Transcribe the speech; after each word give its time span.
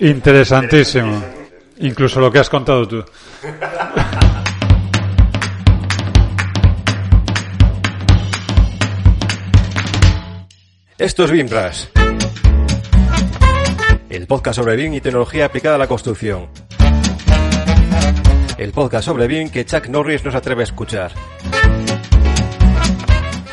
Interesantísimo. 0.00 1.22
Incluso 1.78 2.20
lo 2.20 2.30
que 2.30 2.38
has 2.38 2.48
contado 2.48 2.86
tú. 2.86 3.04
Esto 10.98 11.24
es 11.24 11.30
BIMRAS. 11.30 11.90
El 14.08 14.26
podcast 14.26 14.56
sobre 14.60 14.76
BIM 14.76 14.94
y 14.94 15.00
tecnología 15.00 15.46
aplicada 15.46 15.74
a 15.74 15.78
la 15.78 15.86
construcción. 15.86 16.48
El 18.58 18.72
podcast 18.72 19.06
sobre 19.06 19.26
BIM 19.26 19.50
que 19.50 19.64
Chuck 19.64 19.88
Norris 19.88 20.24
no 20.24 20.30
se 20.30 20.36
atreve 20.36 20.62
a 20.62 20.64
escuchar. 20.64 21.12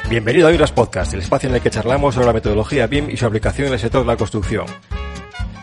Bienvenido 0.10 0.48
a 0.48 0.52
BIMRAS 0.52 0.72
Podcast, 0.72 1.14
el 1.14 1.22
espacio 1.22 1.50
en 1.50 1.56
el 1.56 1.62
que 1.62 1.70
charlamos 1.70 2.14
sobre 2.14 2.28
la 2.28 2.34
metodología 2.34 2.88
BIM 2.88 3.10
y 3.10 3.18
su 3.18 3.26
aplicación 3.26 3.68
en 3.68 3.74
el 3.74 3.80
sector 3.80 4.02
de 4.02 4.08
la 4.08 4.18
construcción. 4.18 4.66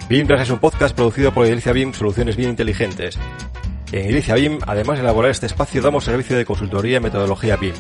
BIMRAS 0.09 0.43
es 0.43 0.51
un 0.51 0.61
podcast 0.61 0.95
producido 0.95 1.33
por 1.33 1.47
Edilicia 1.47 1.73
BIM 1.73 1.93
Soluciones 1.93 2.37
BIM 2.37 2.51
Inteligentes. 2.51 3.19
En 3.91 4.05
Edilicia 4.05 4.37
BIM, 4.37 4.61
además 4.65 4.99
de 4.99 5.03
elaborar 5.03 5.33
este 5.33 5.47
espacio, 5.47 5.83
damos 5.83 6.05
servicio 6.05 6.37
de 6.37 6.45
consultoría 6.45 6.99
en 6.99 7.03
metodología 7.03 7.57
BIM. 7.57 7.75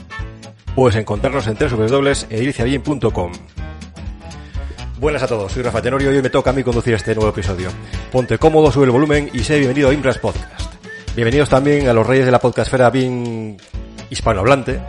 Puedes 0.74 0.96
encontrarnos 0.96 1.46
en 1.46 1.56
www.ediliciabim.com. 1.56 3.32
Buenas 4.98 5.22
a 5.22 5.28
todos, 5.28 5.52
soy 5.52 5.62
Rafa 5.62 5.80
Tenorio 5.80 6.12
y 6.12 6.16
hoy 6.16 6.22
me 6.22 6.30
toca 6.30 6.50
a 6.50 6.52
mí 6.52 6.64
conducir 6.64 6.94
este 6.94 7.14
nuevo 7.14 7.30
episodio. 7.30 7.68
Ponte 8.10 8.38
cómodo, 8.38 8.72
sube 8.72 8.86
el 8.86 8.90
volumen 8.90 9.30
y 9.32 9.44
sé 9.44 9.58
bienvenido 9.58 9.90
a 9.90 9.94
Imbras 9.94 10.18
Podcast. 10.18 10.74
Bienvenidos 11.14 11.48
también 11.48 11.88
a 11.88 11.92
los 11.92 12.04
reyes 12.04 12.26
de 12.26 12.32
la 12.32 12.40
podcastfera 12.40 12.90
BIM 12.90 13.56
hispanohablante 14.10 14.80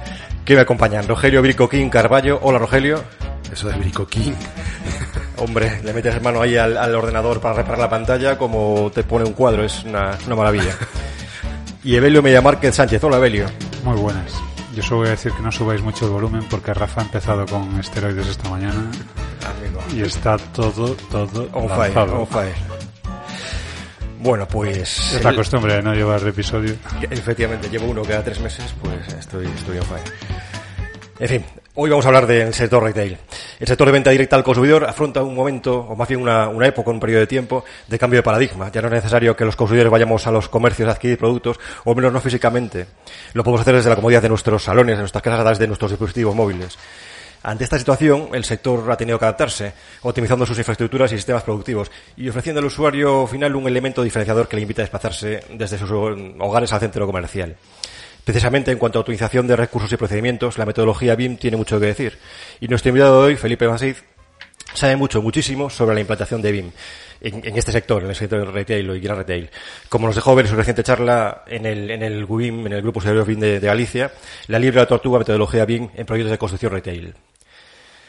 que 0.43 0.55
me 0.55 0.61
acompañan. 0.61 1.07
Rogelio 1.07 1.43
Bricoquín 1.43 1.91
Carballo. 1.91 2.39
Hola 2.41 2.57
Rogelio. 2.57 3.03
Eso 3.51 3.67
de 3.67 3.77
Bricoquín. 3.77 4.33
Hombre, 5.37 5.81
le 5.83 5.93
metes 5.93 6.19
mano 6.21 6.41
ahí 6.41 6.57
al, 6.57 6.77
al, 6.77 6.95
ordenador 6.95 7.39
para 7.39 7.55
reparar 7.55 7.79
la 7.79 7.89
pantalla 7.89 8.37
como 8.37 8.91
te 8.93 9.03
pone 9.03 9.25
un 9.25 9.33
cuadro, 9.33 9.63
es 9.63 9.83
una, 9.83 10.17
maravilla. 10.35 10.75
y 11.83 11.95
Evelio 11.95 12.23
Media 12.23 12.41
Márquez 12.41 12.75
Sánchez. 12.75 13.03
Hola 13.03 13.17
Evelio. 13.17 13.45
Muy 13.83 13.97
buenas. 13.97 14.33
Yo 14.75 14.81
solo 14.83 14.97
voy 15.01 15.07
a 15.07 15.11
decir 15.11 15.31
que 15.33 15.41
no 15.41 15.51
subáis 15.51 15.81
mucho 15.81 16.05
el 16.05 16.11
volumen 16.11 16.43
porque 16.49 16.73
Rafa 16.73 17.01
ha 17.01 17.03
empezado 17.03 17.45
con 17.45 17.79
esteroides 17.79 18.27
esta 18.27 18.49
mañana 18.49 18.89
Amigo. 19.59 19.81
y 19.95 20.01
está 20.01 20.37
todo, 20.37 20.95
todo 21.09 21.49
On 21.53 21.69
fire, 21.69 21.97
on 21.97 22.27
fire. 22.27 22.53
Bueno, 24.19 24.47
pues... 24.47 25.13
Es 25.13 25.23
la 25.23 25.29
el- 25.29 25.35
costumbre 25.35 25.75
de 25.75 25.81
no 25.83 25.93
llevar 25.93 26.27
episodio. 26.27 26.75
Efectivamente, 27.09 27.69
llevo 27.69 27.85
uno 27.85 28.01
cada 28.03 28.23
tres 28.23 28.39
meses, 28.39 28.73
pues 28.81 29.07
estoy, 29.13 29.45
estoy 29.47 29.77
on 29.77 29.85
fire. 29.85 30.03
En 31.19 31.29
fin, 31.29 31.45
hoy 31.79 31.91
vamos 31.91 32.05
a 32.05 32.09
hablar 32.09 32.25
del 32.25 32.55
sector 32.55 32.81
retail. 32.81 33.17
El 33.59 33.67
sector 33.67 33.85
de 33.85 33.91
venta 33.91 34.09
directa 34.09 34.35
al 34.35 34.43
consumidor 34.43 34.83
afronta 34.85 35.21
un 35.21 35.35
momento, 35.35 35.77
o 35.77 35.95
más 35.95 36.07
bien 36.07 36.21
una, 36.21 36.49
época, 36.65 36.89
un 36.89 36.99
periodo 36.99 37.19
de 37.19 37.27
tiempo, 37.27 37.63
de 37.87 37.99
cambio 37.99 38.17
de 38.17 38.23
paradigma. 38.23 38.71
Ya 38.71 38.81
no 38.81 38.87
es 38.87 38.93
necesario 38.95 39.35
que 39.35 39.45
los 39.45 39.55
consumidores 39.55 39.91
vayamos 39.91 40.25
a 40.25 40.31
los 40.31 40.49
comercios 40.49 40.89
a 40.89 40.93
adquirir 40.93 41.19
productos, 41.19 41.59
o 41.83 41.93
menos 41.93 42.11
no 42.11 42.19
físicamente. 42.19 42.87
Lo 43.33 43.43
podemos 43.43 43.61
hacer 43.61 43.75
desde 43.75 43.91
la 43.91 43.95
comodidad 43.95 44.23
de 44.23 44.29
nuestros 44.29 44.63
salones, 44.63 44.95
de 44.95 45.03
nuestras 45.03 45.21
casas, 45.21 45.39
a 45.39 45.43
través 45.43 45.59
de 45.59 45.67
nuestros 45.67 45.91
dispositivos 45.91 46.35
móviles. 46.35 46.79
Ante 47.43 47.63
esta 47.63 47.77
situación, 47.77 48.29
el 48.33 48.43
sector 48.43 48.91
ha 48.91 48.97
tenido 48.97 49.19
que 49.19 49.25
adaptarse, 49.25 49.73
optimizando 50.01 50.47
sus 50.47 50.57
infraestructuras 50.57 51.11
y 51.11 51.15
sistemas 51.15 51.43
productivos 51.43 51.91
y 52.15 52.27
ofreciendo 52.27 52.59
al 52.59 52.65
usuario 52.65 53.27
final 53.27 53.55
un 53.55 53.67
elemento 53.67 54.01
diferenciador 54.01 54.47
que 54.47 54.55
le 54.55 54.63
invita 54.63 54.81
a 54.81 54.85
desplazarse 54.85 55.41
desde 55.51 55.77
sus 55.77 55.91
hogares 55.91 56.73
al 56.73 56.79
centro 56.79 57.05
comercial. 57.05 57.55
Precisamente 58.27 58.73
en 58.73 58.77
cuanto 58.77 58.99
a 58.99 59.03
optimización 59.03 59.47
de 59.47 59.55
recursos 59.55 59.89
y 59.93 59.95
procedimientos, 59.95 60.57
la 60.57 60.65
metodología 60.65 61.15
BIM 61.15 61.37
tiene 61.37 61.55
mucho 61.55 61.79
que 61.79 61.85
decir. 61.85 62.17
Y 62.59 62.67
nuestro 62.67 62.89
invitado 62.89 63.21
de 63.21 63.27
hoy, 63.29 63.35
Felipe 63.37 63.69
Masid, 63.69 63.95
sabe 64.73 64.97
mucho, 64.97 65.21
muchísimo 65.21 65.69
sobre 65.69 65.95
la 65.95 66.01
implantación 66.01 66.41
de 66.41 66.51
BIM 66.51 66.71
en, 67.21 67.57
este 67.57 67.71
sector, 67.71 68.03
en 68.03 68.09
el 68.09 68.17
sector 68.17 68.41
del 68.41 68.51
retail 68.51 68.89
y 68.97 68.99
gran 68.99 69.15
retail. 69.15 69.49
Como 69.87 70.07
nos 70.07 70.15
dejó 70.17 70.35
ver 70.35 70.45
en 70.45 70.51
su 70.51 70.57
reciente 70.57 70.83
charla 70.83 71.45
en 71.47 71.65
el, 71.65 71.89
en 71.89 72.03
el 72.03 72.25
GUBIM, 72.25 72.67
en 72.67 72.73
el 72.73 72.81
Grupo 72.81 72.99
Superior 72.99 73.25
BIM 73.25 73.39
de, 73.39 73.59
Galicia, 73.61 74.11
la 74.47 74.59
libre 74.59 74.81
la 74.81 74.87
tortuga 74.87 75.19
metodología 75.19 75.63
BIM 75.63 75.87
en 75.95 76.05
proyectos 76.05 76.31
de 76.31 76.37
construcción 76.37 76.73
retail. 76.73 77.13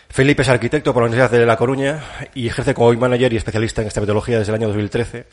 Felipe 0.08 0.42
es 0.42 0.48
arquitecto 0.48 0.92
por 0.92 1.04
la 1.04 1.10
Universidad 1.10 1.38
de 1.38 1.46
La 1.46 1.56
Coruña 1.56 2.02
y 2.34 2.48
ejerce 2.48 2.74
como 2.74 2.90
BIM 2.90 2.98
manager 2.98 3.32
y 3.32 3.36
especialista 3.36 3.82
en 3.82 3.86
esta 3.86 4.00
metodología 4.00 4.40
desde 4.40 4.50
el 4.50 4.56
año 4.56 4.66
2013. 4.66 5.26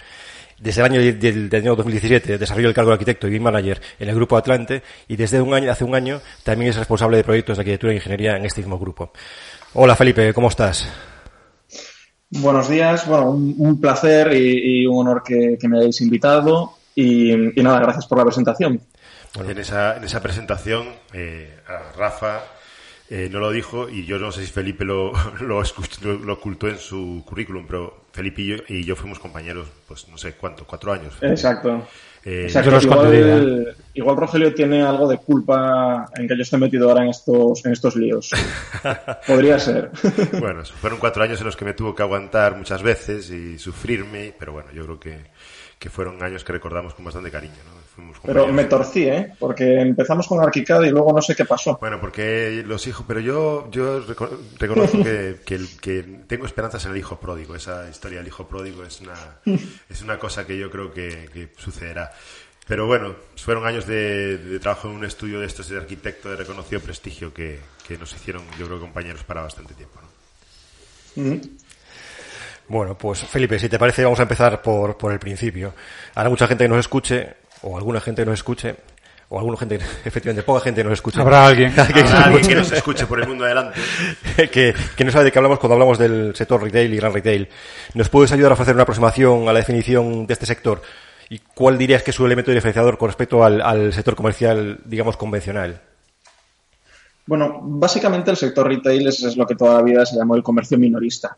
Desde 0.57 0.81
el 0.81 0.85
año, 0.85 1.01
del, 1.01 1.49
del 1.49 1.61
año 1.61 1.75
2017 1.75 2.37
desarrolló 2.37 2.69
el 2.69 2.73
cargo 2.73 2.91
de 2.91 2.93
arquitecto 2.93 3.27
y 3.27 3.31
BIM 3.31 3.43
manager 3.43 3.81
en 3.99 4.09
el 4.09 4.15
Grupo 4.15 4.37
Atlante 4.37 4.83
y 5.07 5.15
desde 5.17 5.41
un 5.41 5.53
año, 5.53 5.69
hace 5.69 5.83
un 5.83 5.95
año 5.95 6.21
también 6.43 6.69
es 6.69 6.77
responsable 6.77 7.17
de 7.17 7.23
proyectos 7.23 7.57
de 7.57 7.61
arquitectura 7.61 7.91
e 7.91 7.95
ingeniería 7.95 8.37
en 8.37 8.45
este 8.45 8.61
mismo 8.61 8.79
grupo. 8.79 9.11
Hola 9.73 9.95
Felipe, 9.95 10.33
¿cómo 10.33 10.47
estás? 10.47 10.87
Buenos 12.29 12.69
días, 12.69 13.05
bueno, 13.05 13.31
un, 13.31 13.55
un 13.57 13.79
placer 13.79 14.33
y, 14.33 14.81
y, 14.81 14.85
un 14.85 15.07
honor 15.07 15.23
que, 15.23 15.57
que 15.59 15.67
me 15.67 15.79
hayáis 15.79 15.99
invitado 16.01 16.73
y, 16.95 17.59
y, 17.59 17.63
nada, 17.63 17.79
gracias 17.79 18.07
por 18.07 18.17
la 18.17 18.23
presentación. 18.23 18.81
Bueno. 19.35 19.51
En, 19.51 19.57
esa, 19.57 19.97
en 19.97 20.05
esa 20.05 20.21
presentación, 20.21 20.87
eh, 21.13 21.59
Rafa 21.97 22.41
eh, 23.09 23.29
no 23.31 23.39
lo 23.39 23.51
dijo 23.51 23.87
y 23.87 24.05
yo 24.05 24.17
no 24.17 24.31
sé 24.31 24.45
si 24.45 24.51
Felipe 24.51 24.83
lo, 24.83 25.13
lo, 25.41 25.61
escuchó, 25.61 26.13
lo, 26.13 26.33
ocultó 26.33 26.67
en 26.67 26.77
su 26.77 27.23
currículum, 27.25 27.65
pero 27.67 28.05
Felipe 28.11 28.41
y 28.41 28.47
yo, 28.47 28.55
y 28.67 28.83
yo, 28.83 28.95
fuimos 28.95 29.19
compañeros, 29.19 29.67
pues 29.87 30.07
no 30.07 30.17
sé 30.17 30.33
cuánto, 30.33 30.65
cuatro 30.65 30.91
años. 30.91 31.13
Felipe. 31.15 31.33
Exacto. 31.33 31.87
Eh, 32.25 32.45
Exacto. 32.45 32.81
Igual, 32.81 33.75
igual, 33.93 34.17
Rogelio 34.17 34.51
tiene 34.55 34.81
algo 34.81 35.07
de 35.07 35.19
culpa 35.19 36.09
en 36.15 36.27
que 36.27 36.35
yo 36.35 36.41
esté 36.41 36.57
metido 36.57 36.89
ahora 36.89 37.03
en 37.03 37.09
estos, 37.09 37.63
en 37.63 37.71
estos 37.71 37.95
líos. 37.95 38.31
Podría 39.27 39.59
ser. 39.59 39.91
bueno, 40.39 40.65
fueron 40.65 40.97
cuatro 40.97 41.21
años 41.21 41.39
en 41.39 41.45
los 41.45 41.55
que 41.55 41.65
me 41.65 41.75
tuvo 41.75 41.93
que 41.93 42.01
aguantar 42.01 42.57
muchas 42.57 42.81
veces 42.81 43.29
y 43.29 43.59
sufrirme, 43.59 44.33
pero 44.39 44.53
bueno, 44.53 44.71
yo 44.73 44.83
creo 44.85 44.99
que, 44.99 45.17
que 45.77 45.91
fueron 45.91 46.23
años 46.23 46.43
que 46.43 46.53
recordamos 46.53 46.95
con 46.95 47.05
bastante 47.05 47.29
cariño. 47.29 47.53
¿no? 47.63 47.84
Pero 48.25 48.47
me 48.47 48.65
torcí, 48.65 49.03
¿eh? 49.03 49.33
Porque 49.39 49.79
empezamos 49.79 50.27
con 50.27 50.41
Arquicad 50.41 50.81
y 50.83 50.89
luego 50.89 51.13
no 51.13 51.21
sé 51.21 51.35
qué 51.35 51.45
pasó. 51.45 51.77
Bueno, 51.79 51.99
porque 51.99 52.63
los 52.65 52.85
hijos... 52.87 53.05
Pero 53.07 53.19
yo, 53.19 53.69
yo 53.71 54.01
reconozco 54.57 55.03
que, 55.03 55.37
que, 55.45 55.59
que, 55.79 56.03
tengo 56.27 56.45
esperanzas 56.45 56.85
en 56.85 56.91
el 56.91 56.97
hijo 56.97 57.19
pródigo. 57.19 57.55
Esa 57.55 57.89
historia 57.89 58.19
del 58.19 58.27
hijo 58.27 58.47
pródigo 58.47 58.83
es 58.83 59.01
una, 59.01 59.15
es 59.89 60.01
una 60.01 60.19
cosa 60.19 60.45
que 60.45 60.57
yo 60.57 60.69
creo 60.69 60.91
que, 60.91 61.29
que 61.33 61.49
sucederá. 61.57 62.11
Pero 62.67 62.87
bueno, 62.87 63.15
fueron 63.35 63.65
años 63.65 63.85
de, 63.85 64.37
de, 64.37 64.59
trabajo 64.59 64.89
en 64.89 64.95
un 64.95 65.05
estudio 65.05 65.39
de 65.39 65.45
estos 65.45 65.69
de 65.69 65.77
arquitecto 65.77 66.29
de 66.29 66.35
reconocido 66.35 66.81
prestigio 66.81 67.33
que, 67.33 67.59
que 67.87 67.97
nos 67.97 68.13
hicieron, 68.13 68.43
yo 68.57 68.65
creo, 68.65 68.79
compañeros 68.79 69.23
para 69.23 69.41
bastante 69.41 69.75
tiempo. 69.75 69.99
¿no? 70.01 71.23
Mm 71.23 71.31
-hmm. 71.31 71.49
Bueno, 72.67 72.97
pues 72.97 73.19
Felipe, 73.19 73.59
si 73.59 73.69
te 73.69 73.77
parece, 73.77 74.03
vamos 74.03 74.19
a 74.19 74.23
empezar 74.23 74.61
por, 74.61 74.97
por 74.97 75.11
el 75.11 75.19
principio. 75.19 75.73
Ahora 76.15 76.29
mucha 76.29 76.47
gente 76.47 76.63
que 76.63 76.69
nos 76.69 76.79
escuche 76.79 77.35
o 77.65 77.77
alguna 77.77 77.99
gente 77.99 78.23
nos 78.25 78.35
escuche, 78.35 78.75
o 79.29 79.39
alguna 79.39 79.57
gente, 79.57 79.75
efectivamente, 80.05 80.43
poca 80.43 80.61
gente 80.61 80.81
que 80.81 80.83
nos 80.85 80.93
escuche. 80.93 81.19
Habrá 81.19 81.47
alguien. 81.47 81.73
Habrá 81.77 82.25
alguien 82.25 82.47
que 82.47 82.55
nos 82.55 82.71
escuche 82.71 83.05
por 83.07 83.19
el 83.19 83.27
mundo 83.27 83.43
adelante. 83.43 83.79
que, 84.51 84.73
que 84.95 85.03
no 85.03 85.11
sabe 85.11 85.25
de 85.25 85.31
qué 85.31 85.39
hablamos 85.39 85.59
cuando 85.59 85.73
hablamos 85.73 85.97
del 85.97 86.35
sector 86.35 86.61
retail 86.61 86.93
y 86.93 86.97
gran 86.97 87.13
retail. 87.13 87.49
¿Nos 87.95 88.09
puedes 88.09 88.31
ayudar 88.31 88.51
a 88.51 88.55
hacer 88.55 88.75
una 88.75 88.83
aproximación 88.83 89.49
a 89.49 89.53
la 89.53 89.59
definición 89.59 90.27
de 90.27 90.33
este 90.33 90.45
sector? 90.45 90.81
¿Y 91.27 91.39
cuál 91.39 91.77
dirías 91.77 92.03
que 92.03 92.11
es 92.11 92.15
su 92.15 92.25
elemento 92.25 92.51
diferenciador 92.51 92.99
con 92.99 93.09
respecto 93.09 93.43
al, 93.43 93.59
al 93.61 93.91
sector 93.91 94.15
comercial, 94.15 94.79
digamos, 94.85 95.17
convencional? 95.17 95.81
Bueno, 97.25 97.59
básicamente 97.63 98.29
el 98.29 98.37
sector 98.37 98.67
retail 98.67 99.07
es, 99.07 99.23
es 99.23 99.35
lo 99.35 99.47
que 99.47 99.55
toda 99.55 99.77
la 99.77 99.81
vida 99.81 100.05
se 100.05 100.15
llamó 100.15 100.35
el 100.35 100.43
comercio 100.43 100.77
minorista. 100.77 101.35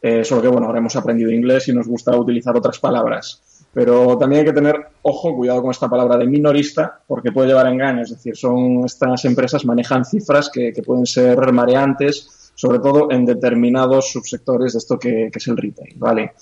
Eh, 0.00 0.22
solo 0.22 0.40
que, 0.40 0.46
bueno, 0.46 0.68
ahora 0.68 0.78
hemos 0.78 0.94
aprendido 0.94 1.32
inglés 1.32 1.66
y 1.66 1.72
nos 1.72 1.88
gusta 1.88 2.16
utilizar 2.16 2.56
otras 2.56 2.78
palabras. 2.78 3.42
Pero 3.78 4.18
también 4.18 4.40
hay 4.40 4.46
que 4.46 4.52
tener 4.52 4.74
ojo, 5.02 5.36
cuidado 5.36 5.62
con 5.62 5.70
esta 5.70 5.88
palabra 5.88 6.16
de 6.16 6.26
minorista, 6.26 7.00
porque 7.06 7.30
puede 7.30 7.46
llevar 7.46 7.68
a. 7.68 8.00
Es 8.00 8.10
decir, 8.10 8.36
son 8.36 8.84
estas 8.84 9.24
empresas 9.24 9.64
manejan 9.64 10.04
cifras 10.04 10.50
que, 10.52 10.72
pueden 10.84 11.06
ser 11.06 11.52
mareantes, 11.52 12.50
sobre 12.56 12.80
todo 12.80 13.08
en 13.12 13.24
determinados 13.24 14.10
subsectores 14.10 14.72
de 14.72 14.78
esto 14.80 14.98
que, 14.98 15.30
que 15.32 15.38
es 15.38 15.46
el 15.46 15.56
retail, 15.56 15.94
¿vale? 15.96 16.32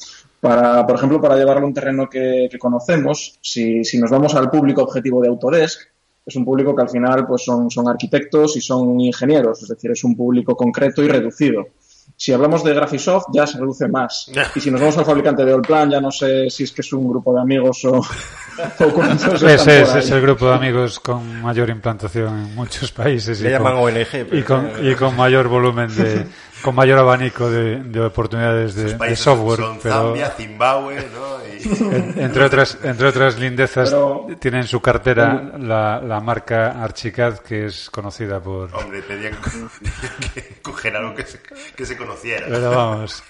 Para, 0.40 0.86
por 0.86 0.96
ejemplo, 0.96 1.20
para 1.20 1.36
llevarlo 1.36 1.64
a 1.64 1.66
un 1.66 1.74
terreno 1.74 2.08
que, 2.08 2.48
que 2.50 2.58
conocemos, 2.58 3.38
si, 3.42 3.84
si, 3.84 3.98
nos 3.98 4.10
vamos 4.10 4.34
al 4.34 4.48
público 4.48 4.80
objetivo 4.80 5.20
de 5.20 5.28
Autodesk, 5.28 5.90
es 6.24 6.36
un 6.36 6.44
público 6.46 6.74
que 6.74 6.82
al 6.84 6.88
final 6.88 7.26
pues 7.26 7.44
son, 7.44 7.70
son 7.70 7.86
arquitectos 7.86 8.56
y 8.56 8.62
son 8.62 8.98
ingenieros, 8.98 9.62
es 9.62 9.68
decir, 9.68 9.90
es 9.90 10.02
un 10.04 10.16
público 10.16 10.56
concreto 10.56 11.02
y 11.02 11.08
reducido. 11.08 11.66
Si 12.18 12.32
hablamos 12.32 12.64
de 12.64 12.72
Graphisoft, 12.72 13.26
ya 13.34 13.46
se 13.46 13.58
reduce 13.58 13.88
más. 13.88 14.30
Y 14.54 14.60
si 14.60 14.70
nos 14.70 14.80
vamos 14.80 14.96
al 14.96 15.04
fabricante 15.04 15.44
de 15.44 15.52
Allplan, 15.52 15.90
ya 15.90 16.00
no 16.00 16.10
sé 16.10 16.48
si 16.48 16.64
es 16.64 16.72
que 16.72 16.80
es 16.80 16.92
un 16.94 17.06
grupo 17.08 17.34
de 17.34 17.42
amigos 17.42 17.84
o, 17.84 17.96
o 18.80 18.88
cuántos 18.94 19.42
Ese 19.42 19.82
es, 19.82 19.94
es, 19.94 20.10
el 20.10 20.22
grupo 20.22 20.48
de 20.48 20.54
amigos 20.54 20.98
con 20.98 21.42
mayor 21.42 21.68
implantación 21.68 22.38
en 22.38 22.54
muchos 22.54 22.90
países. 22.90 23.42
Le 23.42 23.50
y 23.50 23.52
llaman 23.52 23.74
con, 23.74 23.82
ONG. 23.82 24.32
Y 24.32 24.42
con, 24.42 24.70
y 24.82 24.94
con 24.94 25.14
mayor 25.14 25.48
volumen 25.48 25.94
de, 25.94 26.26
con 26.66 26.74
mayor 26.74 26.98
abanico 26.98 27.48
de, 27.48 27.80
de 27.84 28.00
oportunidades 28.00 28.74
de, 28.74 28.94
de, 28.94 29.14
software. 29.14 29.60
Son 29.60 29.78
pero... 29.80 29.94
Zambia, 29.94 30.30
Zimbabue, 30.30 30.96
¿no? 30.96 31.36
Y... 31.46 32.20
entre 32.20 32.44
otras 32.44 32.78
entre 32.82 33.06
otras 33.06 33.38
lindezas 33.38 33.94
tienen 34.40 34.62
en 34.62 34.66
su 34.66 34.80
cartera 34.80 35.52
la, 35.58 36.00
la, 36.00 36.20
marca 36.20 36.82
Archicad 36.82 37.38
que 37.38 37.66
es 37.66 37.88
conocida 37.88 38.40
por 38.40 38.74
hombre 38.74 39.00
tenían, 39.02 39.34
que 40.34 40.60
coger 40.60 40.96
algo 40.96 41.14
que 41.14 41.24
se, 41.24 41.40
que 41.76 41.86
se 41.86 41.96
conociera 41.96 42.46
pero 42.48 42.70
vamos 42.70 43.22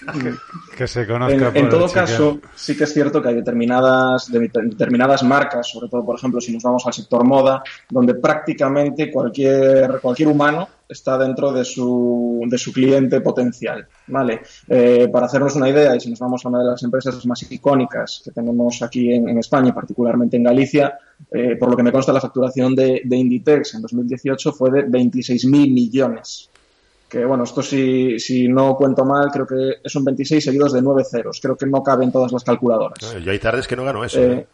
que, 0.75 0.87
se 0.87 1.07
conozca 1.07 1.49
en, 1.49 1.57
en 1.57 1.69
todo 1.69 1.89
caso 1.89 2.39
sí 2.55 2.75
que 2.75 2.83
es 2.83 2.93
cierto 2.93 3.21
que 3.21 3.29
hay 3.29 3.35
determinadas 3.35 4.31
determinadas 4.31 5.23
marcas 5.23 5.69
sobre 5.69 5.87
todo 5.89 6.05
por 6.05 6.17
ejemplo 6.17 6.41
si 6.41 6.53
nos 6.53 6.63
vamos 6.63 6.85
al 6.85 6.93
sector 6.93 7.23
moda 7.23 7.63
donde 7.89 8.15
prácticamente 8.15 9.11
cualquier 9.11 9.99
cualquier 10.01 10.29
humano 10.29 10.67
está 10.87 11.17
dentro 11.17 11.51
de 11.51 11.65
su, 11.65 12.41
de 12.47 12.57
su 12.57 12.71
cliente 12.71 13.21
potencial. 13.21 13.87
¿vale? 14.07 14.41
Eh, 14.67 15.09
para 15.11 15.25
hacernos 15.25 15.55
una 15.55 15.69
idea, 15.69 15.95
y 15.95 15.99
si 15.99 16.09
nos 16.09 16.19
vamos 16.19 16.45
a 16.45 16.49
una 16.49 16.59
de 16.59 16.65
las 16.71 16.83
empresas 16.83 17.25
más 17.25 17.49
icónicas 17.51 18.21
que 18.23 18.31
tenemos 18.31 18.81
aquí 18.81 19.13
en, 19.13 19.37
España, 19.37 19.73
particularmente 19.73 20.37
en 20.37 20.43
Galicia, 20.43 20.97
eh, 21.31 21.55
por 21.57 21.69
lo 21.69 21.77
que 21.77 21.83
me 21.83 21.91
consta 21.91 22.13
la 22.13 22.21
facturación 22.21 22.75
de, 22.75 23.01
Inditex 23.09 23.75
en 23.75 23.81
2018 23.81 24.53
fue 24.53 24.71
de 24.71 24.85
26.000 24.87 25.49
millones. 25.49 26.49
Que 27.09 27.23
bueno, 27.23 27.45
esto 27.45 27.61
si, 27.61 28.19
si 28.19 28.49
no 28.49 28.75
cuento 28.75 29.05
mal, 29.05 29.31
creo 29.31 29.47
que 29.47 29.89
son 29.89 30.03
26 30.03 30.43
seguidos 30.43 30.73
de 30.73 30.81
9 30.81 31.03
ceros. 31.09 31.39
Creo 31.41 31.55
que 31.55 31.65
no 31.65 31.81
caben 31.81 32.11
todas 32.11 32.33
las 32.33 32.43
calculadoras. 32.43 33.23
yo 33.23 33.31
hay 33.31 33.39
tardes 33.39 33.65
que 33.65 33.77
no 33.77 33.85
gano 33.85 34.03
eso. 34.03 34.21
Eh, 34.21 34.45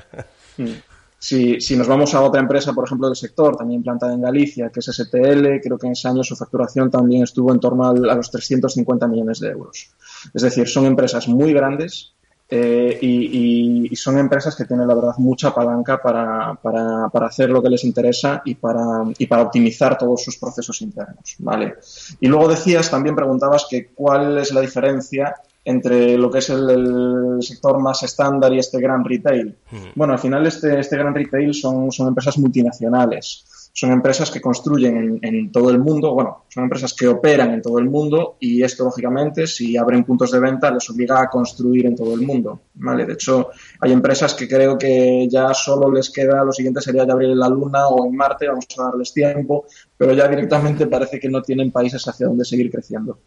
mm. 0.58 0.93
Si, 1.24 1.58
si, 1.58 1.74
nos 1.74 1.88
vamos 1.88 2.14
a 2.14 2.20
otra 2.20 2.38
empresa, 2.38 2.74
por 2.74 2.84
ejemplo, 2.84 3.06
del 3.08 3.16
sector, 3.16 3.56
también 3.56 3.82
plantada 3.82 4.12
en 4.12 4.20
Galicia, 4.20 4.68
que 4.68 4.80
es 4.80 4.90
STL, 4.92 5.58
creo 5.62 5.78
que 5.78 5.86
en 5.86 5.92
ese 5.92 6.06
año 6.06 6.22
su 6.22 6.36
facturación 6.36 6.90
también 6.90 7.22
estuvo 7.22 7.50
en 7.50 7.58
torno 7.60 7.88
a, 7.88 7.94
los 7.94 8.30
350 8.30 9.08
millones 9.08 9.40
de 9.40 9.48
euros. 9.48 9.88
Es 10.34 10.42
decir, 10.42 10.68
son 10.68 10.84
empresas 10.84 11.26
muy 11.26 11.54
grandes 11.54 12.12
eh, 12.50 12.98
y, 13.00 13.96
son 13.96 14.18
empresas 14.18 14.54
que 14.54 14.66
tienen, 14.66 14.86
la 14.86 14.94
verdad, 14.94 15.14
mucha 15.16 15.54
palanca 15.54 15.96
para, 15.96 16.58
para, 16.62 17.08
para, 17.08 17.26
hacer 17.26 17.48
lo 17.48 17.62
que 17.62 17.70
les 17.70 17.84
interesa 17.84 18.42
y 18.44 18.56
para, 18.56 19.04
y 19.16 19.26
para 19.26 19.44
optimizar 19.44 19.96
todos 19.96 20.22
sus 20.22 20.36
procesos 20.36 20.82
internos. 20.82 21.36
¿vale? 21.38 21.76
Y 22.20 22.26
luego 22.26 22.48
decías, 22.48 22.90
también 22.90 23.16
preguntabas 23.16 23.66
que 23.70 23.86
cuál 23.94 24.36
es 24.36 24.52
la 24.52 24.60
diferencia 24.60 25.34
entre 25.64 26.18
lo 26.18 26.30
que 26.30 26.38
es 26.38 26.50
el, 26.50 27.38
sector 27.40 27.80
más 27.80 28.02
estándar 28.02 28.52
y 28.52 28.58
este 28.58 28.80
gran 28.80 29.04
retail. 29.04 29.56
Hmm. 29.70 29.76
Bueno, 29.94 30.12
al 30.12 30.18
final 30.18 30.46
este, 30.46 30.78
este 30.78 30.96
gran 30.96 31.14
retail 31.14 31.54
son, 31.54 31.90
son 31.90 32.08
empresas 32.08 32.38
multinacionales. 32.38 33.44
Son 33.76 33.90
empresas 33.90 34.30
que 34.30 34.40
construyen 34.40 35.18
en, 35.20 35.50
todo 35.50 35.68
el 35.68 35.80
mundo, 35.80 36.14
bueno, 36.14 36.44
son 36.48 36.62
empresas 36.62 36.94
que 36.94 37.08
operan 37.08 37.50
en 37.50 37.60
todo 37.60 37.80
el 37.80 37.90
mundo 37.90 38.36
y 38.38 38.62
esto, 38.62 38.84
lógicamente, 38.84 39.48
si 39.48 39.76
abren 39.76 40.04
puntos 40.04 40.30
de 40.30 40.38
venta, 40.38 40.70
les 40.70 40.88
obliga 40.90 41.20
a 41.20 41.28
construir 41.28 41.86
en 41.86 41.96
todo 41.96 42.14
el 42.14 42.20
mundo, 42.20 42.60
¿vale? 42.74 43.04
De 43.04 43.14
hecho, 43.14 43.48
hay 43.80 43.90
empresas 43.90 44.32
que 44.34 44.46
creo 44.46 44.78
que 44.78 45.26
ya 45.28 45.52
solo 45.54 45.90
les 45.90 46.10
queda, 46.10 46.44
lo 46.44 46.52
siguiente 46.52 46.80
sería 46.80 47.04
ya 47.04 47.14
abrir 47.14 47.30
en 47.30 47.40
la 47.40 47.48
Luna 47.48 47.88
o 47.88 48.06
en 48.06 48.14
Marte, 48.14 48.46
vamos 48.46 48.66
a 48.78 48.84
darles 48.84 49.12
tiempo, 49.12 49.64
pero 49.96 50.12
ya 50.12 50.28
directamente 50.28 50.86
parece 50.86 51.18
que 51.18 51.28
no 51.28 51.42
tienen 51.42 51.72
países 51.72 52.06
hacia 52.06 52.28
donde 52.28 52.44
seguir 52.44 52.70
creciendo. 52.70 53.18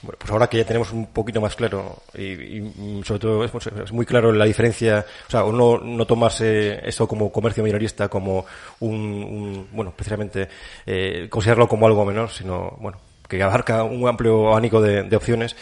Bueno, 0.00 0.16
pues 0.16 0.30
ahora 0.30 0.46
que 0.46 0.58
ya 0.58 0.64
tenemos 0.64 0.92
un 0.92 1.06
poquito 1.06 1.40
más 1.40 1.56
claro 1.56 2.02
y, 2.16 3.02
sobre 3.04 3.18
todo 3.18 3.44
es, 3.44 3.92
muy 3.92 4.06
claro 4.06 4.30
la 4.30 4.44
diferencia, 4.44 5.04
o 5.26 5.30
sea, 5.30 5.40
no, 5.40 5.78
no 5.78 6.06
tomarse 6.06 6.88
esto 6.88 7.08
como 7.08 7.32
comercio 7.32 7.64
minorista 7.64 8.08
como 8.08 8.46
un, 8.78 9.66
bueno, 9.72 9.92
precisamente 9.96 10.48
eh, 10.86 11.26
considerarlo 11.28 11.66
como 11.66 11.86
algo 11.88 12.04
menor, 12.04 12.30
sino, 12.30 12.76
bueno, 12.78 12.98
que 13.28 13.42
abarca 13.42 13.82
un 13.84 14.08
amplio 14.08 14.48
abanico 14.48 14.80
de, 14.80 15.14
opciones. 15.14 15.56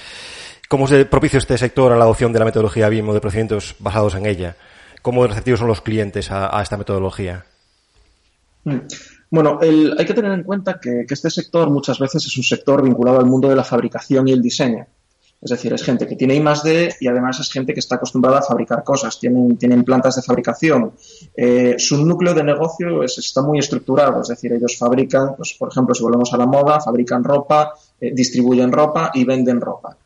¿Cómo 0.68 0.86
se 0.86 1.04
propicia 1.04 1.38
este 1.38 1.58
sector 1.58 1.92
a 1.92 1.96
la 1.96 2.04
adopción 2.04 2.32
de 2.32 2.38
la 2.38 2.44
metodología 2.44 2.88
BIM 2.88 3.08
o 3.08 3.14
de 3.14 3.20
procedimientos 3.20 3.76
basados 3.78 4.14
en 4.14 4.26
ella? 4.26 4.56
¿Cómo 5.02 5.26
receptivos 5.26 5.60
son 5.60 5.68
los 5.68 5.80
clientes 5.80 6.30
a, 6.30 6.60
esta 6.60 6.76
metodología? 6.76 7.44
Mm. 8.64 8.80
Bueno, 9.36 9.58
hay 9.60 10.06
que 10.06 10.14
tener 10.14 10.32
en 10.32 10.44
cuenta 10.44 10.80
que, 10.80 11.04
este 11.06 11.28
sector 11.28 11.68
muchas 11.68 11.98
veces 11.98 12.24
es 12.24 12.38
un 12.38 12.42
sector 12.42 12.82
vinculado 12.82 13.18
al 13.18 13.26
mundo 13.26 13.50
de 13.50 13.54
la 13.54 13.64
fabricación 13.64 14.26
y 14.26 14.32
el 14.32 14.40
diseño. 14.40 14.86
Es 15.42 15.50
decir, 15.50 15.74
es 15.74 15.82
gente 15.82 16.06
que 16.06 16.16
tiene 16.16 16.36
I 16.36 16.40
más 16.40 16.62
D 16.62 16.94
y 16.98 17.06
además 17.06 17.38
es 17.38 17.52
gente 17.52 17.74
que 17.74 17.80
está 17.80 17.96
acostumbrada 17.96 18.38
a 18.38 18.42
fabricar 18.42 18.82
cosas, 18.82 19.20
tienen, 19.20 19.58
tienen 19.58 19.84
plantas 19.84 20.16
de 20.16 20.22
fabricación. 20.22 20.92
Eh, 21.36 21.74
su 21.76 22.02
núcleo 22.06 22.32
de 22.32 22.44
negocio 22.44 23.02
está 23.02 23.42
muy 23.42 23.58
estructurado, 23.58 24.22
es 24.22 24.28
decir, 24.28 24.54
ellos 24.54 24.78
fabrican, 24.78 25.36
pues, 25.36 25.52
por 25.58 25.68
ejemplo, 25.70 25.94
si 25.94 26.02
volvemos 26.02 26.32
a 26.32 26.38
la 26.38 26.46
moda, 26.46 26.80
fabrican 26.80 27.22
ropa, 27.22 27.74
eh, 28.00 28.12
distribuyen 28.14 28.72
ropa 28.72 29.10
y 29.12 29.26
venden 29.26 29.60
ropa 29.60 29.98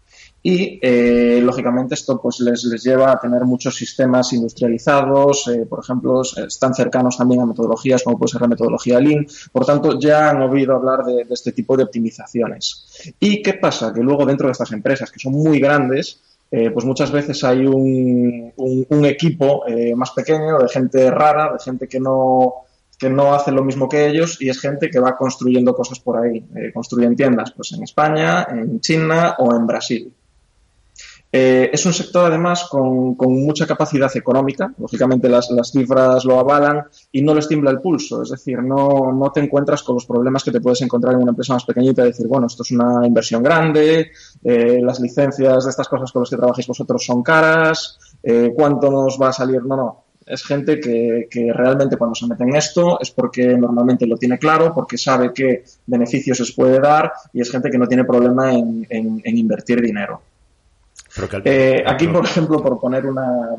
y 0.42 0.78
eh, 0.80 1.40
lógicamente 1.42 1.94
esto 1.94 2.18
pues 2.20 2.40
les, 2.40 2.64
les, 2.64 2.82
lleva 2.82 3.12
a 3.12 3.20
tener 3.20 3.44
muchos 3.44 3.76
sistemas 3.76 4.32
industrializados, 4.32 5.48
eh, 5.48 5.66
por 5.68 5.80
ejemplo, 5.80 6.22
están 6.22 6.74
cercanos 6.74 7.18
también 7.18 7.42
a 7.42 7.46
metodologías 7.46 8.02
como 8.02 8.18
puede 8.18 8.32
ser 8.32 8.40
la 8.40 8.48
metodología 8.48 9.00
Lean, 9.00 9.26
por 9.52 9.66
tanto 9.66 9.98
ya 9.98 10.30
han 10.30 10.40
oído 10.40 10.74
hablar 10.74 11.04
de, 11.04 11.26
este 11.28 11.52
tipo 11.52 11.76
de 11.76 11.84
optimizaciones. 11.84 13.14
¿Y 13.20 13.42
qué 13.42 13.54
pasa? 13.54 13.92
Que 13.92 14.00
luego 14.00 14.24
dentro 14.24 14.46
de 14.46 14.52
estas 14.52 14.72
empresas, 14.72 15.10
que 15.10 15.20
son 15.20 15.34
muy 15.34 15.60
grandes, 15.60 16.20
eh, 16.50 16.70
pues 16.70 16.86
muchas 16.86 17.12
veces 17.12 17.44
hay 17.44 17.66
un, 17.66 18.52
equipo 19.04 19.64
más 19.94 20.12
pequeño 20.12 20.58
de 20.58 20.68
gente 20.68 21.10
rara, 21.10 21.52
de 21.52 21.58
gente 21.58 21.86
que 21.86 22.00
no, 22.00 22.54
que 22.98 23.10
no 23.10 23.34
hace 23.34 23.52
lo 23.52 23.62
mismo 23.62 23.88
que 23.88 24.06
ellos 24.06 24.40
y 24.40 24.48
es 24.48 24.58
gente 24.58 24.88
que 24.90 24.98
va 24.98 25.16
construyendo 25.16 25.74
cosas 25.74 26.00
por 26.00 26.16
ahí. 26.16 26.42
construyen 26.72 27.14
tiendas 27.14 27.52
pues 27.52 27.72
en 27.72 27.82
España, 27.82 28.46
en 28.50 28.80
China 28.80 29.36
o 29.38 29.54
en 29.54 29.66
Brasil. 29.66 30.12
Eh, 31.32 31.70
es 31.72 31.86
un 31.86 31.92
sector 31.92 32.26
además 32.26 32.66
con, 32.68 33.16
mucha 33.16 33.64
capacidad 33.64 34.10
económica, 34.16 34.72
lógicamente 34.78 35.28
las, 35.28 35.48
cifras 35.70 36.24
lo 36.24 36.40
avalan 36.40 36.84
y 37.12 37.22
no 37.22 37.34
les 37.34 37.46
tiembla 37.46 37.70
el 37.70 37.80
pulso, 37.80 38.22
es 38.22 38.30
decir, 38.30 38.60
no, 38.60 39.30
te 39.32 39.40
encuentras 39.40 39.84
con 39.84 39.94
los 39.94 40.06
problemas 40.06 40.42
que 40.42 40.50
te 40.50 40.60
puedes 40.60 40.82
encontrar 40.82 41.14
en 41.14 41.22
una 41.22 41.30
empresa 41.30 41.54
más 41.54 41.64
pequeñita, 41.64 42.02
decir, 42.02 42.26
bueno, 42.26 42.48
esto 42.48 42.64
es 42.64 42.72
una 42.72 43.06
inversión 43.06 43.44
grande, 43.44 44.10
eh, 44.42 44.80
las 44.82 44.98
licencias 44.98 45.64
de 45.64 45.70
estas 45.70 45.88
cosas 45.88 46.10
con 46.10 46.22
las 46.22 46.30
que 46.30 46.36
trabajáis 46.36 46.66
vosotros 46.66 47.04
son 47.04 47.22
caras, 47.22 47.98
eh, 48.24 48.52
cuánto 48.54 48.90
nos 48.90 49.16
va 49.20 49.28
a 49.28 49.32
salir, 49.32 49.62
no, 49.64 49.76
no. 49.76 50.04
Es 50.26 50.44
gente 50.44 50.78
que, 50.78 51.52
realmente 51.52 51.96
cuando 51.96 52.14
se 52.14 52.26
mete 52.26 52.44
en 52.44 52.54
esto 52.54 53.00
es 53.00 53.10
porque 53.10 53.56
normalmente 53.56 54.06
lo 54.06 54.16
tiene 54.16 54.38
claro, 54.38 54.72
porque 54.72 54.96
sabe 54.96 55.32
qué 55.34 55.64
beneficios 55.86 56.38
les 56.38 56.52
puede 56.52 56.78
dar 56.78 57.12
y 57.32 57.40
es 57.40 57.50
gente 57.50 57.68
que 57.68 57.78
no 57.78 57.88
tiene 57.88 58.04
problema 58.04 58.52
en 58.52 58.86
invertir 59.24 59.80
dinero. 59.80 60.20
Eh, 61.44 61.82
aquí, 61.86 62.06
por 62.08 62.24
ejemplo, 62.24 62.62
por 62.62 62.78
poner 62.78 63.06
una, 63.06 63.50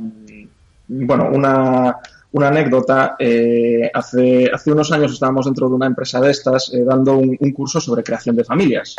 bueno, 0.88 1.30
una, 1.32 1.98
una 2.32 2.48
anécdota, 2.48 3.16
eh, 3.20 3.90
hace, 3.94 4.50
hace 4.54 4.72
unos 4.72 4.92
años 4.92 5.12
estábamos 5.12 5.46
dentro 5.46 5.68
de 5.68 5.76
una 5.76 5.86
empresa 5.86 6.20
de 6.22 6.32
estas 6.32 6.74
eh, 6.74 6.84
dando 6.84 7.18
un, 7.18 7.38
curso 7.52 7.82
sobre 7.82 8.04
creación 8.04 8.36
de 8.36 8.44
familias. 8.44 8.96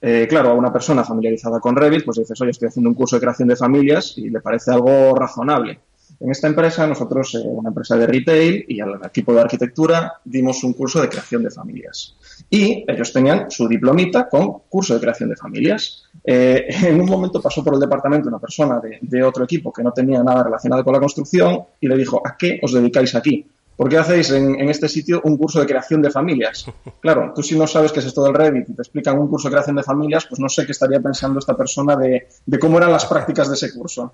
claro, 0.00 0.50
a 0.50 0.54
una 0.54 0.72
persona 0.72 1.04
familiarizada 1.04 1.60
con 1.60 1.76
Revit, 1.76 2.04
pues 2.04 2.18
dices, 2.18 2.40
oye, 2.40 2.52
estoy 2.52 2.68
haciendo 2.68 2.90
un 2.90 2.94
curso 2.94 3.16
de 3.16 3.20
creación 3.20 3.48
de 3.48 3.56
familias 3.56 4.14
y 4.16 4.30
le 4.30 4.40
parece 4.40 4.70
algo 4.70 5.14
razonable. 5.14 5.80
En 6.20 6.30
esta 6.30 6.48
empresa, 6.48 6.86
nosotros, 6.86 7.34
una 7.34 7.70
empresa 7.70 7.96
de 7.96 8.06
retail 8.06 8.66
y 8.68 8.78
al 8.80 9.00
equipo 9.02 9.32
de 9.32 9.40
arquitectura, 9.40 10.20
dimos 10.22 10.62
un 10.64 10.74
curso 10.74 11.00
de 11.00 11.08
creación 11.08 11.42
de 11.42 11.50
familias 11.50 12.14
y 12.50 12.84
ellos 12.86 13.10
tenían 13.10 13.50
su 13.50 13.66
diplomita 13.66 14.28
con 14.28 14.60
curso 14.68 14.94
de 14.94 15.00
creación 15.00 15.30
de 15.30 15.36
familias. 15.36 16.04
Eh, 16.22 16.66
en 16.84 17.00
un 17.00 17.08
momento 17.08 17.40
pasó 17.40 17.64
por 17.64 17.72
el 17.72 17.80
departamento 17.80 18.28
una 18.28 18.38
persona 18.38 18.80
de, 19.00 19.22
otro 19.22 19.44
equipo 19.44 19.72
que 19.72 19.82
no 19.82 19.92
tenía 19.92 20.22
nada 20.22 20.42
relacionado 20.42 20.84
con 20.84 20.92
la 20.92 21.00
construcción 21.00 21.64
y 21.80 21.88
le 21.88 21.96
dijo, 21.96 22.20
¿a 22.22 22.36
qué 22.36 22.60
os 22.62 22.74
dedicáis 22.74 23.14
aquí? 23.14 23.46
¿Por 23.74 23.88
qué 23.88 23.96
hacéis 23.96 24.30
en, 24.32 24.68
este 24.68 24.88
sitio 24.88 25.22
un 25.24 25.38
curso 25.38 25.60
de 25.60 25.66
creación 25.66 26.02
de 26.02 26.10
familias? 26.10 26.66
Claro, 27.00 27.32
tú 27.34 27.42
si 27.42 27.58
no 27.58 27.66
sabes 27.66 27.92
qué 27.92 28.00
es 28.00 28.06
esto 28.06 28.22
del 28.24 28.34
Revit 28.34 28.68
y 28.68 28.74
te 28.74 28.82
explican 28.82 29.18
un 29.18 29.28
curso 29.28 29.48
de 29.48 29.52
creación 29.52 29.76
de 29.76 29.82
familias, 29.82 30.26
pues 30.26 30.38
no 30.38 30.50
sé 30.50 30.66
qué 30.66 30.72
estaría 30.72 31.00
pensando 31.00 31.38
esta 31.38 31.56
persona 31.56 31.96
de, 31.96 32.28
de 32.44 32.58
cómo 32.58 32.76
eran 32.76 32.92
las 32.92 33.06
prácticas 33.06 33.48
de 33.48 33.54
ese 33.54 33.72
curso. 33.72 34.12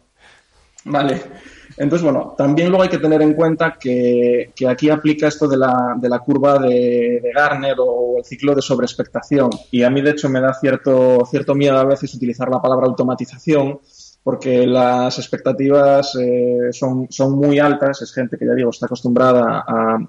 Vale. 0.84 1.20
Entonces, 1.76 2.02
bueno, 2.02 2.34
también 2.36 2.68
luego 2.68 2.82
hay 2.82 2.88
que 2.88 2.98
tener 2.98 3.22
en 3.22 3.34
cuenta 3.34 3.76
que, 3.78 4.52
aquí 4.68 4.90
aplica 4.90 5.28
esto 5.28 5.46
de 5.48 5.56
la, 5.56 5.94
de 5.96 6.08
la 6.08 6.18
curva 6.18 6.58
de, 6.58 7.20
de, 7.22 7.32
Garner 7.34 7.76
o 7.78 8.18
el 8.18 8.24
ciclo 8.24 8.54
de 8.54 8.62
sobreexpectación. 8.62 9.50
Y 9.70 9.82
a 9.82 9.90
mí, 9.90 10.00
de 10.00 10.10
hecho, 10.10 10.28
me 10.28 10.40
da 10.40 10.54
cierto, 10.54 11.24
cierto 11.30 11.54
miedo 11.54 11.78
a 11.78 11.84
veces 11.84 12.14
utilizar 12.14 12.48
la 12.48 12.60
palabra 12.60 12.86
automatización 12.86 13.80
porque 14.26 14.66
las 14.66 15.20
expectativas 15.20 16.16
eh, 16.16 16.72
son, 16.72 17.06
son 17.10 17.38
muy 17.38 17.60
altas, 17.60 18.02
es 18.02 18.12
gente 18.12 18.36
que 18.36 18.44
ya 18.44 18.54
digo 18.54 18.70
está 18.70 18.86
acostumbrada 18.86 19.64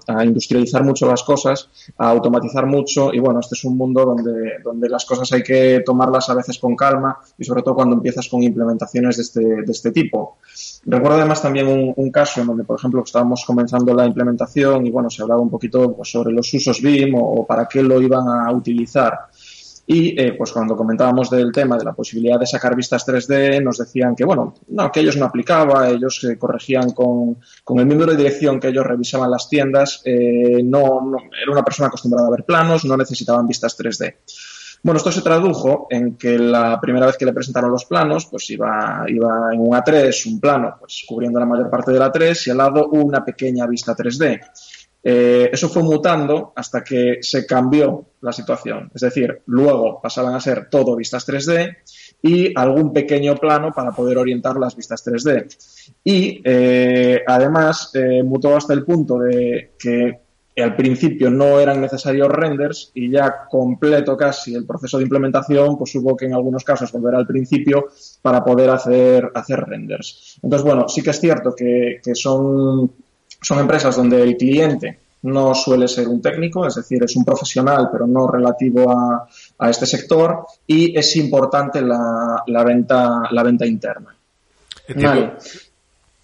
a, 0.08 0.24
industrializar 0.24 0.82
mucho 0.82 1.06
las 1.06 1.22
cosas, 1.22 1.70
a 1.96 2.10
automatizar 2.10 2.66
mucho 2.66 3.14
y 3.14 3.20
bueno, 3.20 3.38
este 3.38 3.54
es 3.54 3.62
un 3.62 3.76
mundo 3.76 4.04
donde, 4.04 4.58
donde 4.64 4.88
las 4.88 5.04
cosas 5.04 5.30
hay 5.30 5.44
que 5.44 5.84
tomarlas 5.86 6.28
a 6.30 6.34
veces 6.34 6.58
con 6.58 6.74
calma 6.74 7.16
y 7.38 7.44
sobre 7.44 7.62
todo 7.62 7.76
cuando 7.76 7.94
empiezas 7.94 8.28
con 8.28 8.42
implementaciones 8.42 9.18
de 9.18 9.22
este, 9.22 9.40
de 9.40 9.70
este 9.72 9.92
tipo. 9.92 10.38
Recuerdo 10.86 11.18
además 11.18 11.40
también 11.40 11.94
un, 11.94 12.10
caso 12.10 12.40
en 12.40 12.48
donde, 12.48 12.64
por 12.64 12.76
ejemplo, 12.76 13.04
estábamos 13.04 13.44
comenzando 13.44 13.94
la 13.94 14.04
implementación 14.04 14.84
y 14.84 14.90
bueno, 14.90 15.10
se 15.10 15.22
hablaba 15.22 15.40
un 15.40 15.50
poquito 15.50 15.96
sobre 16.02 16.32
los 16.32 16.52
usos 16.52 16.82
BIM 16.82 17.14
o, 17.14 17.46
para 17.46 17.68
qué 17.68 17.84
lo 17.84 18.00
iban 18.00 18.26
a 18.26 18.50
utilizar. 18.50 19.28
Y 19.90 20.20
eh, 20.20 20.34
pues 20.34 20.52
cuando 20.52 20.76
comentábamos 20.76 21.30
del 21.30 21.50
tema 21.50 21.78
de 21.78 21.84
la 21.84 21.94
posibilidad 21.94 22.38
de 22.38 22.44
sacar 22.44 22.76
vistas 22.76 23.08
3D, 23.08 23.62
nos 23.62 23.78
decían 23.78 24.14
que, 24.14 24.22
bueno, 24.22 24.52
no, 24.68 24.92
que 24.92 25.00
ellos 25.00 25.16
no 25.16 25.24
aplicaba, 25.24 25.88
ellos 25.88 26.18
se 26.20 26.38
corregían 26.38 26.90
con, 26.90 27.38
con, 27.64 27.78
el 27.78 27.86
miembro 27.86 28.10
de 28.10 28.18
dirección 28.18 28.60
que 28.60 28.68
ellos 28.68 28.86
revisaban 28.86 29.30
las 29.30 29.48
tiendas, 29.48 30.02
eh, 30.04 30.62
no, 30.62 31.00
no, 31.00 31.16
era 31.42 31.50
una 31.50 31.64
persona 31.64 31.88
acostumbrada 31.88 32.28
a 32.28 32.32
ver 32.32 32.44
planos, 32.44 32.84
no 32.84 32.98
necesitaban 32.98 33.46
vistas 33.46 33.78
3D. 33.78 34.16
Bueno, 34.82 34.98
esto 34.98 35.10
se 35.10 35.22
tradujo 35.22 35.86
en 35.88 36.18
que 36.18 36.38
la 36.38 36.78
primera 36.78 37.06
vez 37.06 37.16
que 37.16 37.24
le 37.24 37.32
presentaron 37.32 37.70
los 37.70 37.86
planos, 37.86 38.26
pues 38.26 38.50
iba, 38.50 39.06
iba 39.08 39.54
en 39.54 39.60
un 39.60 39.70
A3, 39.70 40.30
un 40.30 40.38
plano, 40.38 40.76
pues 40.78 41.02
cubriendo 41.08 41.40
la 41.40 41.46
mayor 41.46 41.70
parte 41.70 41.92
del 41.92 42.02
A3 42.02 42.46
y 42.46 42.50
al 42.50 42.58
lado 42.58 42.88
una 42.88 43.24
pequeña 43.24 43.66
vista 43.66 43.96
3D. 43.96 44.38
Eh, 45.02 45.50
eso 45.52 45.68
fue 45.68 45.82
mutando 45.82 46.52
hasta 46.56 46.82
que 46.82 47.18
se 47.22 47.46
cambió 47.46 48.04
la 48.20 48.32
situación. 48.32 48.90
Es 48.94 49.02
decir, 49.02 49.42
luego 49.46 50.00
pasaban 50.02 50.34
a 50.34 50.40
ser 50.40 50.68
todo 50.68 50.96
vistas 50.96 51.26
3D 51.26 51.76
y 52.22 52.52
algún 52.58 52.92
pequeño 52.92 53.36
plano 53.36 53.72
para 53.72 53.92
poder 53.92 54.18
orientar 54.18 54.56
las 54.56 54.74
vistas 54.74 55.06
3D. 55.06 55.92
Y 56.02 56.42
eh, 56.44 57.22
además 57.26 57.90
eh, 57.94 58.22
mutó 58.24 58.56
hasta 58.56 58.74
el 58.74 58.84
punto 58.84 59.18
de 59.18 59.72
que 59.78 60.20
al 60.60 60.74
principio 60.74 61.30
no 61.30 61.60
eran 61.60 61.80
necesarios 61.80 62.28
renders 62.30 62.90
y 62.92 63.12
ya 63.12 63.46
completo 63.48 64.16
casi 64.16 64.56
el 64.56 64.66
proceso 64.66 64.98
de 64.98 65.04
implementación, 65.04 65.78
pues 65.78 65.94
hubo 65.94 66.16
que 66.16 66.26
en 66.26 66.34
algunos 66.34 66.64
casos 66.64 66.90
volver 66.90 67.14
al 67.14 67.28
principio 67.28 67.86
para 68.20 68.44
poder 68.44 68.68
hacer, 68.70 69.30
renders. 69.60 70.40
Entonces, 70.42 70.66
bueno, 70.66 70.88
sí 70.88 71.00
que 71.00 71.10
es 71.10 71.20
cierto 71.20 71.54
que 71.54 72.00
son 72.14 72.90
son 73.40 73.58
empresas 73.60 73.96
donde 73.96 74.22
el 74.22 74.36
cliente 74.36 74.98
no 75.22 75.54
suele 75.54 75.88
ser 75.88 76.08
un 76.08 76.22
técnico, 76.22 76.66
es 76.66 76.76
decir, 76.76 77.02
es 77.02 77.16
un 77.16 77.24
profesional, 77.24 77.88
pero 77.90 78.06
no 78.06 78.28
relativo 78.28 78.90
a, 78.90 79.28
este 79.68 79.86
sector, 79.86 80.46
y 80.66 80.96
es 80.96 81.16
importante 81.16 81.82
la, 81.82 82.42
la 82.46 82.64
venta, 82.64 83.22
la 83.30 83.42
venta 83.42 83.66
interna. 83.66 84.16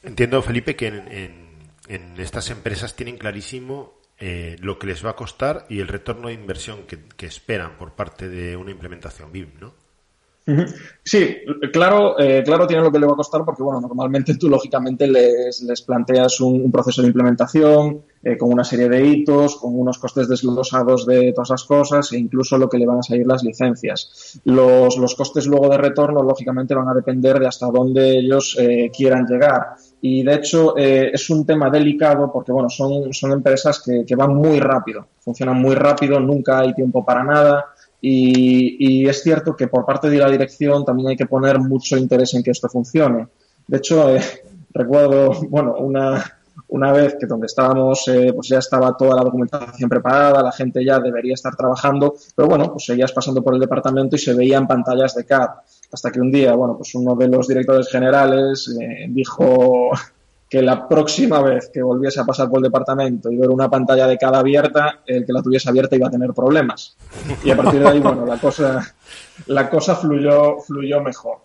Entiendo, 0.02 0.42
Felipe, 0.42 0.76
que 0.76 0.86
en, 0.86 2.14
estas 2.18 2.50
empresas 2.50 2.94
tienen 2.94 3.18
clarísimo 3.18 3.94
eh, 4.18 4.56
lo 4.60 4.78
que 4.78 4.86
les 4.86 5.04
va 5.04 5.10
a 5.10 5.16
costar 5.16 5.66
y 5.68 5.80
el 5.80 5.88
retorno 5.88 6.28
de 6.28 6.34
inversión 6.34 6.84
que, 6.86 7.04
que 7.16 7.26
esperan 7.26 7.76
por 7.76 7.92
parte 7.92 8.28
de 8.28 8.56
una 8.56 8.70
implementación 8.70 9.32
BIM, 9.32 9.50
¿no? 9.60 9.83
Sí, 11.02 11.36
claro, 11.72 12.18
eh, 12.18 12.42
claro 12.44 12.66
tiene 12.66 12.82
lo 12.82 12.92
que 12.92 12.98
le 12.98 13.06
va 13.06 13.12
a 13.12 13.16
costar 13.16 13.44
porque, 13.44 13.62
bueno, 13.62 13.80
normalmente 13.80 14.36
tú 14.36 14.50
lógicamente 14.50 15.06
les, 15.06 15.62
les 15.62 15.82
planteas 15.82 16.38
un, 16.40 16.70
proceso 16.70 17.00
de 17.00 17.08
implementación 17.08 18.02
eh, 18.22 18.36
con 18.36 18.52
una 18.52 18.62
serie 18.62 18.90
de 18.90 19.06
hitos, 19.06 19.56
con 19.56 19.78
unos 19.78 19.98
costes 19.98 20.28
desglosados 20.28 21.06
de 21.06 21.32
todas 21.32 21.50
las 21.50 21.64
cosas 21.64 22.12
e 22.12 22.18
incluso 22.18 22.58
lo 22.58 22.68
que 22.68 22.76
le 22.76 22.86
van 22.86 22.98
a 22.98 23.02
salir 23.02 23.26
las 23.26 23.42
licencias. 23.42 24.40
Los, 24.44 24.98
los 24.98 25.14
costes 25.14 25.46
luego 25.46 25.70
de 25.70 25.78
retorno, 25.78 26.22
lógicamente, 26.22 26.74
van 26.74 26.88
a 26.88 26.94
depender 26.94 27.38
de 27.38 27.46
hasta 27.46 27.66
dónde 27.66 28.18
ellos 28.18 28.56
eh, 28.58 28.90
quieran 28.94 29.26
llegar. 29.26 29.76
Y 30.02 30.22
de 30.22 30.34
hecho 30.34 30.76
es 30.76 31.30
un 31.30 31.46
tema 31.46 31.70
delicado 31.70 32.30
porque, 32.30 32.52
bueno, 32.52 32.68
son, 32.68 33.10
son 33.14 33.32
empresas 33.32 33.82
que, 33.82 34.04
que 34.06 34.14
van 34.14 34.34
muy 34.34 34.60
rápido, 34.60 35.06
funcionan 35.20 35.56
muy 35.56 35.74
rápido, 35.74 36.20
nunca 36.20 36.58
hay 36.58 36.74
tiempo 36.74 37.02
para 37.02 37.24
nada. 37.24 37.73
Y, 38.06 39.08
es 39.08 39.22
cierto 39.22 39.56
que 39.56 39.68
por 39.68 39.86
parte 39.86 40.10
de 40.10 40.18
la 40.18 40.28
dirección 40.28 40.84
también 40.84 41.08
hay 41.08 41.16
que 41.16 41.24
poner 41.24 41.58
mucho 41.58 41.96
interés 41.96 42.34
en 42.34 42.42
que 42.42 42.50
esto 42.50 42.68
funcione. 42.68 43.28
De 43.66 43.78
hecho, 43.78 44.14
eh, 44.14 44.20
recuerdo, 44.74 45.32
bueno, 45.48 45.76
una, 45.78 46.22
una 46.68 46.92
vez 46.92 47.16
que 47.18 47.26
donde 47.26 47.46
estábamos, 47.46 48.06
eh, 48.08 48.30
pues 48.34 48.48
ya 48.48 48.58
estaba 48.58 48.94
toda 48.94 49.16
la 49.16 49.22
documentación 49.22 49.88
preparada, 49.88 50.42
la 50.42 50.52
gente 50.52 50.84
ya 50.84 50.98
debería 50.98 51.32
estar 51.32 51.56
trabajando, 51.56 52.14
pero 52.36 52.46
bueno, 52.46 52.70
pues 52.72 52.84
seguías 52.84 53.12
pasando 53.12 53.42
por 53.42 53.54
el 53.54 53.60
departamento 53.60 54.16
y 54.16 54.18
se 54.18 54.34
veían 54.34 54.66
pantallas 54.66 55.14
de 55.14 55.24
CAD. 55.24 55.48
Hasta 55.90 56.10
que 56.10 56.20
un 56.20 56.30
día, 56.30 56.54
bueno, 56.54 56.76
pues 56.76 56.94
uno 56.96 57.14
de 57.14 57.28
los 57.28 57.48
directores 57.48 57.88
generales 57.88 58.68
eh, 58.78 59.06
dijo, 59.08 59.92
que 60.54 60.62
la 60.62 60.86
próxima 60.86 61.42
vez 61.42 61.68
que 61.74 61.82
volviese 61.82 62.20
a 62.20 62.24
pasar 62.24 62.48
por 62.48 62.60
el 62.60 62.62
departamento 62.62 63.28
y 63.28 63.36
ver 63.36 63.50
una 63.50 63.68
pantalla 63.68 64.06
de 64.06 64.16
cada 64.16 64.38
abierta, 64.38 65.00
el 65.04 65.26
que 65.26 65.32
la 65.32 65.42
tuviese 65.42 65.68
abierta 65.68 65.96
iba 65.96 66.06
a 66.06 66.12
tener 66.12 66.32
problemas. 66.32 66.96
Y 67.42 67.50
a 67.50 67.56
partir 67.56 67.80
de 67.80 67.88
ahí, 67.88 67.98
bueno, 67.98 68.24
la 68.24 68.38
cosa, 68.38 68.94
la 69.46 69.68
cosa 69.68 69.96
fluyó, 69.96 70.60
fluyó 70.60 71.00
mejor. 71.00 71.38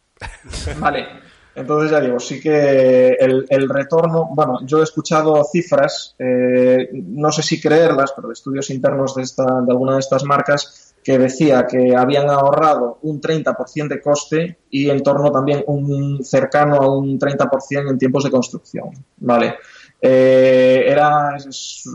Vale. 0.78 1.08
Entonces 1.56 1.90
ya 1.90 2.00
digo, 2.02 2.20
sí 2.20 2.40
que 2.40 3.14
el, 3.20 3.48
el 3.50 3.68
retorno, 3.68 4.30
bueno, 4.32 4.60
yo 4.64 4.80
he 4.80 4.84
escuchado 4.84 5.44
cifras, 5.44 6.16
eh, 6.20 6.90
no 6.94 7.32
sé 7.32 7.42
si 7.42 7.60
creerlas, 7.60 8.14
pero 8.16 8.28
de 8.28 8.34
estudios 8.34 8.70
internos 8.70 9.16
de, 9.16 9.24
esta, 9.24 9.44
de 9.44 9.72
alguna 9.72 9.96
de 9.96 10.02
estas 10.02 10.24
marcas 10.24 10.89
que 11.04 11.18
decía 11.18 11.66
que 11.66 11.96
habían 11.96 12.30
ahorrado 12.30 13.00
un 13.04 13.22
30% 13.22 13.88
de 13.88 14.02
coste 14.02 14.58
y 14.70 14.90
en 14.90 15.02
torno 15.02 15.32
también 15.32 15.64
un 15.68 16.24
cercano 16.24 16.76
a 16.76 16.96
un 16.96 17.20
30% 17.20 17.90
en 17.90 17.98
tiempos 17.98 18.24
de 18.24 18.32
construcción, 18.32 18.90
¿vale? 19.18 19.56
Eh, 20.02 20.86
era, 20.88 21.36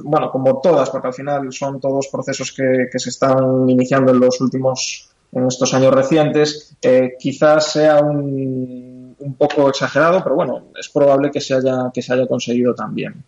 bueno, 0.05 0.31
como 0.31 0.61
todas, 0.61 0.91
porque 0.91 1.09
al 1.09 1.15
final 1.15 1.53
son 1.53 1.81
todos 1.81 2.09
procesos 2.09 2.53
que, 2.53 2.99
se 2.99 3.09
están 3.09 3.69
iniciando 3.69 4.13
en 4.13 4.21
los 4.21 4.41
últimos, 4.41 5.11
en 5.33 5.47
estos 5.47 5.73
años 5.75 5.95
recientes, 5.95 6.77
eh, 6.83 7.15
quizás 7.19 7.73
sea 7.73 8.01
un, 8.01 9.17
un 9.19 9.35
poco 9.35 9.69
exagerado, 9.69 10.23
pero 10.23 10.37
bueno, 10.37 10.65
es 10.79 10.89
probable 10.89 11.31
que 11.31 11.41
se 11.41 11.55
haya, 11.55 11.91
que 11.93 12.03
se 12.03 12.13
haya 12.13 12.27
conseguido 12.27 12.75
también. 12.75 13.25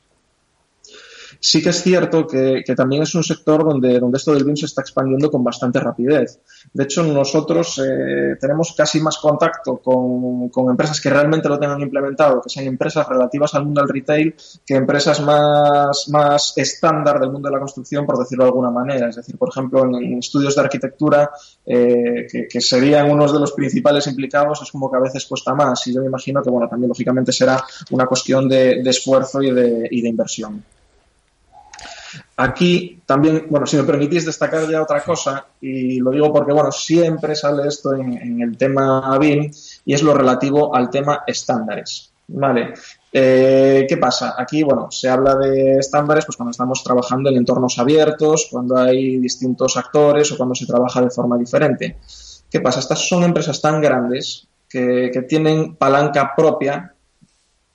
Sí 1.40 1.62
que 1.62 1.70
es 1.70 1.82
cierto 1.82 2.26
que, 2.26 2.62
también 2.76 3.02
es 3.02 3.14
un 3.14 3.22
sector 3.22 3.64
donde, 3.64 3.98
donde 3.98 4.18
esto 4.18 4.32
del 4.34 4.44
BIM 4.44 4.56
se 4.56 4.66
está 4.66 4.82
expandiendo 4.82 5.30
con 5.30 5.44
bastante 5.44 5.80
rapidez. 5.80 6.40
De 6.72 6.84
hecho, 6.84 7.02
nosotros 7.02 7.80
eh, 7.84 8.36
tenemos 8.40 8.74
casi 8.76 9.00
más 9.00 9.18
contacto 9.18 9.78
con, 9.78 10.50
empresas 10.70 11.00
que 11.00 11.10
realmente 11.10 11.48
lo 11.48 11.58
tengan 11.58 11.80
implementado, 11.80 12.40
que 12.42 12.50
sean 12.50 12.66
empresas 12.66 13.08
relativas 13.08 13.54
al 13.54 13.64
mundo 13.64 13.80
del 13.80 13.90
retail, 13.90 14.34
que 14.64 14.74
empresas 14.74 15.20
más, 15.20 16.08
más 16.08 16.52
estándar 16.56 17.20
del 17.20 17.30
mundo 17.30 17.48
de 17.48 17.54
la 17.54 17.60
construcción, 17.60 18.06
por 18.06 18.18
decirlo 18.18 18.44
de 18.44 18.50
alguna 18.50 18.70
manera. 18.70 19.08
Es 19.08 19.16
decir, 19.16 19.36
por 19.36 19.48
ejemplo, 19.48 19.84
en, 19.84 20.18
estudios 20.18 20.54
de 20.54 20.60
arquitectura, 20.60 21.30
eh, 21.64 22.26
que, 22.50 22.60
serían 22.60 23.10
unos 23.10 23.32
de 23.32 23.38
los 23.38 23.52
principales 23.52 24.06
implicados, 24.06 24.60
es 24.62 24.70
como 24.72 24.90
que 24.90 24.96
a 24.96 25.00
veces 25.00 25.26
cuesta 25.26 25.54
más. 25.54 25.86
Y 25.86 25.94
yo 25.94 26.00
me 26.00 26.08
imagino 26.08 26.42
que, 26.42 26.50
bueno, 26.50 26.68
también 26.68 26.88
lógicamente 26.88 27.32
será 27.32 27.62
una 27.90 28.06
cuestión 28.06 28.48
de, 28.48 28.80
esfuerzo 28.86 29.42
y 29.42 29.50
de, 29.50 29.88
y 29.90 30.02
de 30.02 30.08
inversión. 30.08 30.64
Aquí 32.38 33.00
también, 33.06 33.46
bueno, 33.48 33.64
si 33.64 33.78
me 33.78 33.84
permitís 33.84 34.26
destacar 34.26 34.68
ya 34.68 34.82
otra 34.82 35.02
cosa, 35.02 35.46
y 35.58 36.00
lo 36.00 36.10
digo 36.10 36.30
porque, 36.30 36.52
bueno, 36.52 36.70
siempre 36.70 37.34
sale 37.34 37.66
esto 37.66 37.94
en, 37.94 38.42
el 38.42 38.58
tema 38.58 39.16
BIM 39.18 39.50
y 39.86 39.94
es 39.94 40.02
lo 40.02 40.12
relativo 40.12 40.74
al 40.74 40.90
tema 40.90 41.22
estándares. 41.26 42.12
Vale. 42.28 42.74
Eh, 43.10 43.86
¿Qué 43.88 43.96
pasa? 43.96 44.34
Aquí, 44.36 44.62
bueno, 44.62 44.90
se 44.90 45.08
habla 45.08 45.34
de 45.36 45.78
estándares 45.78 46.26
pues 46.26 46.36
cuando 46.36 46.50
estamos 46.50 46.84
trabajando 46.84 47.30
en 47.30 47.38
entornos 47.38 47.78
abiertos, 47.78 48.48
cuando 48.50 48.76
hay 48.76 49.16
distintos 49.16 49.78
actores 49.78 50.30
o 50.32 50.36
cuando 50.36 50.54
se 50.54 50.66
trabaja 50.66 51.00
de 51.00 51.08
forma 51.08 51.38
diferente. 51.38 51.96
¿Qué 52.50 52.60
pasa? 52.60 52.80
Estas 52.80 53.08
son 53.08 53.24
empresas 53.24 53.62
tan 53.62 53.80
grandes 53.80 54.46
que, 54.68 55.10
que 55.10 55.22
tienen 55.22 55.76
palanca 55.76 56.34
propia 56.36 56.92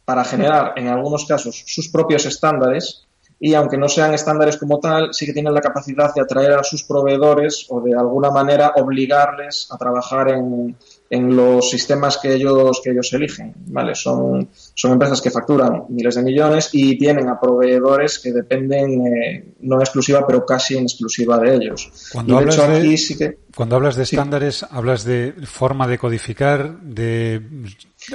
para 0.05 0.23
generar, 0.23 0.73
en 0.75 0.87
algunos 0.87 1.25
casos, 1.25 1.63
sus 1.65 1.89
propios 1.89 2.25
estándares 2.27 3.07
y 3.43 3.55
aunque 3.55 3.75
no 3.75 3.89
sean 3.89 4.13
estándares 4.13 4.55
como 4.57 4.79
tal, 4.79 5.15
sí 5.15 5.25
que 5.25 5.33
tienen 5.33 5.55
la 5.55 5.61
capacidad 5.61 6.13
de 6.13 6.21
atraer 6.21 6.51
a 6.51 6.63
sus 6.63 6.83
proveedores 6.83 7.65
o 7.69 7.81
de 7.81 7.95
alguna 7.95 8.29
manera 8.29 8.73
obligarles 8.75 9.67
a 9.71 9.79
trabajar 9.79 10.29
en, 10.29 10.77
en 11.09 11.35
los 11.35 11.67
sistemas 11.67 12.19
que 12.19 12.35
ellos, 12.35 12.81
que 12.83 12.91
ellos 12.91 13.11
eligen. 13.13 13.55
¿vale? 13.65 13.95
Son, 13.95 14.47
son 14.75 14.91
empresas 14.91 15.19
que 15.21 15.31
facturan 15.31 15.85
miles 15.89 16.13
de 16.13 16.21
millones 16.21 16.69
y 16.71 16.95
tienen 16.99 17.29
a 17.29 17.39
proveedores 17.39 18.19
que 18.19 18.31
dependen, 18.31 19.07
eh, 19.07 19.53
no 19.61 19.77
en 19.77 19.81
exclusiva, 19.81 20.23
pero 20.27 20.45
casi 20.45 20.77
en 20.77 20.83
exclusiva 20.83 21.39
de 21.39 21.55
ellos. 21.55 22.11
Cuando, 22.13 22.37
hablas, 22.37 22.57
de, 22.57 23.39
cuando 23.55 23.75
hablas 23.75 23.95
de 23.95 24.03
estándares, 24.03 24.63
hablas 24.69 25.03
de 25.03 25.33
forma 25.45 25.87
de 25.87 25.97
codificar, 25.97 26.79
de 26.79 27.41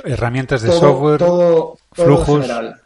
herramientas 0.05 0.63
de 0.63 0.71
software, 0.71 1.19
todo, 1.19 1.79
flujos. 1.91 2.43
general. 2.43 2.81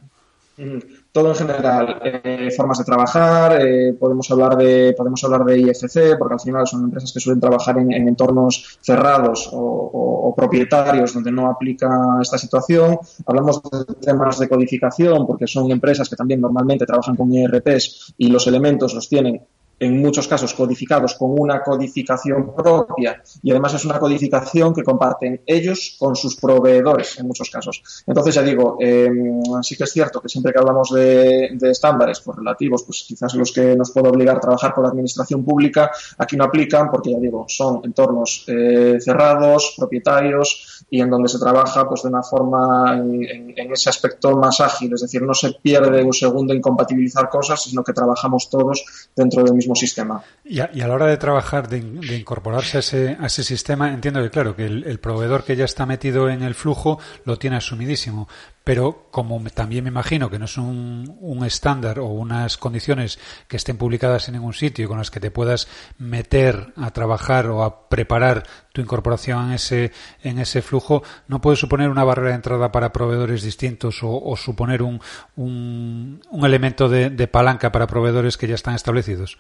Mm 0.57 1.00
todo 1.13 1.31
en 1.31 1.35
general, 1.35 2.01
eh, 2.05 2.51
formas 2.57 2.79
de 2.79 2.85
trabajar, 2.85 3.61
eh, 3.61 3.95
podemos 3.99 4.31
hablar 4.31 4.57
de 4.57 4.95
podemos 4.97 5.23
hablar 5.25 5.45
de 5.45 5.59
IFC, 5.59 6.17
porque 6.17 6.35
al 6.35 6.41
final 6.41 6.67
son 6.67 6.85
empresas 6.85 7.13
que 7.13 7.21
suelen 7.21 7.41
trabajar 7.41 7.79
en, 7.79 7.93
entornos 7.93 8.79
cerrados 8.81 9.51
o, 9.53 10.35
propietarios 10.37 11.13
donde 11.13 11.33
no 11.33 11.49
aplica 11.49 11.89
esta 12.23 12.39
situación. 12.39 12.99
Hablamos 13.27 13.61
de 13.63 13.95
temas 14.01 14.39
de 14.39 14.49
codificación, 14.49 15.27
porque 15.27 15.47
son 15.47 15.71
empresas 15.71 16.09
que 16.09 16.17
también 16.17 16.41
normalmente 16.41 16.87
trabajan 16.87 17.17
con 17.17 17.33
IRPs 17.33 18.15
y 18.17 18.29
los 18.29 18.47
elementos 18.47 18.95
los 18.95 19.09
tienen 19.09 19.43
en 19.81 20.01
muchos 20.01 20.29
casos 20.29 20.53
codificados 20.55 21.15
con 21.15 21.35
una 21.39 21.63
codificación 21.63 22.55
propia 22.55 23.23
y 23.43 23.51
además 23.51 23.75
es 23.75 23.85
una 23.87 23.99
codificación 23.99 24.75
que 24.75 24.85
comparten 24.85 25.41
ellos 25.47 25.97
con 25.99 26.15
sus 26.15 26.37
proveedores 26.37 27.19
en 27.19 27.27
muchos 27.27 27.51
casos. 27.51 27.83
Entonces, 28.07 28.35
ya 28.35 28.43
digo, 28.43 28.77
em, 28.79 29.41
sí 29.63 29.77
que 29.77 29.85
es 29.85 29.93
cierto 29.93 30.21
que 30.21 30.29
siempre 30.29 30.53
que 30.53 30.59
hablamos 30.59 30.91
de, 30.93 31.57
estándares 31.63 32.21
pues, 32.21 32.37
relativos, 32.37 32.83
pues 32.83 33.05
quizás 33.09 33.35
los 33.35 33.53
que 33.53 33.75
nos 33.75 33.91
puede 33.91 34.09
obligar 34.09 34.37
a 34.37 34.41
trabajar 34.41 34.75
con 34.75 34.85
la 34.85 34.91
administración 34.91 35.45
pública, 35.45 35.91
aquí 36.19 36.37
no 36.37 36.45
aplican 36.45 36.91
porque, 36.91 37.13
ya 37.13 37.19
digo, 37.19 37.47
son 37.49 37.81
entornos 37.85 38.45
eh, 38.49 38.99
cerrados, 39.01 39.75
propietarios 39.77 40.85
y 40.91 41.01
en 41.01 41.09
donde 41.09 41.29
se 41.29 41.39
trabaja 41.39 41.89
pues 41.89 42.03
de 42.03 42.09
una 42.09 42.23
forma 42.23 42.97
en, 42.97 43.73
ese 43.73 43.89
aspecto 43.89 44.37
más 44.37 44.61
ágil, 44.61 44.93
es 44.93 45.03
decir, 45.03 45.23
no 45.23 45.33
se 45.35 45.53
pierde 45.53 46.03
un 46.03 46.13
segundo 46.13 46.53
en 46.53 46.61
compatibilizar 46.61 47.29
cosas, 47.29 47.63
sino 47.63 47.85
que 47.85 47.93
trabajamos 47.93 48.51
todos 48.51 48.85
dentro 49.15 49.45
del 49.45 49.55
mismo 49.55 49.70
sistema. 49.77 50.23
Y 50.45 50.61
a, 50.61 50.71
la 50.73 50.95
hora 50.95 51.07
de 51.07 51.17
trabajar, 51.17 51.69
de, 51.69 51.79
incorporarse 52.17 52.79
a 52.79 52.81
ese, 52.81 53.17
a 53.21 53.27
ese, 53.27 53.45
sistema, 53.45 53.93
entiendo 53.93 54.23
que, 54.23 54.31
claro, 54.31 54.57
que 54.57 54.65
el, 54.67 54.99
proveedor 54.99 55.45
que 55.45 55.57
ya 55.57 55.65
está 55.65 55.87
metido 55.87 56.29
en 56.29 56.43
el 56.43 56.55
flujo 56.55 56.99
lo 57.25 57.39
tiene 57.39 57.57
asumidísimo. 57.57 58.29
Pero 58.63 59.09
como 59.11 59.43
también 59.51 59.85
me 59.85 59.91
imagino 59.91 60.29
que 60.29 60.39
no 60.39 60.45
es 60.45 60.59
un, 60.59 61.17
un 61.21 61.45
estándar 61.45 61.99
o 61.99 62.07
unas 62.07 62.59
condiciones 62.59 63.19
que 63.49 63.57
estén 63.57 63.79
publicadas 63.79 64.29
en 64.29 64.35
ningún 64.35 64.53
sitio 64.53 64.87
con 64.87 64.99
las 64.99 65.11
que 65.11 65.19
te 65.19 65.31
puedas 65.31 65.67
meter 65.99 66.73
a 66.77 66.91
trabajar 66.91 67.47
o 67.47 67.65
a 67.65 67.89
preparar 67.89 68.45
tu 68.73 68.81
incorporación 68.81 69.49
en 69.49 69.53
ese, 69.55 69.93
en 70.23 70.39
ese 70.39 70.63
flujo, 70.63 71.03
¿no 71.27 71.41
puede 71.41 71.57
suponer 71.57 71.89
una 71.89 72.05
barrera 72.05 72.31
de 72.31 72.37
entrada 72.37 72.71
para 72.71 72.93
proveedores 72.93 73.43
distintos 73.43 74.01
o, 74.03 74.37
suponer 74.37 74.83
un, 74.83 75.01
un, 75.37 76.21
elemento 76.45 76.89
de 76.89 77.29
palanca 77.29 77.73
para 77.73 77.87
proveedores 77.87 78.37
que 78.37 78.47
ya 78.47 78.55
están 78.55 78.75
establecidos? 78.75 79.39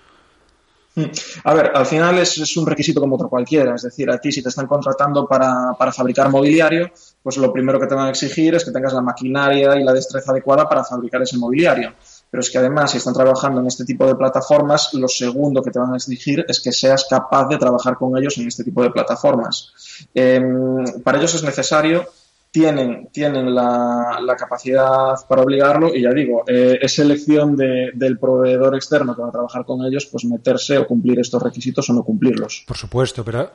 Mm. 0.94 1.04
A 1.44 1.54
ver, 1.54 1.70
al 1.74 1.86
final 1.86 2.18
es, 2.18 2.56
un 2.56 2.66
requisito 2.66 3.00
como 3.00 3.14
otro 3.14 3.28
cualquiera. 3.28 3.74
Es 3.74 3.82
decir, 3.82 4.10
a 4.10 4.18
ti 4.18 4.32
si 4.32 4.42
te 4.42 4.48
están 4.48 4.66
contratando 4.66 5.26
para, 5.26 5.74
fabricar 5.92 6.30
mobiliario, 6.30 6.90
pues 7.22 7.36
lo 7.36 7.52
primero 7.52 7.78
que 7.78 7.86
te 7.86 7.94
van 7.94 8.06
a 8.06 8.10
exigir 8.10 8.54
es 8.54 8.64
que 8.64 8.70
tengas 8.70 8.92
la 8.92 9.02
maquinaria 9.02 9.78
y 9.78 9.84
la 9.84 9.92
destreza 9.92 10.32
adecuada 10.32 10.68
para 10.68 10.84
fabricar 10.84 11.22
ese 11.22 11.38
mobiliario. 11.38 11.92
Pero 12.30 12.40
es 12.40 12.50
que 12.50 12.58
además, 12.58 12.92
si 12.92 12.98
están 12.98 13.14
trabajando 13.14 13.60
en 13.60 13.66
este 13.66 13.84
tipo 13.84 14.06
de 14.06 14.14
plataformas, 14.14 14.94
lo 14.94 15.08
segundo 15.08 15.62
que 15.62 15.70
te 15.70 15.78
van 15.78 15.92
a 15.92 15.96
exigir 15.96 16.44
es 16.48 16.60
que 16.60 16.72
seas 16.72 17.06
capaz 17.08 17.48
de 17.48 17.58
trabajar 17.58 17.96
con 17.96 18.16
ellos 18.16 18.38
en 18.38 18.46
este 18.46 18.64
tipo 18.64 18.82
de 18.82 18.90
plataformas. 18.90 19.72
Em, 20.14 20.84
para 21.02 21.18
ellos 21.18 21.34
es 21.34 21.42
necesario 21.42 22.06
tienen, 22.50 23.08
tienen 23.12 23.54
la, 23.54 24.18
la, 24.20 24.36
capacidad 24.36 25.14
para 25.28 25.42
obligarlo 25.42 25.94
y 25.94 26.02
ya 26.02 26.10
digo, 26.10 26.42
eh, 26.48 26.78
es 26.82 26.98
elección 26.98 27.56
de, 27.56 27.90
del 27.94 28.18
proveedor 28.18 28.74
externo 28.74 29.14
que 29.14 29.22
va 29.22 29.28
a 29.28 29.32
trabajar 29.32 29.64
con 29.64 29.84
ellos, 29.86 30.06
pues 30.06 30.24
meterse 30.24 30.76
o 30.78 30.86
cumplir 30.86 31.20
estos 31.20 31.40
requisitos 31.40 31.88
o 31.90 31.92
no 31.92 32.02
cumplirlos. 32.02 32.64
Por 32.66 32.76
supuesto, 32.76 33.24
pero 33.24 33.52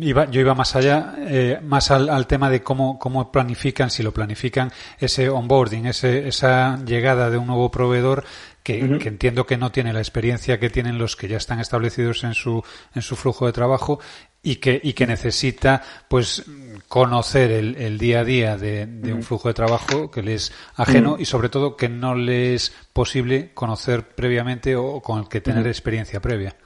iba, 0.00 0.30
yo 0.30 0.40
iba 0.40 0.54
más 0.54 0.76
allá, 0.76 1.16
eh, 1.18 1.58
más 1.62 1.90
al, 1.90 2.08
al, 2.08 2.28
tema 2.28 2.48
de 2.50 2.62
cómo, 2.62 2.98
cómo 3.00 3.32
planifican, 3.32 3.90
si 3.90 4.04
lo 4.04 4.12
planifican, 4.12 4.70
ese 4.98 5.28
onboarding, 5.28 5.86
ese, 5.86 6.28
esa 6.28 6.78
llegada 6.84 7.30
de 7.30 7.36
un 7.36 7.48
nuevo 7.48 7.70
proveedor 7.70 8.24
que, 8.62 8.78
entiendo 8.78 9.46
que 9.46 9.56
no 9.56 9.72
tiene 9.72 9.92
la 9.92 10.00
experiencia 10.00 10.60
que 10.60 10.70
tienen 10.70 10.98
los 10.98 11.16
que 11.16 11.28
ya 11.28 11.38
están 11.38 11.60
establecidos 11.60 12.24
en 12.24 12.34
su, 12.34 12.62
en 12.94 13.02
su 13.02 13.16
flujo 13.16 13.46
de 13.46 13.52
trabajo 13.52 14.00
y 14.42 14.56
que, 14.56 14.80
y 14.82 14.92
que 14.92 15.06
necesita 15.06 15.82
pues 16.08 16.44
conocer 16.90 17.52
el, 17.52 17.76
el 17.76 17.98
día 17.98 18.18
a 18.18 18.24
día 18.24 18.56
de, 18.56 18.84
de, 18.84 19.12
un 19.12 19.22
flujo 19.22 19.46
de 19.46 19.54
trabajo 19.54 20.10
que 20.10 20.24
le 20.24 20.34
es 20.34 20.52
ajeno 20.74 21.18
y 21.20 21.24
sobre 21.24 21.48
todo 21.48 21.76
que 21.76 21.88
no 21.88 22.16
le 22.16 22.54
es 22.54 22.74
posible 22.92 23.52
conocer 23.54 24.08
previamente 24.16 24.74
o 24.74 25.00
con 25.00 25.20
el 25.20 25.28
que 25.28 25.40
tener 25.40 25.68
experiencia 25.68 26.18
previa. 26.18 26.56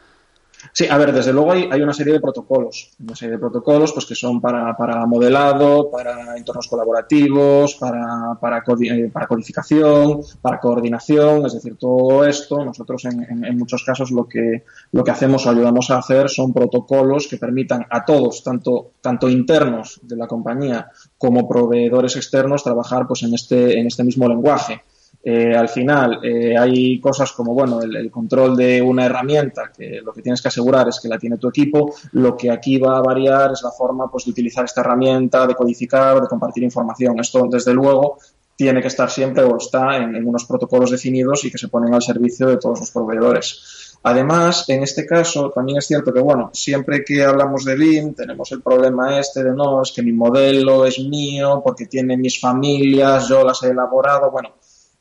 Sí, 0.72 0.86
a 0.88 0.98
ver, 0.98 1.12
desde 1.12 1.32
luego 1.32 1.52
hay, 1.52 1.68
hay, 1.70 1.80
una 1.80 1.92
serie 1.92 2.14
de 2.14 2.20
protocolos, 2.20 2.90
una 3.00 3.14
serie 3.14 3.32
de 3.32 3.38
protocolos 3.38 3.92
pues 3.92 4.06
que 4.06 4.14
son 4.14 4.40
para, 4.40 4.76
para 4.76 5.06
modelado, 5.06 5.90
para 5.90 6.36
entornos 6.36 6.68
colaborativos, 6.68 7.74
para, 7.74 8.38
para, 8.40 8.62
eh, 8.82 9.10
para, 9.12 9.26
codificación, 9.26 10.20
para 10.40 10.60
coordinación, 10.60 11.46
es 11.46 11.54
decir, 11.54 11.76
todo 11.76 12.24
esto 12.24 12.64
nosotros 12.64 13.04
en, 13.04 13.44
en, 13.44 13.58
muchos 13.58 13.84
casos 13.84 14.10
lo 14.10 14.28
que, 14.28 14.64
lo 14.92 15.04
que 15.04 15.10
hacemos 15.10 15.46
o 15.46 15.50
ayudamos 15.50 15.90
a 15.90 15.98
hacer 15.98 16.28
son 16.28 16.52
protocolos 16.52 17.28
que 17.28 17.36
permitan 17.36 17.86
a 17.90 18.04
todos, 18.04 18.42
tanto, 18.42 18.92
tanto 19.00 19.28
internos 19.28 20.00
de 20.02 20.16
la 20.16 20.26
compañía 20.26 20.88
como 21.18 21.48
proveedores 21.48 22.16
externos, 22.16 22.64
trabajar 22.64 23.06
pues 23.06 23.22
en 23.22 23.34
este, 23.34 23.78
en 23.78 23.86
este 23.86 24.04
mismo 24.04 24.28
lenguaje. 24.28 24.82
Eh, 25.26 25.56
al 25.56 25.70
final 25.70 26.20
eh, 26.22 26.54
hay 26.54 27.00
cosas 27.00 27.32
como 27.32 27.54
bueno 27.54 27.80
el, 27.80 28.10
control 28.10 28.54
de 28.54 28.82
una 28.82 29.06
herramienta 29.06 29.72
que 29.74 30.02
lo 30.04 30.12
que 30.12 30.20
tienes 30.20 30.42
que 30.42 30.48
asegurar 30.48 30.86
es 30.88 31.00
que 31.00 31.08
la 31.08 31.18
tiene 31.18 31.38
tu 31.38 31.48
equipo. 31.48 31.94
Lo 32.12 32.36
que 32.36 32.50
aquí 32.50 32.76
va 32.76 32.98
a 32.98 33.02
variar 33.02 33.52
es 33.52 33.62
la 33.62 33.70
forma 33.70 34.10
pues 34.10 34.26
de 34.26 34.32
utilizar 34.32 34.66
esta 34.66 34.82
herramienta 34.82 35.46
de 35.46 35.54
codificar 35.54 36.20
de 36.20 36.28
compartir 36.28 36.62
información. 36.62 37.18
Esto 37.18 37.46
desde 37.50 37.72
luego 37.72 38.18
tiene 38.54 38.82
que 38.82 38.88
estar 38.88 39.10
siempre 39.10 39.44
o 39.44 39.56
está 39.56 39.96
en, 39.96 40.14
unos 40.26 40.44
protocolos 40.44 40.90
definidos 40.90 41.44
y 41.44 41.50
que 41.50 41.58
se 41.58 41.68
ponen 41.68 41.94
al 41.94 42.02
servicio 42.02 42.46
de 42.46 42.58
todos 42.58 42.80
los 42.80 42.90
proveedores. 42.90 43.96
Además, 44.02 44.68
en 44.68 44.82
este 44.82 45.06
caso, 45.06 45.50
también 45.50 45.78
es 45.78 45.86
cierto 45.86 46.12
que, 46.12 46.20
bueno, 46.20 46.50
siempre 46.52 47.02
que 47.02 47.24
hablamos 47.24 47.64
de 47.64 47.74
BIM, 47.74 48.12
tenemos 48.12 48.52
el 48.52 48.60
problema 48.60 49.18
este 49.18 49.42
de 49.42 49.54
no, 49.54 49.80
es 49.80 49.92
que 49.92 50.02
mi 50.02 50.12
modelo 50.12 50.84
es 50.84 50.98
mío, 51.00 51.62
porque 51.64 51.86
tiene 51.86 52.18
mis 52.18 52.38
familias, 52.38 53.28
yo 53.28 53.42
las 53.42 53.62
he 53.62 53.70
elaborado. 53.70 54.30
Bueno, 54.30 54.50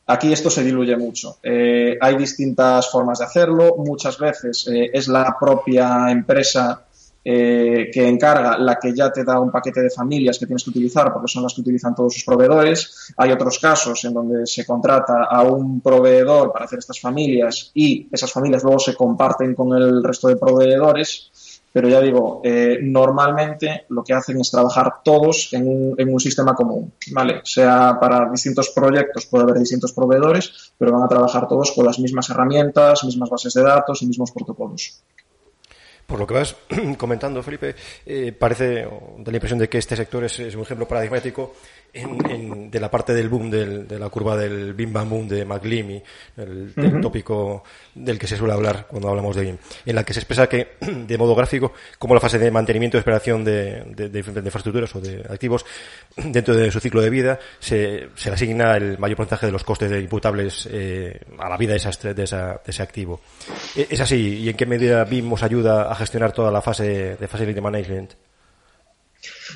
Aquí 0.05 0.33
esto 0.33 0.49
se 0.49 0.63
diluye 0.63 0.97
mucho. 0.97 1.37
Eh, 1.41 1.97
hay 1.99 2.15
distintas 2.17 2.89
formas 2.91 3.19
de 3.19 3.25
hacerlo. 3.25 3.75
Muchas 3.77 4.17
veces 4.17 4.67
eh, 4.67 4.89
es 4.93 5.07
la 5.07 5.35
propia 5.39 6.11
empresa 6.11 6.85
eh, 7.25 7.89
que 7.89 8.05
encarga 8.05 8.57
la 8.57 8.77
que 8.77 8.93
ya 8.93 9.09
te 9.09 9.23
da 9.23 9.39
un 9.39 9.49
paquete 9.49 9.81
de 9.81 9.89
familias 9.89 10.37
que 10.37 10.45
tienes 10.45 10.61
que 10.61 10.71
utilizar 10.71 11.13
porque 11.13 11.29
son 11.29 11.43
las 11.43 11.53
que 11.53 11.61
utilizan 11.61 11.95
todos 11.95 12.15
sus 12.15 12.25
proveedores. 12.25 13.13
Hay 13.15 13.31
otros 13.31 13.59
casos 13.59 14.03
en 14.03 14.13
donde 14.13 14.45
se 14.45 14.65
contrata 14.65 15.23
a 15.23 15.41
un 15.43 15.79
proveedor 15.79 16.51
para 16.51 16.65
hacer 16.65 16.79
estas 16.79 16.99
familias 16.99 17.71
y 17.73 18.09
esas 18.11 18.29
familias 18.29 18.63
luego 18.63 18.79
se 18.79 18.93
comparten 18.93 19.55
con 19.55 19.73
el 19.73 20.03
resto 20.03 20.27
de 20.27 20.35
proveedores. 20.35 21.31
Pero 21.73 21.89
ya 21.89 21.99
digo, 21.99 22.39
eh, 22.43 22.77
normalmente 22.83 23.85
lo 23.89 24.03
que 24.03 24.13
hacen 24.13 24.39
es 24.39 24.51
trabajar 24.51 25.01
todos 25.03 25.51
en 25.53 25.67
un, 25.67 25.95
en 25.97 26.13
un 26.13 26.19
sistema 26.19 26.53
común, 26.53 26.93
¿vale? 27.11 27.41
Sea 27.43 27.97
para 27.99 28.29
distintos 28.29 28.69
proyectos, 28.69 29.25
puede 29.25 29.45
haber 29.45 29.57
distintos 29.57 29.91
proveedores, 29.91 30.73
pero 30.77 30.91
van 30.91 31.03
a 31.03 31.07
trabajar 31.07 31.47
todos 31.47 31.71
con 31.71 31.85
las 31.85 31.97
mismas 31.97 32.29
herramientas, 32.29 33.03
mismas 33.03 33.29
bases 33.29 33.55
de 33.55 33.63
datos 33.63 34.03
y 34.03 34.05
mismos 34.05 34.31
protocolos. 34.31 35.01
Por 36.05 36.19
lo 36.19 36.27
que 36.27 36.35
vas 36.35 36.55
comentando, 36.97 37.41
Felipe, 37.41 37.75
eh, 38.05 38.31
parece, 38.33 38.83
da 39.17 39.31
la 39.31 39.37
impresión 39.37 39.57
de 39.57 39.67
que 39.67 39.79
este 39.79 39.95
sector 39.95 40.23
es, 40.25 40.39
es 40.39 40.53
un 40.53 40.61
ejemplo 40.61 40.87
paradigmático 40.87 41.53
en, 41.93 42.71
de 42.71 42.79
la 42.79 42.89
parte 42.89 43.13
del 43.13 43.29
boom 43.29 43.51
de 43.51 43.99
la 43.99 44.09
curva 44.09 44.35
del 44.35 44.73
Bim 44.73 44.91
Bam 44.91 45.09
Boom 45.09 45.27
de 45.27 45.45
McLeamy, 45.45 46.01
el, 46.37 46.73
tópico 47.01 47.63
del 47.93 48.17
que 48.17 48.25
se 48.25 48.35
suele 48.35 48.53
hablar 48.53 48.87
cuando 48.87 49.09
hablamos 49.09 49.35
de 49.35 49.43
BIM, 49.43 49.57
en 49.85 49.95
la 49.95 50.03
que 50.03 50.13
se 50.13 50.19
expresa 50.19 50.47
que, 50.47 50.73
de 50.81 51.17
modo 51.17 51.35
gráfico, 51.35 51.73
como 51.99 52.15
la 52.15 52.19
fase 52.19 52.39
de 52.39 52.49
mantenimiento 52.49 52.97
y 52.97 53.01
operación 53.01 53.43
de, 53.43 53.83
de, 53.95 54.19
infraestructuras 54.19 54.95
o 54.95 55.01
de 55.01 55.23
activos 55.29 55.65
dentro 56.17 56.55
de 56.55 56.71
su 56.71 56.79
ciclo 56.79 57.01
de 57.01 57.09
vida 57.09 57.39
se, 57.59 58.09
se 58.15 58.29
le 58.29 58.35
asigna 58.35 58.75
el 58.75 58.97
mayor 58.97 59.17
porcentaje 59.17 59.45
de 59.45 59.51
los 59.51 59.63
costes 59.63 59.91
de 59.91 59.99
imputables 60.01 60.67
eh, 60.71 61.19
a 61.37 61.49
la 61.49 61.57
vida 61.57 61.73
de, 61.73 62.13
de, 62.13 62.23
ese 62.23 62.83
activo. 62.83 63.21
E, 63.75 63.87
¿Es 63.91 63.99
así? 63.99 64.39
¿Y 64.39 64.49
en 64.49 64.57
qué 64.57 64.65
medida 64.65 65.03
BIM 65.03 65.31
os 65.31 65.43
ayuda 65.43 65.91
a 65.91 65.95
gestionar 65.95 66.31
toda 66.31 66.51
la 66.51 66.61
fase 66.61 67.17
de 67.17 67.27
facility 67.27 67.61
management? 67.61 68.13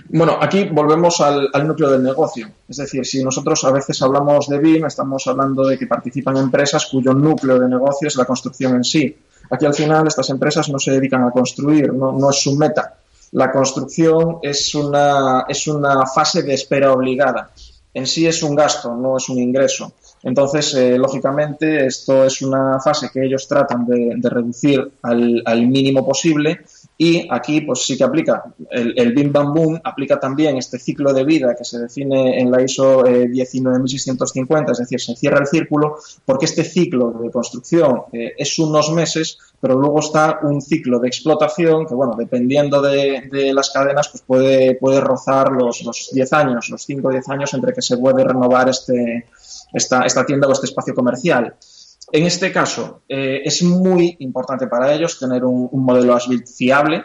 Bueno, 0.10 0.38
aquí 0.42 0.66
volvemos 0.66 1.22
al, 1.22 1.50
núcleo 1.66 1.90
del 1.92 2.04
negocio. 2.04 2.50
Es 2.68 2.78
decir, 2.78 3.06
si 3.06 3.24
nosotros 3.24 3.64
a 3.64 3.72
veces 3.72 4.02
hablamos 4.02 4.48
de 4.48 4.60
BIM, 4.60 4.86
estamos 4.86 5.26
hablando 5.28 5.66
de 5.66 5.78
que 5.78 5.88
participan 5.88 6.38
empresas 6.38 6.86
cuyo 6.86 7.14
núcleo 7.14 7.60
de 7.60 7.68
negocio 7.68 8.08
es 8.08 8.16
la 8.16 8.26
construcción 8.26 8.76
en 8.76 8.84
sí. 8.84 9.16
Aquí 9.50 9.66
al 9.66 9.74
final 9.74 10.08
estas 10.08 10.30
empresas 10.30 10.70
no 10.70 10.80
se 10.80 10.92
dedican 10.92 11.24
a 11.24 11.32
construir, 11.32 11.94
no, 11.94 12.30
es 12.30 12.42
su 12.42 12.56
meta. 12.56 12.96
La 13.32 13.52
construcción 13.52 14.40
es 14.42 14.74
una, 14.76 15.46
es 15.48 15.68
una 15.68 16.06
fase 16.06 16.44
de 16.44 16.54
espera 16.54 16.92
obligada. 16.92 17.52
En 17.94 18.06
sí 18.06 18.28
es 18.28 18.44
un 18.44 18.56
gasto, 18.56 18.96
no 18.96 19.18
es 19.18 19.28
un 19.30 19.40
ingreso. 19.40 19.94
Entonces, 20.24 20.74
eh, 20.76 20.98
lógicamente, 20.98 21.86
esto 21.86 22.26
es 22.26 22.42
una 22.42 22.80
fase 22.80 23.10
que 23.12 23.26
ellos 23.26 23.48
tratan 23.48 23.86
de, 23.86 24.30
reducir 24.30 24.92
al, 25.02 25.42
al, 25.46 25.68
mínimo 25.68 26.06
posible 26.06 26.62
y 27.00 27.28
aquí, 27.30 27.62
pues 27.62 27.86
sí 27.86 27.96
que 27.96 28.04
aplica 28.04 28.44
el, 28.72 29.14
BIM 29.14 29.32
Bam 29.32 29.54
Boom, 29.54 29.80
aplica 29.84 30.20
también 30.20 30.58
este 30.58 30.80
ciclo 30.80 31.14
de 31.14 31.24
vida 31.24 31.54
que 31.56 31.64
se 31.64 31.78
define 31.78 32.40
en 32.40 32.50
la 32.50 32.64
ISO 32.64 33.04
19650, 33.04 34.72
eh, 34.72 34.74
es 34.74 34.80
decir, 34.80 35.00
se 35.00 35.16
cierra 35.16 35.38
el 35.40 35.46
círculo, 35.46 35.98
porque 36.26 36.46
este 36.46 36.64
ciclo 36.64 37.12
de 37.12 37.30
construcción 37.30 38.04
eh, 38.12 38.34
es 38.36 38.58
unos 38.58 38.92
meses, 38.92 39.38
pero 39.62 39.76
luego 39.76 40.00
está 40.00 40.40
un 40.42 40.60
ciclo 40.60 40.98
de 41.00 41.08
explotación 41.08 41.86
que, 41.86 41.94
bueno, 41.94 42.16
dependiendo 42.18 42.82
de, 42.82 43.30
de 43.32 43.54
las 43.54 43.70
cadenas, 43.70 44.10
pues 44.10 44.24
puede, 44.26 44.76
puede 44.76 45.00
rozar 45.00 45.52
los, 45.52 45.84
los 45.84 46.10
10 46.12 46.34
años, 46.34 46.70
los 46.70 46.84
5 46.84 47.08
o 47.08 47.12
10 47.12 47.30
años 47.30 47.54
entre 47.54 47.74
que 47.74 47.82
se 47.84 47.98
puede 47.98 48.24
renovar 48.24 48.70
este, 48.70 49.28
esta, 49.72 50.02
esta 50.04 50.26
tienda 50.26 50.48
o 50.48 50.52
este 50.52 50.66
espacio 50.66 50.96
comercial. 50.96 51.54
En 52.12 52.26
este 52.26 52.52
caso, 52.52 53.02
eh, 53.10 53.42
es 53.44 53.64
muy 53.64 54.16
importante 54.20 54.68
para 54.68 54.94
ellos 54.94 55.20
tener 55.20 55.44
un, 55.44 55.70
modelo 55.74 56.16
ASBIT 56.16 56.48
fiable, 56.48 57.04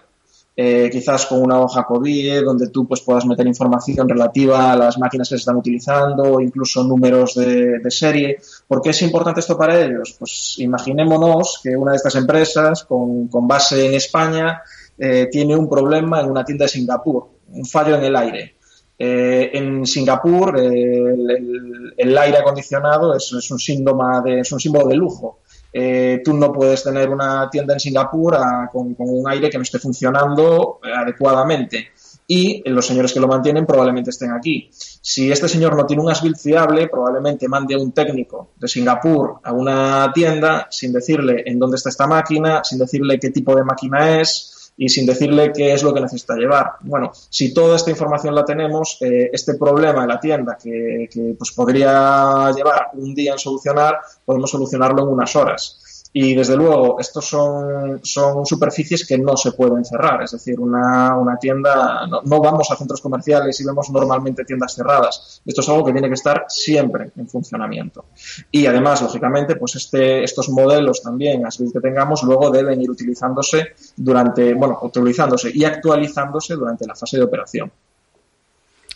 eh, 0.54 0.90
quizás 0.92 1.26
con 1.26 1.40
una 1.40 1.60
hoja 1.60 1.84
COBIE 1.84 2.42
donde 2.42 2.68
tú 2.68 2.86
pues, 2.86 3.00
puedas 3.00 3.26
meter 3.26 3.46
información 3.46 4.08
relativa 4.08 4.70
a 4.70 4.76
las 4.76 4.98
máquinas 4.98 5.28
que 5.28 5.36
se 5.36 5.40
están 5.40 5.56
utilizando 5.56 6.34
o 6.34 6.40
incluso 6.40 6.84
números 6.84 7.34
de, 7.34 7.80
serie. 7.88 8.38
¿Por 8.68 8.80
qué 8.80 8.90
es 8.90 9.02
importante 9.02 9.40
esto 9.40 9.58
para 9.58 9.80
ellos? 9.80 10.14
Pues 10.18 10.54
imaginémonos 10.58 11.60
que 11.62 11.76
una 11.76 11.92
de 11.92 11.96
estas 11.96 12.14
empresas 12.14 12.84
con, 12.84 13.28
base 13.48 13.86
en 13.86 13.94
España 13.94 14.62
eh, 14.98 15.26
tiene 15.32 15.56
un 15.56 15.68
problema 15.68 16.20
en 16.20 16.30
una 16.30 16.44
tienda 16.44 16.66
de 16.66 16.68
Singapur, 16.68 17.28
un 17.48 17.64
fallo 17.64 17.96
en 17.96 18.04
el 18.04 18.14
aire. 18.14 18.56
En 18.98 19.84
Singapur 19.84 20.58
el, 20.58 22.18
aire 22.18 22.38
acondicionado 22.38 23.16
es, 23.16 23.50
un 23.50 23.58
síntoma 23.58 24.20
de, 24.22 24.40
es 24.40 24.52
un 24.52 24.60
símbolo 24.60 24.86
de 24.86 24.96
lujo. 24.96 25.40
Eh, 25.72 26.20
tú 26.22 26.34
no 26.34 26.52
puedes 26.52 26.84
tener 26.84 27.08
una 27.08 27.48
tienda 27.50 27.72
en 27.72 27.80
Singapur 27.80 28.36
ah, 28.36 28.68
con, 28.70 28.94
un 28.98 29.30
aire 29.30 29.48
que 29.48 29.56
no 29.56 29.62
esté 29.62 29.78
funcionando 29.78 30.80
eh, 30.84 30.92
adecuadamente. 30.94 31.88
Y 32.26 32.62
los 32.70 32.86
señores 32.86 33.12
que 33.12 33.20
lo 33.20 33.26
mantienen 33.26 33.66
probablemente 33.66 34.10
estén 34.10 34.30
aquí. 34.32 34.70
Si 34.72 35.30
este 35.30 35.48
señor 35.48 35.76
no 35.76 35.84
tiene 35.86 36.02
un 36.02 36.10
asbil 36.10 36.36
fiable, 36.36 36.88
probablemente 36.88 37.48
mande 37.48 37.74
a 37.74 37.78
un 37.78 37.92
técnico 37.92 38.50
de 38.56 38.68
Singapur 38.68 39.40
a 39.42 39.52
una 39.52 40.10
tienda 40.14 40.68
sin 40.70 40.92
decirle 40.92 41.42
en 41.46 41.58
dónde 41.58 41.76
está 41.76 41.88
esta 41.88 42.06
máquina, 42.06 42.62
sin 42.64 42.78
decirle 42.78 43.18
qué 43.18 43.30
tipo 43.30 43.54
de 43.56 43.64
máquina 43.64 44.20
es, 44.20 44.61
y 44.76 44.88
sin 44.88 45.06
decirle 45.06 45.52
qué 45.52 45.72
es 45.72 45.82
lo 45.82 45.92
que 45.92 46.00
necesita 46.00 46.34
llevar. 46.34 46.72
Bueno, 46.80 47.12
si 47.28 47.52
toda 47.52 47.76
esta 47.76 47.90
información 47.90 48.34
la 48.34 48.44
tenemos, 48.44 48.98
eh, 49.00 49.30
este 49.32 49.54
problema 49.54 50.02
en 50.02 50.08
la 50.08 50.20
tienda 50.20 50.56
que, 50.60 51.08
que 51.10 51.34
pues 51.38 51.52
podría 51.52 52.50
llevar 52.54 52.90
un 52.94 53.14
día 53.14 53.32
en 53.32 53.38
solucionar, 53.38 53.98
podemos 54.24 54.50
solucionarlo 54.50 55.02
en 55.02 55.08
unas 55.08 55.36
horas. 55.36 55.81
Y 56.14 56.34
desde 56.34 56.56
luego, 56.56 57.00
estos 57.00 57.26
son, 57.26 58.00
son 58.02 58.44
superficies 58.44 59.06
que 59.06 59.16
no 59.16 59.34
se 59.36 59.52
pueden 59.52 59.82
cerrar. 59.82 60.22
Es 60.22 60.32
decir, 60.32 60.60
una, 60.60 61.16
una 61.16 61.38
tienda, 61.38 62.06
no, 62.06 62.40
vamos 62.40 62.70
a 62.70 62.76
centros 62.76 63.00
comerciales 63.00 63.58
y 63.60 63.64
vemos 63.64 63.88
normalmente 63.90 64.44
tiendas 64.44 64.74
cerradas. 64.74 65.40
Esto 65.44 65.62
es 65.62 65.68
algo 65.70 65.84
que 65.86 65.92
tiene 65.92 66.08
que 66.08 66.14
estar 66.14 66.44
siempre 66.48 67.12
en 67.16 67.28
funcionamiento. 67.28 68.04
Y 68.50 68.66
además, 68.66 69.00
lógicamente, 69.00 69.56
pues 69.56 69.76
este, 69.76 70.22
estos 70.22 70.50
modelos 70.50 71.02
también, 71.02 71.46
así 71.46 71.64
que 71.72 71.80
tengamos, 71.80 72.22
luego 72.24 72.50
deben 72.50 72.82
ir 72.82 72.90
utilizándose 72.90 73.68
durante, 73.96 74.52
bueno, 74.52 74.78
utilizándose 74.82 75.50
y 75.54 75.64
actualizándose 75.64 76.54
durante 76.54 76.86
la 76.86 76.94
fase 76.94 77.16
de 77.16 77.22
operación. 77.22 77.72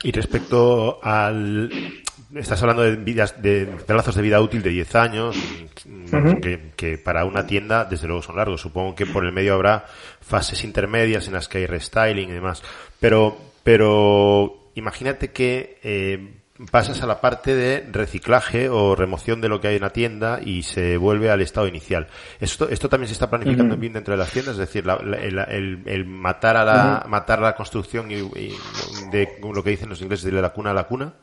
Y 0.03 0.13
respecto 0.13 0.99
al, 1.03 1.71
estás 2.35 2.61
hablando 2.63 2.83
de 2.83 2.97
vidas, 2.97 3.41
de 3.41 3.67
plazos 3.87 4.15
de 4.15 4.23
vida 4.23 4.41
útil 4.41 4.63
de 4.63 4.71
10 4.71 4.95
años, 4.97 5.37
que, 6.77 6.99
para 6.99 7.25
una 7.25 7.47
tienda, 7.47 7.85
desde 7.85 8.07
luego 8.07 8.23
son 8.23 8.37
largos. 8.37 8.61
Supongo 8.61 8.95
que 8.95 9.07
por 9.07 9.25
el 9.25 9.33
medio 9.33 9.55
habrá 9.55 9.85
fases 10.21 10.65
intermedias 10.65 11.27
en 11.27 11.35
las 11.35 11.49
que 11.49 11.59
hay 11.59 11.67
restyling 11.67 12.29
y 12.29 12.33
demás. 12.33 12.63
Pero, 13.01 13.37
pero 13.63 14.71
imagínate 14.75 15.31
que 15.31 15.79
eh, 15.83 16.37
pasas 16.71 17.03
a 17.03 17.07
la 17.07 17.21
parte 17.21 17.55
de 17.55 17.87
reciclaje 17.93 18.69
o 18.69 18.97
remoción 18.97 19.41
de 19.41 19.49
lo 19.49 19.61
que 19.61 19.69
hay 19.69 19.77
en 19.77 19.83
la 19.83 19.91
tienda 19.91 20.41
y 20.43 20.63
se 20.63 20.97
vuelve 20.97 21.31
al 21.31 21.43
estado 21.43 21.69
inicial. 21.69 22.09
Esto, 22.41 22.69
esto 22.69 22.89
también 22.89 23.09
se 23.09 23.13
está 23.13 23.31
planificando 23.31 23.77
bien 23.77 23.93
dentro 23.93 24.13
de 24.13 24.19
las 24.19 24.33
tiendas, 24.33 24.55
es 24.55 24.59
decir, 24.59 24.85
el, 24.87 26.05
matar 26.07 26.57
a 26.57 26.65
la, 26.65 27.07
matar 27.09 27.41
la 27.41 27.55
construcción 27.55 28.11
y, 28.11 28.17
de 29.11 29.39
lo 29.43 29.63
que 29.63 29.71
dicen 29.71 29.89
los 29.89 30.01
ingleses 30.01 30.33
de 30.33 30.43
la 30.43 30.51
cuna 30.51 30.71
a 30.71 30.75
la 30.75 30.85
cuna. 30.85 31.15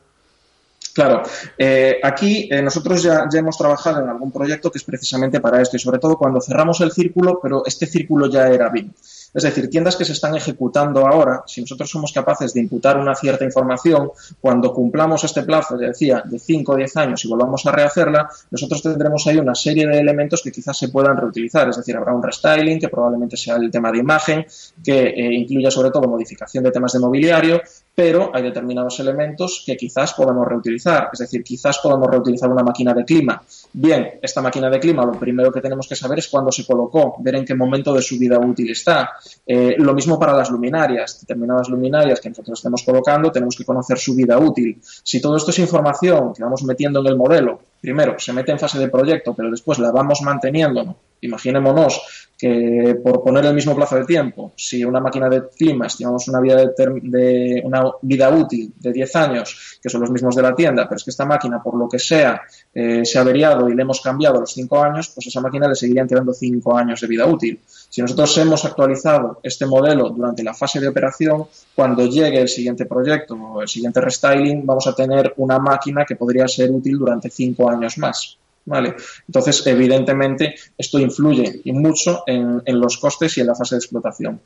Claro, 0.94 1.22
eh, 1.58 1.98
aquí 2.00 2.48
eh, 2.48 2.62
nosotros 2.62 3.02
ya, 3.02 3.26
hemos 3.34 3.58
trabajado 3.58 4.00
en 4.00 4.08
algún 4.08 4.30
proyecto 4.30 4.70
que 4.70 4.78
es 4.78 4.84
precisamente 4.84 5.40
para 5.40 5.60
esto 5.60 5.76
y 5.76 5.80
sobre 5.80 5.98
todo 5.98 6.16
cuando 6.16 6.40
cerramos 6.40 6.80
el 6.82 6.92
círculo, 6.92 7.40
pero 7.42 7.64
este 7.66 7.86
círculo 7.86 8.30
ya 8.30 8.46
era 8.46 8.68
BIM. 8.68 8.92
Es 9.34 9.42
decir, 9.42 9.68
tiendas 9.68 9.96
que 9.96 10.04
se 10.04 10.12
están 10.12 10.36
ejecutando 10.36 11.04
ahora, 11.04 11.42
si 11.48 11.60
nosotros 11.60 11.90
somos 11.90 12.12
capaces 12.12 12.54
de 12.54 12.60
imputar 12.60 12.96
una 12.96 13.16
cierta 13.16 13.44
información, 13.44 14.12
cuando 14.40 14.72
cumplamos 14.72 15.24
este 15.24 15.42
plazo, 15.42 15.76
ya 15.80 15.88
decía, 15.88 16.22
de 16.24 16.38
5 16.38 16.70
o 16.70 16.76
10 16.76 16.96
años 16.98 17.24
y 17.24 17.28
volvamos 17.28 17.66
a 17.66 17.72
rehacerla, 17.72 18.28
nosotros 18.52 18.80
tendremos 18.80 19.26
ahí 19.26 19.38
una 19.38 19.56
serie 19.56 19.88
de 19.88 19.98
elementos 19.98 20.40
que 20.40 20.52
quizás 20.52 20.78
se 20.78 20.90
puedan 20.90 21.16
reutilizar. 21.16 21.68
Es 21.68 21.76
decir, 21.76 21.96
habrá 21.96 22.14
un 22.14 22.22
restyling, 22.22 22.78
que 22.78 22.88
probablemente 22.88 23.36
sea 23.36 23.56
el 23.56 23.72
tema 23.72 23.90
de 23.90 23.98
imagen, 23.98 24.46
que 24.84 25.08
eh, 25.08 25.34
incluya 25.34 25.72
sobre 25.72 25.90
todo 25.90 26.06
modificación 26.06 26.62
de 26.62 26.70
temas 26.70 26.92
de 26.92 27.00
mobiliario, 27.00 27.60
pero 27.94 28.30
hay 28.34 28.42
determinados 28.42 28.98
elementos 28.98 29.62
que 29.64 29.76
quizás 29.76 30.14
podamos 30.14 30.46
reutilizar. 30.46 31.10
Es 31.12 31.20
decir, 31.20 31.44
quizás 31.44 31.78
podamos 31.78 32.08
reutilizar 32.08 32.50
una 32.50 32.62
máquina 32.62 32.92
de 32.92 33.04
clima. 33.04 33.40
Bien, 33.72 34.18
esta 34.20 34.42
máquina 34.42 34.68
de 34.68 34.80
clima 34.80 35.04
lo 35.04 35.12
primero 35.12 35.52
que 35.52 35.60
tenemos 35.60 35.86
que 35.86 35.94
saber 35.94 36.18
es 36.18 36.28
cuándo 36.28 36.50
se 36.50 36.66
colocó, 36.66 37.16
ver 37.20 37.36
en 37.36 37.44
qué 37.44 37.54
momento 37.54 37.94
de 37.94 38.02
su 38.02 38.18
vida 38.18 38.38
útil 38.38 38.70
está. 38.70 39.10
Eh, 39.46 39.76
lo 39.78 39.94
mismo 39.94 40.18
para 40.18 40.32
las 40.32 40.50
luminarias. 40.50 41.20
Determinadas 41.20 41.68
luminarias 41.68 42.20
que 42.20 42.28
nosotros 42.28 42.58
estemos 42.58 42.82
colocando 42.82 43.30
tenemos 43.30 43.56
que 43.56 43.64
conocer 43.64 43.98
su 43.98 44.14
vida 44.14 44.38
útil. 44.38 44.80
Si 44.82 45.20
todo 45.20 45.36
esto 45.36 45.50
es 45.50 45.58
información 45.60 46.34
que 46.34 46.42
vamos 46.42 46.64
metiendo 46.64 47.00
en 47.00 47.06
el 47.06 47.16
modelo, 47.16 47.60
primero 47.80 48.18
se 48.18 48.32
mete 48.32 48.50
en 48.50 48.58
fase 48.58 48.78
de 48.78 48.88
proyecto, 48.88 49.34
pero 49.34 49.50
después 49.50 49.78
la 49.78 49.92
vamos 49.92 50.22
manteniendo, 50.22 50.96
imaginémonos 51.20 52.30
que 52.44 53.00
por 53.02 53.24
poner 53.24 53.46
el 53.46 53.54
mismo 53.54 53.74
plazo 53.74 53.96
de 53.96 54.04
tiempo, 54.04 54.52
si 54.54 54.84
una 54.84 55.00
máquina 55.00 55.30
de 55.30 55.48
clima 55.48 55.86
estimamos 55.86 56.28
una 56.28 56.42
vida, 56.42 56.56
de, 56.56 57.62
una 57.64 57.90
vida 58.02 58.28
útil 58.28 58.70
de 58.78 58.92
10 58.92 59.16
años, 59.16 59.78
que 59.82 59.88
son 59.88 60.02
los 60.02 60.10
mismos 60.10 60.36
de 60.36 60.42
la 60.42 60.54
tienda, 60.54 60.84
pero 60.84 60.96
es 60.96 61.04
que 61.04 61.10
esta 61.10 61.24
máquina, 61.24 61.62
por 61.62 61.74
lo 61.74 61.88
que 61.88 61.98
sea, 61.98 62.42
eh, 62.74 63.02
se 63.02 63.16
ha 63.16 63.22
averiado 63.22 63.70
y 63.70 63.74
le 63.74 63.80
hemos 63.80 64.02
cambiado 64.02 64.40
los 64.40 64.52
5 64.52 64.82
años, 64.82 65.08
pues 65.14 65.26
esa 65.26 65.40
máquina 65.40 65.68
le 65.68 65.74
seguirían 65.74 66.06
quedando 66.06 66.34
5 66.34 66.76
años 66.76 67.00
de 67.00 67.06
vida 67.06 67.24
útil. 67.24 67.58
Si 67.64 68.02
nosotros 68.02 68.36
hemos 68.36 68.62
actualizado 68.66 69.40
este 69.42 69.64
modelo 69.64 70.10
durante 70.10 70.42
la 70.42 70.52
fase 70.52 70.80
de 70.80 70.88
operación, 70.88 71.46
cuando 71.74 72.04
llegue 72.04 72.42
el 72.42 72.48
siguiente 72.48 72.84
proyecto 72.84 73.36
o 73.36 73.62
el 73.62 73.68
siguiente 73.68 74.02
restyling, 74.02 74.66
vamos 74.66 74.86
a 74.86 74.94
tener 74.94 75.32
una 75.38 75.58
máquina 75.58 76.04
que 76.04 76.16
podría 76.16 76.46
ser 76.46 76.70
útil 76.70 76.98
durante 76.98 77.30
5 77.30 77.70
años 77.70 77.96
más. 77.96 78.36
¿Vale? 78.64 78.94
Entonces, 79.26 79.66
evidentemente, 79.66 80.54
esto 80.76 80.98
influye 80.98 81.60
mucho 81.66 82.24
en, 82.26 82.62
los 82.66 82.98
costes 82.98 83.36
y 83.36 83.40
en 83.40 83.48
la 83.48 83.54
fase 83.54 83.74
de 83.74 83.80
explotación. 83.80 84.40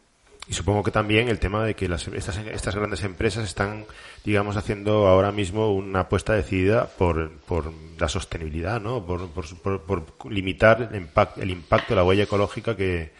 Y 0.48 0.54
supongo 0.54 0.82
que 0.82 0.90
también 0.90 1.28
el 1.28 1.38
tema 1.38 1.64
de 1.64 1.74
que 1.74 1.88
las, 1.88 2.08
estas, 2.08 2.38
estas 2.38 2.74
grandes 2.74 3.04
empresas 3.04 3.44
están, 3.44 3.84
digamos, 4.24 4.56
haciendo 4.56 5.06
ahora 5.06 5.30
mismo 5.30 5.74
una 5.74 6.00
apuesta 6.00 6.32
decidida 6.32 6.86
por, 6.86 7.30
por 7.40 7.70
la 7.98 8.08
sostenibilidad, 8.08 8.80
¿no? 8.80 9.04
Por, 9.04 9.28
por, 9.28 9.82
por, 9.82 10.32
limitar 10.32 10.88
el 10.90 11.02
impacto, 11.02 11.42
el 11.42 11.50
impacto, 11.50 11.94
la 11.94 12.04
huella 12.04 12.24
ecológica 12.24 12.74
que, 12.74 13.12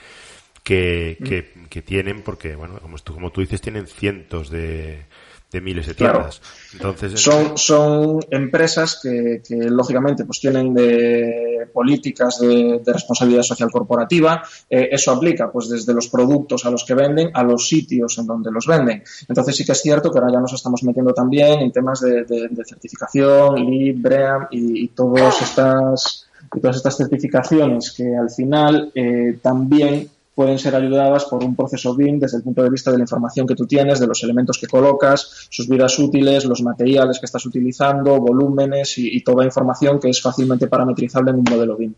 que, 0.63 1.19
que, 1.23 1.53
que 1.69 1.83
tienen, 1.83 2.23
porque, 2.23 2.57
bueno, 2.57 2.79
como 2.81 2.97
tú, 2.99 3.13
como 3.13 3.31
tú 3.31 3.43
dices, 3.43 3.61
tienen 3.61 3.87
cientos 3.87 4.49
de, 4.49 5.05
de 5.51 5.61
miles 5.61 5.87
de 5.87 5.95
tiendas. 5.95 6.43
Entonces, 6.75 7.21
son, 7.21 7.57
son 7.57 8.21
empresas 8.31 9.01
que, 9.03 9.43
que, 9.47 9.57
lógicamente 9.57 10.25
pues 10.25 10.41
tienen 10.41 10.75
de 10.75 11.69
políticas 11.73 12.39
de, 12.41 12.83
responsabilidad 12.85 13.43
social 13.43 13.71
corporativa. 13.71 14.43
Eh, 14.69 14.89
eso 14.93 15.13
aplica 15.13 15.51
pues 15.51 15.69
desde 15.69 15.95
los 15.95 16.09
productos 16.09 16.67
a 16.67 16.71
los 16.71 16.85
que 16.85 16.95
venden 16.95 17.31
a 17.35 17.43
los 17.43 17.69
sitios 17.69 18.19
en 18.19 18.27
donde 18.27 18.51
los 18.51 18.67
venden. 18.67 19.03
Entonces 19.27 19.57
sí 19.57 19.65
que 19.65 19.73
es 19.73 19.81
cierto 19.81 20.11
que 20.11 20.19
ahora 20.19 20.33
ya 20.33 20.41
nos 20.41 20.53
estamos 20.53 20.83
metiendo 20.83 21.15
también 21.15 21.61
en 21.61 21.73
temas 21.73 22.01
de, 22.01 22.27
certificación, 22.67 23.65
LEED, 23.65 23.97
BREAM 23.99 24.49
y, 24.51 24.89
todas 24.89 25.41
estas 25.43 26.27
y 26.55 26.61
todas 26.61 26.77
estas 26.77 26.97
certificaciones 26.97 27.93
que 27.93 28.17
al 28.17 28.31
final 28.31 28.91
eh, 28.95 29.39
también 29.43 30.09
pueden 30.39 30.61
ser 30.61 30.77
ayudadas 30.77 31.25
por 31.25 31.43
un 31.43 31.57
proceso 31.57 31.97
BIM 31.97 32.21
desde 32.21 32.37
el 32.37 32.45
punto 32.45 32.63
de 32.63 32.71
vista 32.71 32.93
de 32.93 32.97
la 32.97 33.03
información 33.03 33.45
que 33.45 33.57
tú 33.57 33.67
tienes, 33.67 33.99
de 33.99 34.07
los 34.07 34.23
elementos 34.23 34.57
que 34.57 34.69
colocas, 34.69 35.49
sus 35.51 35.69
vidas 35.69 35.99
útiles, 35.99 36.45
los 36.45 36.63
materiales 36.63 37.19
que 37.19 37.27
estás 37.27 37.45
utilizando, 37.45 38.21
volúmenes 38.21 38.99
y, 38.99 39.21
toda 39.25 39.45
información 39.45 39.99
que 39.99 40.11
es 40.11 40.23
fácilmente 40.23 40.69
parametrizable 40.69 41.33
en 41.33 41.39
un 41.39 41.45
modelo 41.51 41.77
BIM. 41.77 41.93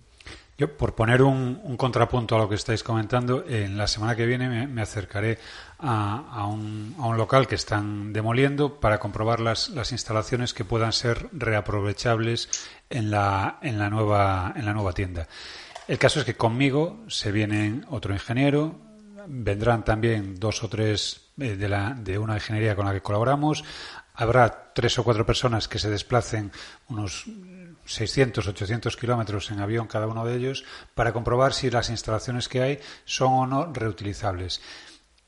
Yo, 0.57 0.75
por 0.75 0.95
poner 0.95 1.21
un, 1.21 1.77
contrapunto 1.77 2.35
a 2.35 2.39
lo 2.39 2.49
que 2.49 2.55
estáis 2.55 2.83
comentando, 2.83 3.45
en 3.47 3.77
la 3.77 3.87
semana 3.87 4.17
que 4.17 4.25
viene 4.25 4.67
me, 4.67 4.81
acercaré 4.81 5.37
a, 5.79 6.47
un, 6.47 6.95
local 7.19 7.47
que 7.47 7.57
están 7.57 8.15
demoliendo 8.15 8.81
para 8.81 8.99
comprobar 8.99 9.41
las, 9.41 9.69
instalaciones 9.93 10.55
que 10.55 10.65
puedan 10.65 10.95
ser 10.95 11.29
reaprovechables 11.33 12.49
en 12.89 13.11
la 13.11 13.59
nueva 13.91 14.93
tienda. 14.95 15.29
El 15.91 15.99
caso 15.99 16.21
es 16.21 16.25
que 16.25 16.37
conmigo 16.37 17.01
se 17.09 17.33
viene 17.33 17.81
otro 17.89 18.13
ingeniero, 18.13 18.79
vendrán 19.27 19.85
también 19.85 20.39
dos 20.39 20.63
o 20.63 20.69
tres 20.69 21.33
eh, 21.37 21.57
de, 21.57 21.95
de 21.97 22.17
una 22.17 22.35
ingeniería 22.35 22.77
con 22.77 22.87
la 22.87 22.93
que 22.93 23.03
colaboramos, 23.03 23.65
habrá 24.15 24.73
tres 24.73 24.97
o 25.01 25.03
cuatro 25.03 25.27
personas 25.27 25.67
que 25.67 25.81
se 25.81 25.91
desplacen 25.91 26.53
unos 26.91 27.25
600, 27.87 28.47
800 28.47 28.97
kilómetros 28.97 29.51
en 29.51 29.59
avión 29.59 29.89
cada 29.89 30.07
uno 30.07 30.25
de 30.25 30.37
ellos 30.37 30.65
para 30.95 31.13
comprobar 31.13 31.55
si 31.55 31.71
las 31.71 31.91
instalaciones 31.91 32.49
que 32.49 32.63
hay 32.63 32.79
son 33.05 33.33
o 33.33 33.47
no 33.49 33.73
reutilizables. 33.73 34.63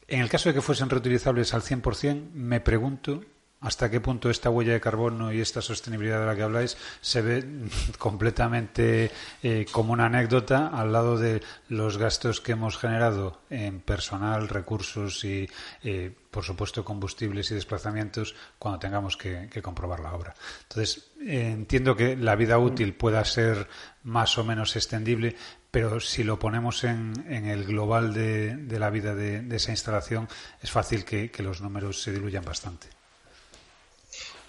En 0.07 0.21
el 0.21 0.29
caso 0.29 0.49
de 0.49 0.55
que 0.55 0.63
fuesen 0.63 0.91
reutilizables 0.91 1.55
al 1.55 1.63
100%, 1.63 2.31
me 2.35 2.61
pregunto 2.61 3.21
hasta 3.63 3.91
qué 3.91 4.01
punto 4.01 4.29
esta 4.29 4.51
huella 4.51 4.73
de 4.73 4.81
carbono 4.81 5.33
y 5.33 5.41
esta 5.41 5.63
sostenibilidad 5.63 6.21
de 6.21 6.27
la 6.27 6.35
que 6.35 6.43
habláis 6.43 6.77
se 7.01 7.23
ve 7.23 7.45
completamente 7.99 9.11
eh, 9.43 9.67
como 9.71 9.93
una 9.93 10.07
anécdota 10.07 10.67
al 10.69 10.93
lado 10.93 11.17
de 11.17 11.43
los 11.69 11.97
gastos 11.97 12.41
que 12.41 12.53
hemos 12.53 12.77
generado 12.77 13.41
en 13.51 13.81
personal, 13.81 14.49
recursos 14.49 15.25
y, 15.25 15.49
eh, 15.85 16.13
por 16.31 16.45
supuesto, 16.45 16.85
combustibles 16.85 17.51
y 17.51 17.55
desplazamientos 17.55 18.35
cuando 18.59 18.81
tengamos 18.81 19.17
que, 19.17 19.49
comprobar 19.63 20.01
la 20.01 20.15
obra. 20.15 20.35
Entonces, 20.63 21.13
eh, 21.21 21.51
entiendo 21.53 21.95
que 21.95 22.17
la 22.17 22.35
vida 22.35 22.59
útil 22.59 22.95
pueda 22.95 23.25
ser 23.25 23.69
más 24.03 24.37
o 24.39 24.45
menos 24.45 24.75
extendible, 24.75 25.37
pero 25.71 26.01
si 26.01 26.25
lo 26.25 26.39
ponemos 26.39 26.83
en, 26.83 27.15
el 27.29 27.65
global 27.65 28.13
de, 28.13 28.79
la 28.79 28.91
vida 28.91 29.15
de, 29.15 29.45
esa 29.55 29.71
instalación, 29.71 30.29
es 30.61 30.71
fácil 30.71 31.05
que 31.05 31.31
los 31.43 31.61
números 31.61 32.03
se 32.03 32.13
diluyan 32.13 32.45
bastante. 32.45 33.02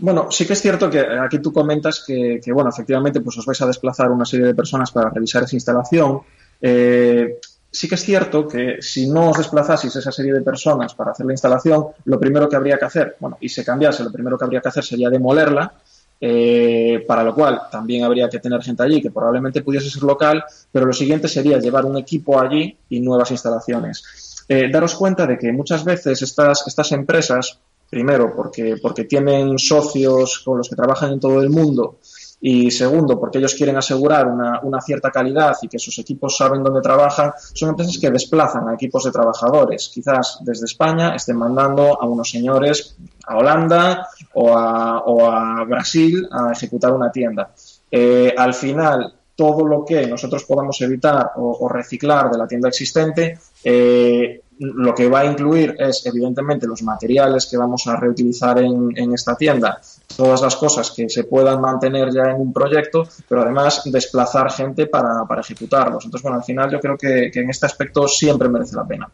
Bueno, 0.04 0.30
sí 0.30 0.46
que 0.46 0.52
es 0.52 0.62
cierto 0.62 0.90
que 0.90 1.00
aquí 1.00 1.40
tú 1.40 1.54
comentas 1.54 2.04
que, 2.06 2.42
bueno, 2.52 2.70
efectivamente, 2.70 3.22
pues 3.22 3.38
os 3.38 3.46
vais 3.46 3.62
a 3.62 3.68
desplazar 3.68 4.12
una 4.12 4.26
serie 4.26 4.48
de 4.48 4.54
personas 4.54 4.92
para 4.92 5.10
revisar 5.10 5.44
esa 5.44 5.56
instalación. 5.56 6.20
Eh, 6.62 7.40
sí 7.72 7.88
que 7.88 7.96
es 7.96 8.04
cierto 8.04 8.46
que 8.46 8.82
si 8.82 9.08
no 9.08 9.30
os 9.30 9.38
desplazaseis 9.38 9.96
esa 9.96 10.12
serie 10.12 10.34
de 10.34 10.42
personas 10.42 10.94
para 10.94 11.12
hacer 11.12 11.26
la 11.26 11.32
instalación, 11.32 11.86
lo 12.04 12.20
primero 12.20 12.50
que 12.50 12.58
habría 12.58 12.78
que 12.78 12.84
hacer, 12.84 13.16
bueno, 13.18 13.38
y 13.40 13.48
se 13.48 13.64
cambiase, 13.64 14.04
lo 14.04 14.12
primero 14.12 14.38
que 14.38 14.44
habría 14.44 14.60
que 14.60 14.68
hacer 14.68 14.84
sería 14.84 15.10
demolerla, 15.10 15.72
eh, 16.20 17.06
para 17.08 17.24
lo 17.24 17.34
cual 17.34 17.62
también 17.72 18.04
habría 18.04 18.28
que 18.28 18.40
tener 18.40 18.62
gente 18.62 18.84
allí 18.84 19.02
que 19.02 19.10
probablemente 19.10 19.62
pudiese 19.62 19.90
ser 19.90 20.04
local, 20.04 20.44
pero 20.70 20.86
lo 20.86 20.92
siguiente 20.92 21.30
sería 21.30 21.60
llevar 21.60 21.86
un 21.86 21.98
equipo 21.98 22.42
allí 22.42 22.78
y 22.90 23.00
nuevas 23.00 23.32
instalaciones. 23.32 24.04
Eh, 24.50 24.70
daros 24.70 24.96
cuenta 24.96 25.26
de 25.26 25.38
que 25.38 25.54
muchas 25.54 25.86
veces 25.86 26.22
estas, 26.22 26.68
estas 26.68 26.92
empresas 26.92 27.58
Primero, 27.94 28.36
porque, 28.36 28.78
porque 28.82 29.04
tienen 29.04 29.60
socios 29.60 30.40
con 30.40 30.58
los 30.58 30.68
que 30.68 30.76
trabajan 30.76 31.14
en 31.14 31.20
todo 31.20 31.40
el 31.44 31.52
mundo. 31.52 32.00
Y 32.42 32.72
segundo, 32.72 33.20
porque 33.20 33.38
ellos 33.38 33.54
quieren 33.54 33.78
asegurar 33.78 34.28
una, 34.28 34.62
una, 34.64 34.82
cierta 34.82 35.12
calidad 35.12 35.56
y 35.62 35.68
que 35.68 35.78
sus 35.78 36.00
equipos 36.00 36.36
saben 36.36 36.64
dónde 36.64 36.82
trabajan, 36.82 37.34
son 37.54 37.70
empresas 37.70 38.00
que 38.00 38.10
desplazan 38.10 38.68
a 38.68 38.74
equipos 38.74 39.04
de 39.04 39.12
trabajadores. 39.12 39.92
Quizás 39.94 40.40
desde 40.42 40.66
España 40.66 41.16
estén 41.16 41.38
mandando 41.38 42.02
a 42.02 42.08
unos 42.08 42.32
señores 42.32 42.98
a 43.28 43.38
Holanda 43.38 44.08
o 44.34 44.58
a, 44.58 45.04
o 45.04 45.30
a 45.30 45.64
Brasil 45.66 46.28
a 46.32 46.52
ejecutar 46.52 46.94
una 46.94 47.12
tienda. 47.12 47.54
Eh, 47.92 48.34
al 48.36 48.56
final, 48.56 49.14
todo 49.36 49.68
lo 49.68 49.84
que 49.86 50.06
nosotros 50.08 50.44
podamos 50.46 50.80
evitar 50.82 51.32
o, 51.36 51.68
reciclar 51.70 52.30
de 52.32 52.38
la 52.38 52.48
tienda 52.48 52.70
existente, 52.70 53.38
eh, 53.64 54.42
lo 54.60 54.94
que 54.94 55.10
va 55.10 55.22
a 55.22 55.26
incluir 55.26 55.76
es, 55.80 56.06
evidentemente, 56.06 56.68
los 56.68 56.84
materiales 56.84 57.46
que 57.46 57.58
vamos 57.58 57.88
a 57.88 57.96
reutilizar 57.96 58.60
en, 58.60 59.14
esta 59.14 59.36
tienda, 59.36 59.80
todas 60.16 60.42
las 60.42 60.56
cosas 60.56 60.92
que 60.92 61.10
se 61.10 61.24
puedan 61.26 61.62
mantener 61.62 62.14
ya 62.14 62.32
en 62.32 62.42
un 62.42 62.54
proyecto, 62.54 63.08
pero 63.28 63.42
además 63.42 63.82
desplazar 63.86 64.52
gente 64.52 64.88
para, 64.88 65.26
ejecutarlos. 65.40 66.06
Entonces, 66.06 66.24
bueno, 66.24 66.38
al 66.38 66.44
final 66.44 66.72
yo 66.72 66.80
creo 66.80 66.98
que 66.98 67.32
en 67.34 67.50
este 67.50 67.66
aspecto 67.66 68.08
siempre 68.08 68.50
merece 68.50 68.76
la 68.76 68.86
pena. 68.86 69.10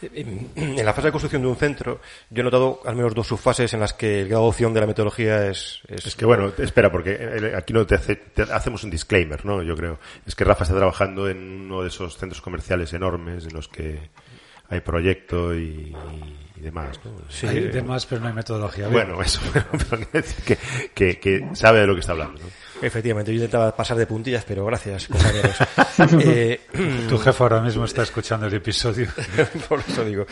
En 0.00 0.84
la 0.84 0.92
fase 0.92 1.08
de 1.08 1.12
construcción 1.12 1.42
de 1.42 1.48
un 1.48 1.56
centro, 1.56 2.00
yo 2.30 2.40
he 2.40 2.44
notado 2.44 2.80
al 2.84 2.94
menos 2.94 3.14
dos 3.14 3.26
subfases 3.26 3.74
en 3.74 3.80
las 3.80 3.92
que 3.92 4.22
el 4.22 4.28
grado 4.28 4.44
de 4.44 4.48
opción 4.50 4.72
de 4.72 4.80
la 4.80 4.86
metodología 4.86 5.48
es, 5.48 5.80
es... 5.88 6.14
que 6.14 6.24
bueno, 6.24 6.52
espera, 6.56 6.90
porque 6.90 7.52
aquí 7.56 7.72
no 7.72 7.84
te, 7.86 7.96
hacemos 8.52 8.84
un 8.84 8.90
disclaimer, 8.90 9.44
¿no? 9.44 9.62
Yo 9.62 9.74
creo. 9.74 9.98
Es 10.26 10.34
que 10.34 10.44
Rafa 10.44 10.64
está 10.64 10.76
trabajando 10.76 11.28
en 11.28 11.62
uno 11.62 11.82
de 11.82 11.88
esos 11.88 12.16
centros 12.16 12.40
comerciales 12.40 12.92
enormes 12.92 13.46
en 13.46 13.54
los 13.54 13.66
que 13.68 13.98
hay 14.68 14.80
proyecto 14.80 15.54
y, 15.54 15.94
demás. 16.56 16.98
¿no? 17.04 17.12
Sí, 17.28 17.46
hay 17.46 17.60
demás, 17.68 18.06
pero 18.06 18.20
no 18.20 18.28
hay 18.28 18.34
metodología. 18.34 18.88
Bueno, 18.88 19.20
eso, 19.22 19.40
pero 19.90 20.02
que, 20.12 20.58
que, 20.94 21.20
que 21.20 21.48
sabe 21.54 21.80
de 21.80 21.86
lo 21.86 21.94
que 21.94 22.00
está 22.00 22.12
hablando. 22.12 22.40
¿no? 22.40 22.48
Efectivamente, 22.80 23.32
yo 23.32 23.36
intentaba 23.36 23.74
pasar 23.74 23.96
de 23.96 24.06
puntillas, 24.06 24.44
pero 24.44 24.64
gracias, 24.64 25.08
compañeros. 25.08 25.56
eh, 26.24 26.60
tu 27.08 27.18
jefe 27.18 27.42
ahora 27.42 27.60
mismo 27.60 27.84
está 27.84 28.02
escuchando 28.02 28.46
el 28.46 28.54
episodio. 28.54 29.08
por 29.68 29.80
eso 29.80 30.04
digo. 30.04 30.26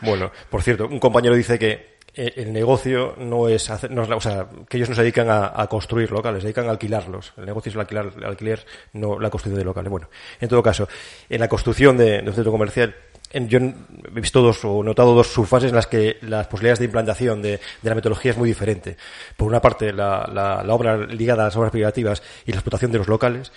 Bueno, 0.00 0.30
por 0.48 0.62
cierto, 0.62 0.86
un 0.86 0.98
compañero 0.98 1.34
dice 1.34 1.58
que 1.58 2.00
el 2.14 2.52
negocio 2.52 3.14
no 3.18 3.48
es 3.48 3.70
hacer, 3.70 3.90
no, 3.90 4.02
o 4.02 4.20
sea, 4.20 4.48
que 4.68 4.78
ellos 4.78 4.88
no 4.88 4.96
se 4.96 5.02
dedican 5.02 5.28
a, 5.30 5.66
construir 5.68 6.10
locales, 6.10 6.42
se 6.42 6.48
dedican 6.48 6.66
a 6.66 6.70
alquilarlos. 6.70 7.32
El 7.36 7.46
negocio 7.46 7.70
es 7.70 7.74
el 7.76 7.80
alquilar, 7.80 8.12
el 8.16 8.24
alquiler, 8.24 8.66
no 8.94 9.20
la 9.20 9.30
construcción 9.30 9.58
de 9.58 9.64
locales. 9.64 9.90
Bueno, 9.90 10.08
en 10.40 10.48
todo 10.48 10.62
caso, 10.62 10.88
en 11.28 11.40
la 11.40 11.48
construcción 11.48 11.96
de, 11.96 12.22
de 12.22 12.28
un 12.28 12.34
centro 12.34 12.50
comercial, 12.50 12.94
yo 13.32 13.58
he 13.58 13.74
visto 14.20 14.42
dos 14.42 14.64
o 14.64 14.82
notado 14.82 15.14
dos 15.14 15.28
subfases 15.28 15.70
en 15.70 15.76
las 15.76 15.86
que 15.86 16.18
las 16.22 16.48
posibilidades 16.48 16.80
de 16.80 16.84
implantación 16.86 17.42
de, 17.42 17.60
la 17.82 17.94
metodología 17.94 18.32
es 18.32 18.38
muy 18.38 18.48
diferente. 18.48 18.96
Por 19.36 19.48
una 19.48 19.60
parte, 19.60 19.92
la, 19.92 20.28
la, 20.32 20.74
obra 20.74 20.96
ligada 20.96 21.42
a 21.42 21.46
las 21.46 21.56
obras 21.56 21.70
privativas 21.70 22.22
y 22.44 22.50
la 22.50 22.58
explotación 22.58 22.90
de 22.90 22.98
los 22.98 23.08
locales, 23.08 23.52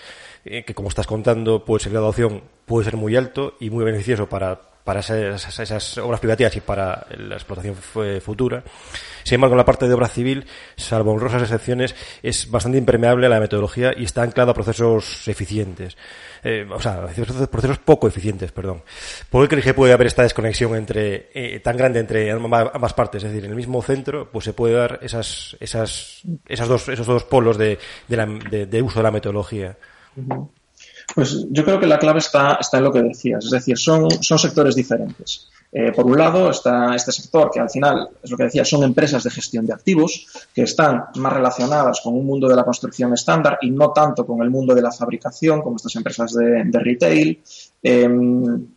eh, 0.46 0.64
que 0.64 0.76
como 0.76 0.90
estás 0.90 1.08
contando, 1.08 1.66
pues 1.66 1.86
el 1.86 1.94
grado 1.94 2.06
de 2.06 2.08
adopción 2.10 2.44
puede 2.66 2.86
ser 2.86 2.98
muy 2.98 3.16
alto 3.16 3.56
y 3.60 3.70
muy 3.70 3.84
beneficioso 3.84 4.28
para, 4.28 4.62
para 4.84 5.00
esas, 5.00 5.98
obras 5.98 6.20
privativas 6.20 6.56
y 6.56 6.62
para 6.62 7.06
la 7.18 7.36
explotación 7.36 7.76
futura. 7.76 8.64
Sin 9.24 9.36
embargo, 9.36 9.54
en 9.54 9.60
la 9.60 9.66
parte 9.66 9.88
de 9.88 9.94
obra 9.94 10.08
civil, 10.08 10.46
salvo 10.76 11.12
honrosas 11.12 11.44
excepciones, 11.44 11.96
es 12.22 12.52
bastante 12.52 12.78
impermeable 12.78 13.28
a 13.28 13.30
la 13.30 13.40
metodología 13.40 13.94
y 13.96 14.04
está 14.04 14.24
anclado 14.24 14.52
a 14.52 14.54
procesos 14.54 15.28
eficientes 15.28 15.96
eh, 16.44 16.68
o 16.70 16.80
sea, 16.80 17.08
procesos 17.50 17.80
poco 17.80 18.08
eficientes, 18.08 18.52
perdón. 18.52 18.84
¿Por 19.30 19.44
qué 19.44 19.50
crees 19.50 19.66
que 19.66 19.74
puede 19.74 19.94
haber 19.94 20.08
esta 20.08 20.24
desconexión 20.24 20.76
entre 20.76 21.30
eh, 21.34 21.60
tan 21.62 21.78
grande 21.78 22.02
entre 22.02 22.32
ambas 22.32 22.94
partes? 22.94 23.24
Es 23.24 23.32
decir, 23.32 23.46
en 23.46 23.52
el 23.52 23.56
mismo 23.56 23.82
centro, 23.82 24.30
pues 24.30 24.44
se 24.46 24.54
puede 24.54 24.74
dar 24.74 25.00
esas, 25.02 25.56
esas, 25.62 26.22
esas 26.48 26.68
dos, 26.68 26.90
esos 26.90 27.08
dos 27.08 27.24
polos 27.24 27.58
de, 27.58 27.80
de, 28.10 28.66
de, 28.66 28.82
uso 28.82 29.00
de 29.00 29.04
la 29.04 29.12
metodología. 29.12 29.78
Pues 31.14 31.46
yo 31.50 31.64
creo 31.64 31.80
que 31.80 31.88
la 31.88 32.00
clave 32.00 32.20
está, 32.20 32.56
está 32.60 32.78
en 32.78 32.84
lo 32.84 32.92
que 32.92 33.02
decías, 33.02 33.46
es 33.46 33.52
decir, 33.52 33.78
son, 33.78 34.10
son 34.10 34.40
sectores 34.40 34.76
diferentes. 34.76 35.48
Eh, 35.72 35.92
por 35.92 36.06
un 36.06 36.18
lado 36.18 36.52
está 36.52 36.96
este 36.96 37.12
sector 37.12 37.50
que 37.52 37.60
al 37.60 37.70
final, 37.70 38.10
es 38.22 38.30
lo 38.30 38.38
que 38.38 38.44
decía, 38.44 38.64
son 38.64 38.84
empresas 38.84 39.24
de 39.24 39.32
gestión 39.32 39.66
de 39.66 39.74
activos 39.74 40.28
que 40.54 40.64
están 40.64 41.06
más 41.16 41.34
relacionadas 41.34 42.00
con 42.02 42.16
un 42.16 42.26
mundo 42.26 42.48
de 42.48 42.56
la 42.56 42.64
construcción 42.64 43.12
estándar 43.14 43.58
y 43.62 43.72
no 43.72 43.92
tanto 43.92 44.26
con 44.26 44.42
el 44.44 44.52
mundo 44.52 44.76
de 44.76 44.84
la 44.84 44.92
fabricación 44.92 45.64
como 45.64 45.78
estas 45.78 45.96
empresas 45.96 46.34
de, 46.34 46.64
retail. 46.74 47.42
Em, 47.82 48.68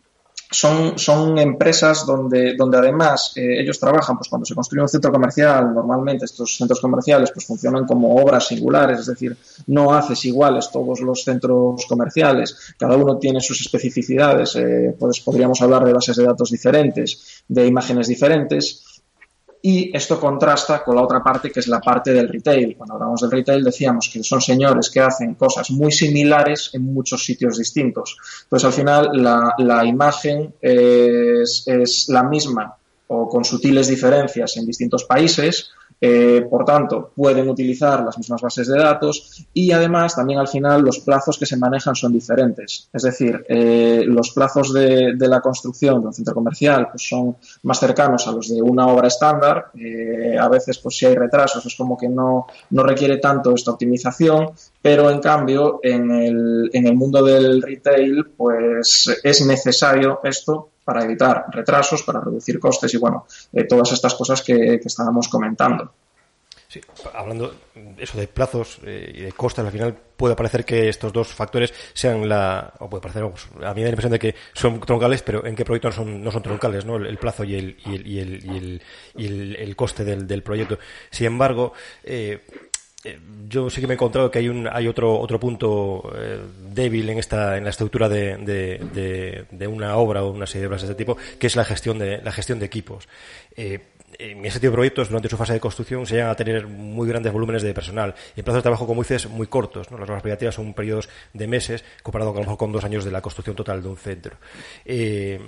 son, 0.49 0.97
son 0.97 1.37
empresas 1.37 2.05
donde, 2.05 2.55
donde 2.55 2.77
además 2.77 3.33
eh, 3.35 3.61
ellos 3.61 3.79
trabajan, 3.79 4.17
pues 4.17 4.29
cuando 4.29 4.45
se 4.45 4.55
construye 4.55 4.81
un 4.81 4.87
centro 4.89 5.11
comercial, 5.11 5.73
normalmente 5.73 6.25
estos 6.25 6.55
centros 6.55 6.79
comerciales 6.79 7.31
pues 7.31 7.45
funcionan 7.45 7.85
como 7.85 8.15
obras 8.15 8.47
singulares, 8.47 8.99
es 8.99 9.05
decir, 9.07 9.35
no 9.67 9.93
haces 9.93 10.23
iguales 10.25 10.69
todos 10.71 11.01
los 11.01 11.23
centros 11.23 11.85
comerciales, 11.85 12.73
cada 12.77 12.95
uno 12.95 13.17
tiene 13.17 13.41
sus 13.41 13.59
especificidades, 13.61 14.55
eh, 14.55 14.95
pues 14.97 15.19
podríamos 15.19 15.61
hablar 15.61 15.83
de 15.83 15.93
bases 15.93 16.15
de 16.15 16.23
datos 16.23 16.51
diferentes, 16.51 17.43
de 17.47 17.65
imágenes 17.65 18.07
diferentes, 18.07 18.96
y 19.61 19.95
esto 19.95 20.19
contrasta 20.19 20.83
con 20.83 20.95
la 20.95 21.01
otra 21.01 21.23
parte 21.23 21.51
que 21.51 21.59
es 21.59 21.67
la 21.67 21.79
parte 21.79 22.13
del 22.13 22.29
retail. 22.29 22.75
Cuando 22.77 22.95
hablamos 22.95 23.21
del 23.21 23.31
retail 23.31 23.63
decíamos 23.63 24.09
que 24.11 24.23
son 24.23 24.41
señores 24.41 24.89
que 24.89 24.99
hacen 24.99 25.35
cosas 25.35 25.71
muy 25.71 25.91
similares 25.91 26.69
en 26.73 26.83
muchos 26.83 27.23
sitios 27.23 27.57
distintos. 27.57 28.17
Entonces 28.43 28.65
al 28.65 28.73
final 28.73 29.09
la, 29.13 29.85
imagen 29.85 30.53
es, 30.61 31.63
es 31.67 32.09
la 32.09 32.23
misma 32.23 32.77
o 33.07 33.27
con 33.29 33.45
sutiles 33.45 33.87
diferencias 33.87 34.57
en 34.57 34.65
distintos 34.65 35.05
países, 35.05 35.71
eh, 35.99 36.45
por 36.49 36.63
tanto, 36.63 37.11
pueden 37.15 37.49
utilizar 37.49 38.03
las 38.03 38.17
mismas 38.17 38.41
bases 38.41 38.67
de 38.67 38.77
datos 38.77 39.45
y 39.53 39.71
además 39.71 40.15
también 40.15 40.39
al 40.39 40.47
final 40.47 40.83
los 40.83 40.99
plazos 40.99 41.37
que 41.37 41.45
se 41.45 41.57
manejan 41.57 41.95
son 41.95 42.13
diferentes. 42.13 42.89
Es 42.93 43.01
decir, 43.01 43.43
eh, 43.49 44.03
los 44.05 44.31
plazos 44.31 44.73
de, 44.73 45.15
la 45.17 45.41
construcción 45.41 46.01
de 46.01 46.07
un 46.07 46.13
centro 46.13 46.35
comercial 46.35 46.89
pues 46.89 47.07
son 47.07 47.35
más 47.63 47.79
cercanos 47.79 48.27
a 48.27 48.31
los 48.31 48.49
de 48.49 48.61
una 48.61 48.87
obra 48.87 49.07
estándar. 49.07 49.71
Eh, 49.75 50.37
a 50.39 50.47
veces, 50.47 50.77
pues 50.77 50.97
si 50.97 51.05
hay 51.07 51.15
retrasos, 51.15 51.65
es 51.65 51.75
como 51.75 51.97
que 51.97 52.07
no, 52.07 52.45
no 52.69 52.83
requiere 52.83 53.17
tanto 53.17 53.53
esta 53.53 53.71
optimización, 53.71 54.51
pero 54.81 55.09
en 55.09 55.19
cambio 55.19 55.79
en 55.81 56.11
el, 56.11 56.69
en 56.73 56.87
el 56.87 56.95
mundo 56.95 57.23
del 57.23 57.61
retail 57.61 58.25
pues 58.37 59.19
es 59.23 59.45
necesario 59.45 60.19
esto 60.23 60.69
para 60.87 61.03
evitar 61.03 61.47
retrasos, 61.51 62.01
para 62.01 62.21
reducir 62.21 62.61
costes 62.61 62.93
y 62.93 62.97
bueno, 62.97 63.27
eh, 63.51 63.65
todas 63.65 63.91
estas 63.91 64.15
cosas 64.15 64.41
que, 64.41 64.75
estábamos 64.75 65.27
comentando. 65.27 65.91
Sí, 66.69 66.79
hablando 67.13 67.53
eso 67.97 68.17
de 68.17 68.27
plazos 68.29 68.79
eh, 68.85 69.11
y 69.13 69.21
de 69.23 69.33
costes, 69.33 69.65
al 69.65 69.71
final 69.71 69.93
puede 70.15 70.37
parecer 70.37 70.63
que 70.63 70.87
estos 70.87 71.11
dos 71.11 71.27
factores 71.27 71.73
sean 71.93 72.29
la, 72.29 72.71
o 72.79 72.89
puede 72.89 73.01
parecer, 73.01 73.23
a 73.23 73.73
mí 73.73 73.81
me 73.81 73.81
da 73.81 73.87
la 73.87 73.89
impresión 73.89 74.13
de 74.13 74.19
que 74.19 74.35
son 74.53 74.79
troncales, 74.79 75.21
pero 75.23 75.45
en 75.45 75.57
qué 75.57 75.65
proyecto 75.65 75.89
no 76.05 76.31
son, 76.31 76.41
troncales, 76.41 76.85
¿no? 76.85 76.95
El, 76.95 77.17
plazo 77.17 77.43
y 77.43 77.55
el, 77.55 77.75
y 77.85 77.95
el, 77.95 78.07
y 78.07 78.19
el, 78.19 78.81
y 79.17 79.25
el, 79.25 79.55
el 79.57 79.75
coste 79.75 80.05
del, 80.05 80.25
del 80.25 80.41
proyecto. 80.41 80.79
Sin 81.09 81.27
embargo, 81.27 81.73
eh, 82.05 82.45
yo 83.47 83.69
sí 83.69 83.81
que 83.81 83.87
me 83.87 83.93
he 83.93 83.95
encontrado 83.95 84.29
que 84.29 84.39
hay 84.39 84.49
un 84.49 84.67
hay 84.71 84.87
otro 84.87 85.19
otro 85.19 85.39
punto 85.39 86.11
eh, 86.15 86.39
débil 86.71 87.09
en 87.09 87.19
esta 87.19 87.57
en 87.57 87.63
la 87.63 87.69
estructura 87.69 88.09
de, 88.09 88.37
de, 88.37 89.45
de, 89.49 89.67
una 89.67 89.95
obra 89.97 90.23
o 90.23 90.31
una 90.31 90.45
serie 90.45 90.61
de 90.61 90.67
obras 90.67 90.81
de 90.81 90.87
este 90.87 90.97
tipo 90.97 91.17
que 91.39 91.47
es 91.47 91.55
la 91.55 91.63
gestión 91.63 91.97
de 91.99 92.21
la 92.21 92.31
gestión 92.31 92.59
de 92.59 92.65
equipos 92.65 93.07
eh, 93.55 93.79
en 94.19 94.45
ese 94.45 94.59
tipo 94.59 94.71
de 94.71 94.77
proyectos, 94.77 95.09
durante 95.09 95.29
su 95.29 95.37
fase 95.37 95.53
de 95.53 95.59
construcción, 95.59 96.05
se 96.05 96.15
llegan 96.15 96.29
a 96.29 96.35
tener 96.35 96.65
muy 96.65 97.07
grandes 97.07 97.31
volúmenes 97.31 97.61
de 97.61 97.73
personal. 97.73 98.15
Y 98.35 98.39
en 98.39 98.45
plazos 98.45 98.59
de 98.59 98.63
trabajo, 98.63 98.87
como 98.87 99.03
dices, 99.03 99.27
muy 99.29 99.47
cortos. 99.47 99.91
¿no? 99.91 99.97
Las 99.97 100.09
obras 100.09 100.21
privativas 100.21 100.55
son 100.55 100.73
periodos 100.73 101.09
de 101.33 101.47
meses, 101.47 101.83
comparado 102.01 102.31
a 102.31 102.33
lo 102.33 102.39
mejor 102.39 102.57
con 102.57 102.71
dos 102.71 102.83
años 102.83 103.03
de 103.03 103.11
la 103.11 103.21
construcción 103.21 103.55
total 103.55 103.81
de 103.83 103.89
un 103.89 103.97
centro. 103.97 104.37
Eh, 104.85 105.39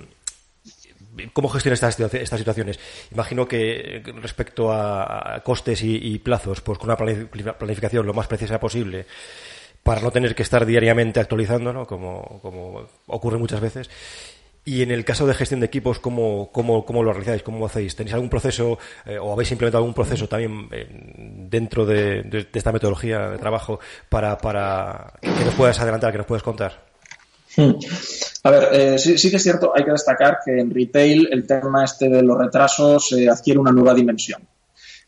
¿Cómo 1.33 1.49
gestionas 1.49 1.81
estas, 1.81 2.13
estas, 2.13 2.39
situaciones? 2.39 2.79
Imagino 3.11 3.47
que 3.47 4.01
respecto 4.21 4.71
a, 4.71 5.41
costes 5.43 5.81
y, 5.83 6.19
plazos, 6.19 6.61
pues 6.61 6.77
con 6.77 6.89
una 6.89 6.97
planificación 6.97 8.05
lo 8.05 8.13
más 8.13 8.27
precisa 8.27 8.59
posible, 8.59 9.05
para 9.83 10.01
no 10.01 10.11
tener 10.11 10.35
que 10.35 10.43
estar 10.43 10.65
diariamente 10.65 11.19
actualizando, 11.19 11.73
¿no? 11.73 11.85
como, 11.85 12.87
ocurre 13.07 13.37
muchas 13.37 13.59
veces. 13.59 13.89
Y 14.65 14.83
en 14.83 14.91
el 14.91 15.03
caso 15.03 15.25
de 15.25 15.33
gestión 15.33 15.61
de 15.61 15.65
equipos, 15.65 15.99
¿cómo, 15.99 16.51
cómo, 16.51 16.85
cómo 16.85 17.01
lo 17.01 17.11
realizáis? 17.11 17.41
¿Cómo 17.41 17.59
lo 17.59 17.65
hacéis? 17.65 17.95
¿Tenéis 17.95 18.13
algún 18.13 18.29
proceso 18.29 18.77
eh, 19.05 19.17
o 19.17 19.33
habéis 19.33 19.51
implementado 19.51 19.83
algún 19.83 19.95
proceso 19.95 20.27
también 20.27 20.67
eh, 20.71 20.85
dentro 21.49 21.85
de, 21.85 22.47
esta 22.53 22.71
metodología 22.71 23.29
de 23.29 23.37
trabajo 23.37 23.79
para, 24.09 24.37
para 24.37 25.13
que 25.21 25.45
nos 25.45 25.55
puedas 25.55 25.79
adelantar, 25.79 26.11
que 26.11 26.19
nos 26.19 26.27
puedas 26.27 26.43
contar? 26.43 26.88
Hmm. 27.57 27.71
A 28.43 28.51
ver, 28.51 28.69
eh, 28.71 28.99
sí, 28.99 29.17
sí, 29.17 29.29
que 29.29 29.38
es 29.38 29.43
cierto, 29.43 29.73
hay 29.75 29.83
que 29.83 29.91
destacar 29.91 30.39
que 30.45 30.59
en 30.59 30.73
retail 30.73 31.27
el 31.31 31.45
tema 31.45 31.83
este 31.83 32.09
de 32.09 32.21
los 32.21 32.38
retrasos 32.38 33.13
adquiere 33.29 33.59
una 33.59 33.71
nueva 33.71 33.93
dimensión. 33.93 34.41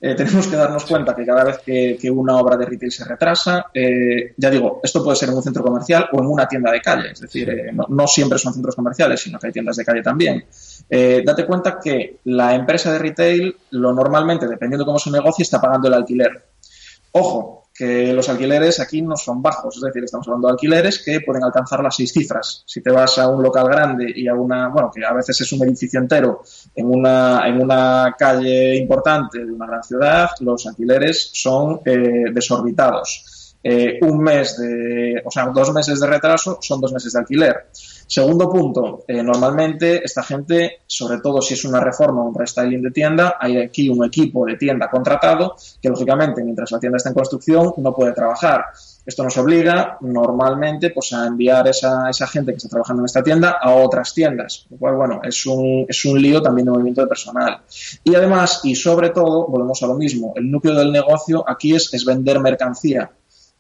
Eh, 0.04 0.16
tenemos 0.18 0.48
que 0.48 0.56
darnos 0.56 0.86
cuenta 0.86 1.16
que 1.16 1.24
cada 1.26 1.44
vez 1.44 1.60
que, 1.60 2.10
una 2.10 2.36
obra 2.38 2.58
de 2.58 2.66
retail 2.66 2.92
se 2.92 3.06
retrasa, 3.06 3.68
eh, 3.74 4.34
ya 4.36 4.50
digo, 4.50 4.82
esto 4.84 5.04
puede 5.04 5.16
ser 5.16 5.30
en 5.30 5.36
un 5.36 5.44
centro 5.44 5.64
comercial 5.64 6.10
o 6.12 6.20
en 6.20 6.26
una 6.26 6.48
tienda 6.48 6.72
de 6.72 6.82
calle, 6.82 7.12
es 7.12 7.20
decir, 7.20 7.50
eh, 7.50 7.72
no, 7.72 8.08
siempre 8.08 8.40
son 8.40 8.54
centros 8.54 8.76
comerciales, 8.76 9.22
sino 9.22 9.38
que 9.38 9.48
hay 9.48 9.54
tiendas 9.54 9.78
de 9.78 9.86
calle 9.86 10.02
también. 10.02 10.44
date 10.90 11.46
cuenta 11.46 11.80
que 11.80 12.18
la 12.26 12.56
empresa 12.56 12.92
de 12.92 13.00
retail, 13.00 13.56
lo 13.72 13.94
normalmente, 13.94 14.48
dependiendo 14.48 14.84
de 14.84 14.88
cómo 14.88 15.00
se 15.00 15.12
negocie, 15.12 15.44
está 15.44 15.62
pagando 15.62 15.88
el 15.88 15.94
alquiler. 15.94 16.46
Ojo, 17.12 17.61
que 17.82 18.14
los 18.14 18.30
alquileres 18.30 18.80
aquí 18.80 19.02
no 19.02 19.18
son 19.18 19.42
bajos, 19.42 19.76
es 19.76 19.82
decir, 19.82 20.04
estamos 20.04 20.28
hablando 20.28 20.50
de 20.50 20.52
alquileres 20.52 21.02
que 21.04 21.20
pueden 21.22 21.44
alcanzar 21.44 21.82
las 21.82 21.96
seis 21.96 22.14
cifras. 22.14 22.64
Si 22.68 22.80
te 22.80 22.92
vas 22.92 23.18
a 23.18 23.28
un 23.28 23.42
local 23.42 23.68
grande 23.68 24.06
y 24.16 24.28
a 24.28 24.36
una, 24.36 24.68
bueno, 24.68 24.92
que 24.94 25.04
a 25.04 25.12
veces 25.14 25.42
es 25.42 25.52
un 25.52 25.68
edificio 25.68 26.00
entero 26.00 26.44
en 26.76 26.86
una, 26.86 27.42
en 27.48 27.60
una 27.60 28.16
calle 28.16 28.76
importante 28.76 29.44
de 29.44 29.52
una 29.52 29.66
gran 29.66 29.84
ciudad, 29.84 30.30
los 30.42 30.68
alquileres 30.68 31.32
son 31.34 31.82
eh, 31.84 32.26
desorbitados. 32.32 33.58
Eh, 33.64 33.98
un 34.04 34.20
mes 34.20 34.60
de, 34.60 35.20
o 35.26 35.32
sea, 35.32 35.48
dos 35.48 35.74
meses 35.74 36.00
de 36.00 36.06
retraso 36.06 36.60
son 36.62 36.82
dos 36.82 36.94
meses 36.94 37.14
de 37.14 37.20
alquiler. 37.20 37.66
Segundo 38.12 38.50
punto, 38.50 39.06
eh, 39.08 39.24
normalmente 39.24 40.04
esta 40.04 40.22
gente, 40.22 40.82
sobre 40.86 41.22
todo 41.22 41.42
si 41.42 41.54
es 41.54 41.64
una 41.64 41.80
reforma 41.80 42.22
o 42.22 42.28
un 42.28 42.36
restyling 42.36 42.82
de 42.82 42.92
tienda, 42.92 43.38
hay 43.40 43.58
aquí 43.58 43.88
un 43.88 44.04
equipo 44.04 44.46
de 44.46 44.58
tienda 44.58 44.90
contratado 44.90 45.56
que 45.82 45.88
lógicamente 45.88 46.44
mientras 46.44 46.74
la 46.74 46.80
tienda 46.82 46.98
está 46.98 47.08
en 47.08 47.16
construcción 47.16 47.74
no 47.78 47.96
puede 47.96 48.12
trabajar. 48.12 48.66
Esto 49.06 49.24
nos 49.24 49.38
obliga 49.38 49.98
normalmente 50.02 50.90
pues, 50.90 51.14
a 51.14 51.26
enviar 51.26 51.70
esa, 51.70 52.10
esa 52.10 52.28
gente 52.28 52.52
que 52.52 52.58
está 52.58 52.68
trabajando 52.68 53.04
en 53.04 53.06
esta 53.06 53.24
tienda 53.24 53.52
a 53.62 53.76
otras 53.76 54.14
tiendas. 54.14 54.68
Lo 54.70 54.78
bueno, 54.78 55.22
es 55.24 55.46
un, 55.46 55.86
es 55.88 56.04
un 56.04 56.22
lío 56.22 56.42
también 56.42 56.66
de 56.66 56.72
movimiento 56.72 57.00
de 57.00 57.08
personal. 57.08 57.62
Y 58.04 58.14
además, 58.14 58.60
y 58.66 58.76
sobre 58.76 59.12
todo, 59.12 59.48
volvemos 59.48 59.82
a 59.84 59.88
lo 59.88 59.94
mismo, 59.94 60.34
el 60.36 60.52
núcleo 60.52 60.76
del 60.76 60.92
negocio 60.92 61.46
aquí 61.48 61.76
es, 61.76 61.94
es 61.94 62.04
vender 62.04 62.42
mercancía 62.42 63.10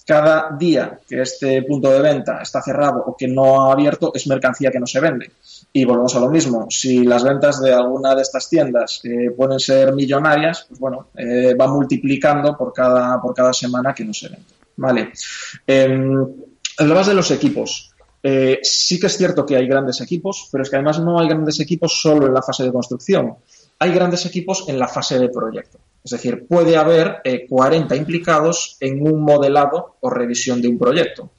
cada 0.05 0.55
día 0.57 0.99
que 1.07 1.21
este 1.21 1.63
punto 1.63 1.91
de 1.91 2.01
venta 2.01 2.41
está 2.41 2.61
cerrado 2.61 3.03
o 3.05 3.15
que 3.15 3.27
no 3.27 3.61
ha 3.61 3.73
abierto 3.73 4.11
es 4.13 4.27
mercancía 4.27 4.71
que 4.71 4.79
no 4.79 4.87
se 4.87 4.99
vende. 4.99 5.31
Y 5.73 5.85
volvemos 5.85 6.15
a 6.15 6.19
lo 6.19 6.29
mismo, 6.29 6.67
si 6.69 7.03
las 7.03 7.23
ventas 7.23 7.61
de 7.61 7.73
alguna 7.73 8.15
de 8.15 8.21
estas 8.21 8.49
tiendas 8.49 9.01
eh, 9.03 9.31
pueden 9.35 9.59
ser 9.59 9.93
millonarias, 9.93 10.65
pues 10.67 10.79
bueno, 10.79 11.07
eh, 11.15 11.53
va 11.53 11.67
multiplicando 11.67 12.57
por 12.57 12.73
cada, 12.73 13.21
por 13.21 13.33
cada 13.33 13.53
semana 13.53 13.93
que 13.93 14.03
no 14.03 14.13
se 14.13 14.29
vende. 14.29 14.45
Vale. 14.77 15.11
Eh, 15.67 15.87
hablabas 16.77 17.07
de 17.07 17.13
los 17.13 17.31
equipos. 17.31 17.91
Eh, 18.23 18.59
sí 18.61 18.99
que 18.99 19.07
es 19.07 19.17
cierto 19.17 19.45
que 19.45 19.55
hay 19.55 19.67
grandes 19.67 19.99
equipos, 20.01 20.47
pero 20.51 20.63
es 20.63 20.69
que 20.69 20.75
además 20.75 20.99
no 20.99 21.19
hay 21.19 21.27
grandes 21.27 21.59
equipos 21.59 21.99
solo 22.01 22.27
en 22.27 22.33
la 22.33 22.41
fase 22.41 22.63
de 22.63 22.71
construcción. 22.71 23.35
Hay 23.79 23.91
grandes 23.91 24.25
equipos 24.25 24.65
en 24.67 24.77
la 24.77 24.87
fase 24.87 25.17
de 25.17 25.29
proyecto. 25.29 25.79
Es 26.03 26.11
decir, 26.11 26.47
puede 26.47 26.77
haber 26.77 27.21
40 27.47 27.93
eh, 27.93 27.97
implicados 27.97 28.77
en 28.79 29.05
un 29.05 29.21
modelado 29.21 29.95
o 29.99 30.09
revisión 30.09 30.61
de 30.61 30.67
un 30.67 30.77
proyecto. 30.77 31.29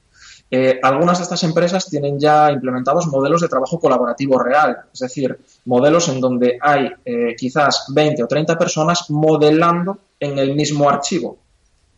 Eh, 0.51 0.79
algunas 0.83 1.18
de 1.18 1.25
estas 1.25 1.42
empresas 1.44 1.88
tienen 1.88 2.20
ya 2.20 2.51
implementados 2.53 3.07
modelos 3.07 3.40
de 3.40 3.48
trabajo 3.48 3.81
colaborativo 3.81 4.38
real, 4.38 4.77
es 4.92 5.01
decir, 5.01 5.38
modelos 5.64 6.09
en 6.09 6.20
donde 6.20 6.59
hay 6.61 6.90
eh, 7.05 7.35
quizás 7.37 7.87
20 7.88 8.22
o 8.22 8.27
30 8.29 8.59
personas 8.59 9.09
modelando 9.09 9.98
en 10.20 10.38
el 10.38 10.55
mismo 10.55 10.88
archivo, 10.88 11.38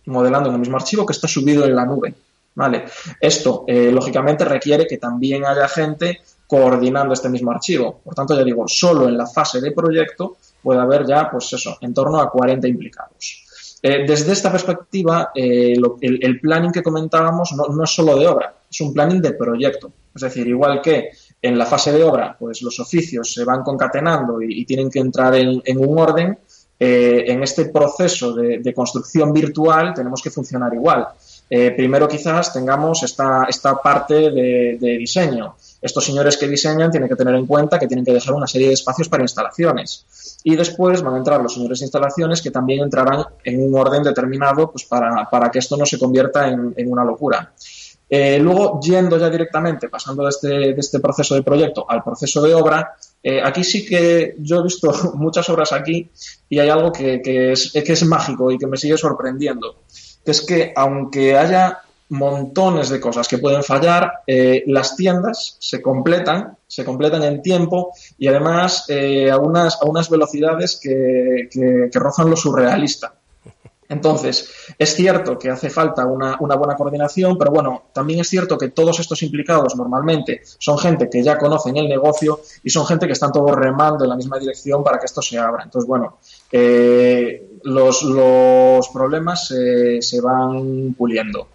modelando 0.07 0.49
en 0.49 0.55
el 0.55 0.61
mismo 0.61 0.77
archivo 0.77 1.05
que 1.05 1.13
está 1.13 1.27
subido 1.27 1.65
en 1.65 1.75
la 1.75 1.85
nube. 1.85 2.15
¿vale? 2.55 2.85
Esto, 3.21 3.65
lógicamente, 3.67 4.45
requiere 4.45 4.87
que 4.87 4.99
también 4.99 5.45
haya 5.45 5.67
gente 5.67 6.21
coordinando 6.47 7.13
este 7.13 7.29
mismo 7.29 7.51
archivo. 7.51 8.01
Por 8.05 8.15
tanto, 8.15 8.37
ya 8.37 8.45
digo, 8.45 8.69
solo 8.69 9.09
en 9.09 9.19
la 9.19 9.27
fase 9.27 9.61
de 9.61 9.73
proyecto 9.73 10.37
puede 10.65 10.81
haber 10.81 11.07
ya, 11.07 11.31
pues 11.31 11.53
eso, 11.53 11.77
en 11.83 11.93
torno 11.93 12.19
a 12.21 12.31
40 12.31 12.67
implicados. 12.67 13.45
Eh, 13.87 14.07
desde 14.07 14.33
esta 14.33 14.51
perspectiva, 14.51 15.31
eh, 15.35 15.75
el, 16.01 16.41
planning 16.41 16.73
que 16.73 16.83
comentábamos 16.83 17.53
no, 17.53 17.85
es 17.85 17.91
solo 17.91 18.17
de 18.17 18.27
obra, 18.27 18.55
es 18.71 18.81
un 18.81 18.95
planning 18.95 19.21
de 19.21 19.35
proyecto. 19.35 19.93
Es 20.15 20.23
decir, 20.23 20.49
igual 20.49 20.81
que 20.81 21.11
en 21.43 21.59
la 21.59 21.67
fase 21.67 21.93
de 21.93 22.03
obra, 22.03 22.35
pues 22.39 22.63
los 22.63 22.81
oficios 22.81 23.31
se 23.31 23.45
van 23.45 23.63
concatenando 23.63 24.41
y, 24.41 24.65
tienen 24.65 24.89
que 24.89 25.01
entrar 25.01 25.35
en, 25.35 25.61
un 25.77 25.99
orden, 25.99 26.39
eh, 26.81 27.25
en 27.27 27.43
este 27.43 27.67
proceso 27.67 28.33
de, 28.33 28.73
construcción 28.73 29.35
virtual 29.35 29.93
tenemos 29.93 30.23
que 30.23 30.31
funcionar 30.31 30.73
igual. 30.73 31.07
primero 31.77 32.09
quizás 32.09 32.55
tengamos 32.55 33.03
esta, 33.03 33.45
esta 33.51 33.77
parte 33.83 34.15
de 34.31 34.97
diseño. 34.99 35.57
Estos 35.85 36.07
señores 36.07 36.39
que 36.39 36.49
diseñan 36.49 36.91
tienen 36.91 37.11
que 37.11 37.15
tener 37.15 37.35
en 37.35 37.45
cuenta 37.47 37.79
que 37.79 37.87
tienen 37.87 38.07
que 38.07 38.15
dejar 38.15 38.33
una 38.33 38.47
serie 38.47 38.69
de 38.69 38.73
espacios 38.73 39.07
para 39.11 39.23
instalaciones 39.23 40.41
y 40.43 40.57
después 40.57 41.03
van 41.03 41.13
a 41.13 41.19
entrar 41.19 41.43
los 41.43 41.53
señores 41.53 41.81
de 41.81 41.85
instalaciones 41.85 42.41
que 42.41 42.51
también 42.51 42.83
entrarán 42.83 43.23
en 43.45 43.63
un 43.63 43.79
orden 43.79 44.03
determinado 44.03 44.71
pues 44.71 44.85
para, 44.85 45.29
para 45.31 45.51
que 45.51 45.59
esto 45.59 45.77
no 45.77 45.85
se 45.85 45.99
convierta 45.99 46.49
en, 46.49 46.73
en 46.75 46.91
una 46.91 47.05
locura. 47.05 47.53
Eh, 48.09 48.39
luego, 48.39 48.81
yendo 48.81 49.19
ya 49.19 49.29
directamente, 49.29 49.91
pasando 49.91 50.23
de 50.23 50.31
este, 50.31 50.49
de 50.49 50.75
este, 50.79 51.01
proceso 51.01 51.35
de 51.35 51.43
proyecto 51.43 51.85
al 51.87 52.03
proceso 52.03 52.41
de 52.41 52.55
obra, 52.55 52.95
eh, 53.23 53.43
aquí 53.45 53.63
sí 53.63 53.85
que 53.85 54.37
yo 54.39 54.61
he 54.61 54.63
visto 54.63 54.91
muchas 55.17 55.47
obras 55.51 55.71
aquí 55.75 56.09
y 56.49 56.59
hay 56.61 56.71
algo 56.71 56.91
que, 56.93 57.21
que, 57.21 57.53
es, 57.53 57.73
que 57.73 57.93
es 57.93 58.05
mágico 58.07 58.51
y 58.51 58.57
que 58.57 58.67
me 58.67 58.79
sigue 58.79 58.97
sorprendiendo, 58.97 59.83
que 60.25 60.31
es 60.31 60.41
que 60.41 60.73
aunque 60.75 61.37
haya 61.37 61.81
montones 62.15 62.89
de 62.89 63.01
cosas 63.01 63.29
que 63.29 63.39
pueden 63.39 63.63
fallar. 63.63 64.23
Eh, 64.27 64.63
las 64.67 64.97
tiendas 64.97 65.57
se 65.59 65.83
completan, 65.83 66.57
se 66.67 66.85
completan 66.85 67.23
en 67.25 67.43
tiempo 67.43 67.93
y 68.19 68.29
además 68.29 68.87
eh, 68.89 69.31
a, 69.31 69.39
unas, 69.39 69.81
a 69.83 69.85
unas 69.87 70.09
velocidades 70.09 70.79
que, 70.81 71.49
que, 71.51 71.99
rozan 71.99 72.31
lo 72.31 72.37
surrealista. 72.37 73.15
Entonces, 73.87 74.49
es 74.79 74.95
cierto 74.95 75.39
que 75.39 75.51
hace 75.51 75.69
falta 75.69 76.07
una, 76.07 76.39
una, 76.41 76.57
buena 76.57 76.75
coordinación, 76.75 77.37
pero 77.37 77.51
bueno, 77.51 77.83
también 77.93 78.21
es 78.21 78.29
cierto 78.29 78.57
que 78.57 78.71
todos 78.71 78.99
estos 78.99 79.23
implicados 79.23 79.77
normalmente 79.77 80.41
son 80.59 80.79
gente 80.79 81.11
que 81.11 81.23
ya 81.23 81.37
conocen 81.37 81.77
el 81.77 81.89
negocio 81.89 82.41
y 82.63 82.71
son 82.71 82.87
gente 82.87 83.07
que 83.07 83.13
están 83.13 83.31
todos 83.31 83.55
remando 83.55 84.05
en 84.05 84.11
la 84.11 84.17
misma 84.17 84.39
dirección 84.39 84.83
para 84.83 84.99
que 84.99 85.05
esto 85.05 85.21
se 85.21 85.39
abra. 85.39 85.65
Entonces, 85.65 85.87
bueno, 85.87 86.17
eh, 86.51 87.59
los, 87.65 88.03
los, 88.03 88.89
problemas 88.89 89.49
se 89.49 90.21
van 90.23 90.95
puliendo. 90.95 91.49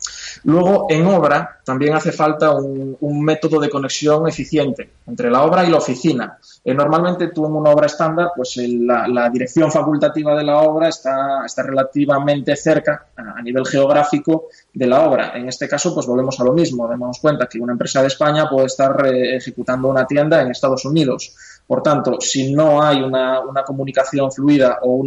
Luego, 0.43 0.87
en 0.89 1.05
obra, 1.07 1.59
también 1.63 1.93
hace 1.93 2.11
falta 2.11 2.51
un, 2.51 2.97
método 3.23 3.59
de 3.59 3.69
conexión 3.69 4.27
eficiente 4.27 4.89
entre 5.05 5.29
la 5.29 5.43
obra 5.43 5.65
y 5.65 5.69
la 5.69 5.77
oficina. 5.77 6.37
Eh, 6.63 6.73
normalmente 6.73 7.27
tú 7.27 7.45
en 7.45 7.53
una 7.53 7.71
obra 7.71 7.87
estándar, 7.87 8.31
pues 8.35 8.57
la, 8.57 9.29
dirección 9.29 9.71
facultativa 9.71 10.35
de 10.35 10.43
la 10.43 10.59
obra 10.59 10.87
está, 10.87 11.45
está 11.45 11.63
relativamente 11.63 12.55
cerca 12.55 13.07
a, 13.15 13.41
nivel 13.41 13.65
geográfico 13.65 14.47
de 14.73 14.87
la 14.87 15.07
obra. 15.07 15.33
En 15.35 15.47
este 15.47 15.67
caso, 15.67 15.93
pues 15.93 16.07
volvemos 16.07 16.39
a 16.39 16.43
lo 16.43 16.53
mismo. 16.53 16.87
Demos 16.87 17.19
cuenta 17.19 17.47
que 17.47 17.59
una 17.59 17.73
empresa 17.73 18.01
de 18.01 18.07
España 18.07 18.49
puede 18.49 18.67
estar 18.67 19.05
eh, 19.05 19.35
ejecutando 19.35 19.89
una 19.89 20.07
tienda 20.07 20.41
en 20.41 20.51
Estados 20.51 20.85
Unidos. 20.85 21.35
Por 21.69 21.83
tanto, 21.83 22.19
si 22.19 22.51
no 22.51 22.81
hay 22.81 22.99
una, 22.99 23.43
comunicación 23.63 24.31
fluida 24.31 24.79
o, 24.81 25.03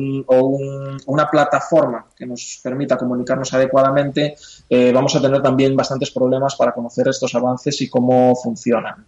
una 1.07 1.29
plataforma 1.29 2.07
que 2.17 2.25
nos 2.25 2.61
permita 2.63 2.97
comunicarnos 2.97 3.53
adecuadamente, 3.53 4.37
eh, 4.71 4.93
vamos 4.95 5.17
a 5.17 5.21
tener 5.21 5.43
también 5.43 5.75
bastantes 5.75 6.13
problemas 6.13 6.55
para 6.55 6.73
conocer 6.73 7.09
estos 7.09 7.35
avances 7.35 7.81
y 7.81 7.91
cómo 7.91 8.37
funcionan. 8.37 9.05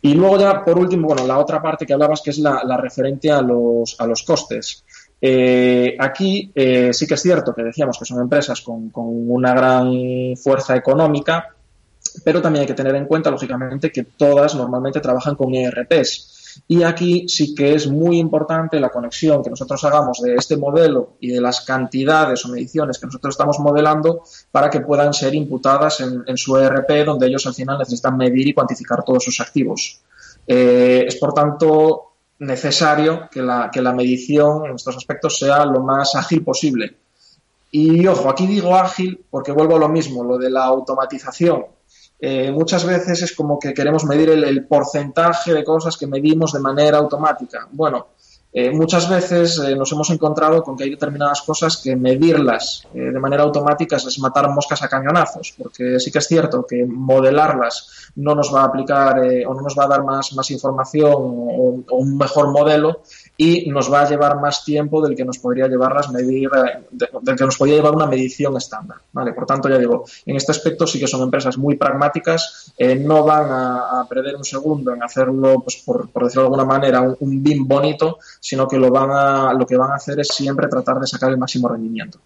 Y 0.00 0.14
luego 0.14 0.38
ya, 0.38 0.64
por 0.64 0.78
último, 0.78 1.08
bueno, 1.08 1.26
la 1.26 1.40
otra 1.40 1.60
parte 1.60 1.84
que 1.84 1.92
hablabas 1.92 2.22
que 2.22 2.30
es 2.30 2.38
la, 2.38 2.76
referente 2.76 3.32
a 3.32 3.42
los, 3.42 3.96
a 3.98 4.06
los 4.06 4.22
costes. 4.22 4.84
Eh, 5.20 5.96
aquí 5.98 6.52
eh, 6.54 6.92
sí 6.92 7.04
que 7.04 7.14
es 7.14 7.20
cierto 7.20 7.52
que 7.52 7.64
decíamos 7.64 7.98
que 7.98 8.04
son 8.04 8.20
empresas 8.20 8.60
con, 8.60 8.90
con, 8.90 9.06
una 9.08 9.52
gran 9.54 10.36
fuerza 10.36 10.76
económica, 10.76 11.48
pero 12.24 12.40
también 12.40 12.60
hay 12.60 12.68
que 12.68 12.74
tener 12.74 12.94
en 12.94 13.06
cuenta, 13.06 13.28
lógicamente, 13.28 13.90
que 13.90 14.04
todas 14.04 14.54
normalmente 14.54 15.00
trabajan 15.00 15.34
con 15.34 15.52
ERPs. 15.52 16.36
Y 16.68 16.82
aquí 16.82 17.28
sí 17.28 17.54
que 17.54 17.74
es 17.74 17.88
muy 17.88 18.18
importante 18.18 18.78
la 18.78 18.90
conexión 18.90 19.42
que 19.42 19.50
nosotros 19.50 19.82
hagamos 19.84 20.20
de 20.20 20.34
este 20.34 20.56
modelo 20.56 21.14
y 21.20 21.30
de 21.30 21.40
las 21.40 21.62
cantidades 21.62 22.44
o 22.44 22.48
mediciones 22.48 22.98
que 22.98 23.06
nosotros 23.06 23.34
estamos 23.34 23.58
modelando 23.58 24.22
para 24.50 24.70
que 24.70 24.80
puedan 24.80 25.12
ser 25.12 25.34
imputadas 25.34 26.00
en, 26.00 26.36
su 26.36 26.56
ERP, 26.56 27.04
donde 27.04 27.26
ellos 27.26 27.46
al 27.46 27.54
final 27.54 27.78
necesitan 27.78 28.16
medir 28.16 28.48
y 28.48 28.54
cuantificar 28.54 29.04
todos 29.04 29.24
sus 29.24 29.40
activos. 29.40 30.00
Eh, 30.46 31.04
es 31.06 31.16
por 31.16 31.34
tanto 31.34 32.12
necesario 32.38 33.28
que 33.30 33.42
la, 33.42 33.70
que 33.72 33.82
la 33.82 33.92
medición 33.92 34.66
en 34.66 34.74
estos 34.74 34.96
aspectos 34.96 35.38
sea 35.38 35.64
lo 35.64 35.80
más 35.80 36.14
ágil 36.14 36.42
posible. 36.42 36.96
Y 37.70 38.06
ojo, 38.06 38.28
aquí 38.28 38.46
digo 38.46 38.74
ágil 38.74 39.24
porque 39.30 39.52
vuelvo 39.52 39.76
a 39.76 39.78
lo 39.78 39.88
mismo, 39.88 40.24
lo 40.24 40.38
de 40.38 40.50
la 40.50 40.64
automatización. 40.64 41.66
Eh, 42.22 42.52
muchas 42.52 42.84
veces 42.84 43.22
es 43.22 43.34
como 43.34 43.58
que 43.58 43.72
queremos 43.72 44.04
medir 44.04 44.28
el, 44.28 44.66
porcentaje 44.66 45.54
de 45.54 45.64
cosas 45.64 45.96
que 45.96 46.06
medimos 46.06 46.52
de 46.52 46.60
manera 46.60 46.98
automática. 46.98 47.66
Bueno, 47.72 48.08
eh, 48.52 48.70
muchas 48.70 49.08
veces 49.08 49.58
eh, 49.58 49.74
nos 49.74 49.90
hemos 49.92 50.10
encontrado 50.10 50.62
con 50.62 50.76
que 50.76 50.84
hay 50.84 50.90
determinadas 50.90 51.40
cosas 51.40 51.78
que 51.78 51.96
medirlas 51.96 52.86
de 52.92 53.18
manera 53.18 53.44
automática 53.44 53.96
es 53.96 54.18
matar 54.18 54.50
moscas 54.50 54.82
a 54.82 54.88
cañonazos, 54.88 55.54
porque 55.56 55.98
sí 55.98 56.10
que 56.10 56.18
es 56.18 56.26
cierto 56.26 56.66
que 56.66 56.84
modelarlas 56.84 58.10
no 58.16 58.34
nos 58.34 58.54
va 58.54 58.62
a 58.62 58.64
aplicar 58.64 59.20
o 59.46 59.54
no 59.54 59.62
nos 59.62 59.78
va 59.78 59.84
a 59.84 59.88
dar 59.88 60.04
más, 60.04 60.34
más 60.34 60.50
información 60.50 61.14
o, 61.14 61.84
un 61.90 62.18
mejor 62.18 62.50
modelo 62.50 63.02
y 63.42 63.70
nos 63.70 63.90
va 63.90 64.02
a 64.02 64.06
llevar 64.06 64.38
más 64.38 64.62
tiempo 64.66 65.00
del 65.00 65.16
que 65.16 65.24
nos 65.24 65.38
podría 65.38 65.66
llevar 65.66 65.94
las 65.94 66.10
medir, 66.10 66.50
del 66.90 67.36
que 67.36 67.44
nos 67.46 67.56
podría 67.56 67.76
llevar 67.76 67.94
una 67.94 68.06
medición 68.06 68.54
estándar. 68.54 68.98
¿vale? 69.12 69.32
Por 69.32 69.46
tanto, 69.46 69.66
ya 69.66 69.78
digo, 69.78 70.04
en 70.26 70.36
este 70.36 70.52
aspecto 70.52 70.86
sí 70.86 71.00
que 71.00 71.06
son 71.06 71.22
empresas 71.22 71.56
muy 71.56 71.76
pragmáticas, 71.76 72.74
eh, 72.76 72.96
no 72.96 73.24
van 73.24 73.46
a, 73.50 74.06
perder 74.10 74.36
un 74.36 74.44
segundo 74.44 74.92
en 74.92 75.02
hacerlo, 75.02 75.60
pues 75.60 75.76
por, 75.76 76.12
decirlo 76.22 76.42
de 76.42 76.46
alguna 76.48 76.66
manera, 76.66 77.00
un, 77.00 77.42
BIM 77.42 77.66
bonito, 77.66 78.18
sino 78.40 78.68
que 78.68 78.76
lo, 78.76 78.90
van 78.90 79.10
a, 79.10 79.54
lo 79.54 79.64
que 79.66 79.78
van 79.78 79.92
a 79.92 79.94
hacer 79.94 80.20
es 80.20 80.28
siempre 80.28 80.68
tratar 80.68 80.98
de 81.00 81.06
sacar 81.06 81.30
el 81.30 81.38
máximo 81.38 81.66
rendimiento. 81.66 82.18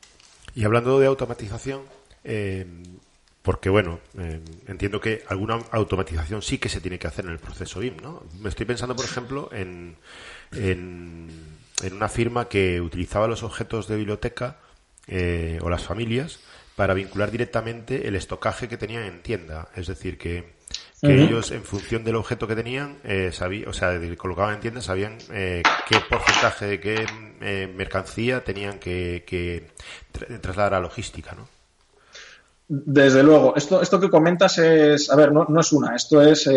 Y 0.57 0.65
hablando 0.65 0.99
de 0.99 1.07
automatización, 1.07 1.83
eh, 2.25 2.67
porque 3.43 3.69
bueno, 3.69 4.01
eh, 4.19 4.41
entiendo 4.67 5.01
que 5.01 5.23
alguna 5.29 5.61
automatización 5.71 6.43
sí 6.43 6.59
que 6.59 6.69
se 6.69 6.81
tiene 6.81 6.99
que 6.99 7.07
hacer 7.07 7.27
en 7.27 7.31
el 7.31 7.39
proceso 7.39 7.79
BIM, 7.79 7.99
¿no? 8.03 8.25
Me 8.41 8.49
estoy 8.49 8.67
pensando, 8.67 8.97
por 8.97 9.05
ejemplo, 9.05 9.49
en 9.53 9.97
en, 10.57 11.29
una 11.93 12.09
firma 12.09 12.49
que 12.49 12.81
utilizaba 12.81 13.29
los 13.29 13.43
objetos 13.43 13.89
de 13.89 13.97
biblioteca 13.97 14.57
eh, 15.07 15.59
o 15.63 15.69
las 15.69 15.83
familias 15.83 16.39
para 16.77 16.95
vincular 16.95 17.31
directamente 17.31 18.09
el 18.09 18.17
estocaje 18.17 18.69
que 18.69 18.77
tenían 18.77 19.05
en 19.05 19.23
tienda. 19.23 19.69
Es 19.77 19.87
decir, 19.87 20.19
que, 20.19 20.55
ellos, 21.03 21.51
en 21.51 21.63
función 21.63 22.03
del 22.03 22.17
objeto 22.17 22.47
que 22.47 22.57
tenían, 22.57 22.97
eh, 23.05 23.31
o 23.67 23.73
sea, 23.73 24.01
colocaban 24.17 24.55
en 24.55 24.61
tienda, 24.61 24.81
sabían 24.81 25.19
eh, 25.31 25.63
qué 25.87 25.99
porcentaje 26.09 26.67
de 26.67 26.81
qué 26.81 27.07
eh, 27.43 27.73
mercancía 27.75 28.43
tenían 28.43 28.79
que, 28.79 29.71
trasladar 30.41 30.75
a 30.75 30.81
logística, 30.81 31.33
¿no? 31.33 31.47
Desde 32.67 33.23
luego, 33.23 33.55
esto, 33.55 33.83
esto 33.83 34.01
que 34.01 34.09
comentas 34.09 34.57
es, 34.57 35.11
a 35.11 35.17
ver, 35.17 35.31
no, 35.31 35.45
no 35.47 35.61
es 35.61 35.71
una, 35.73 35.95
esto 35.95 36.23
es 36.23 36.49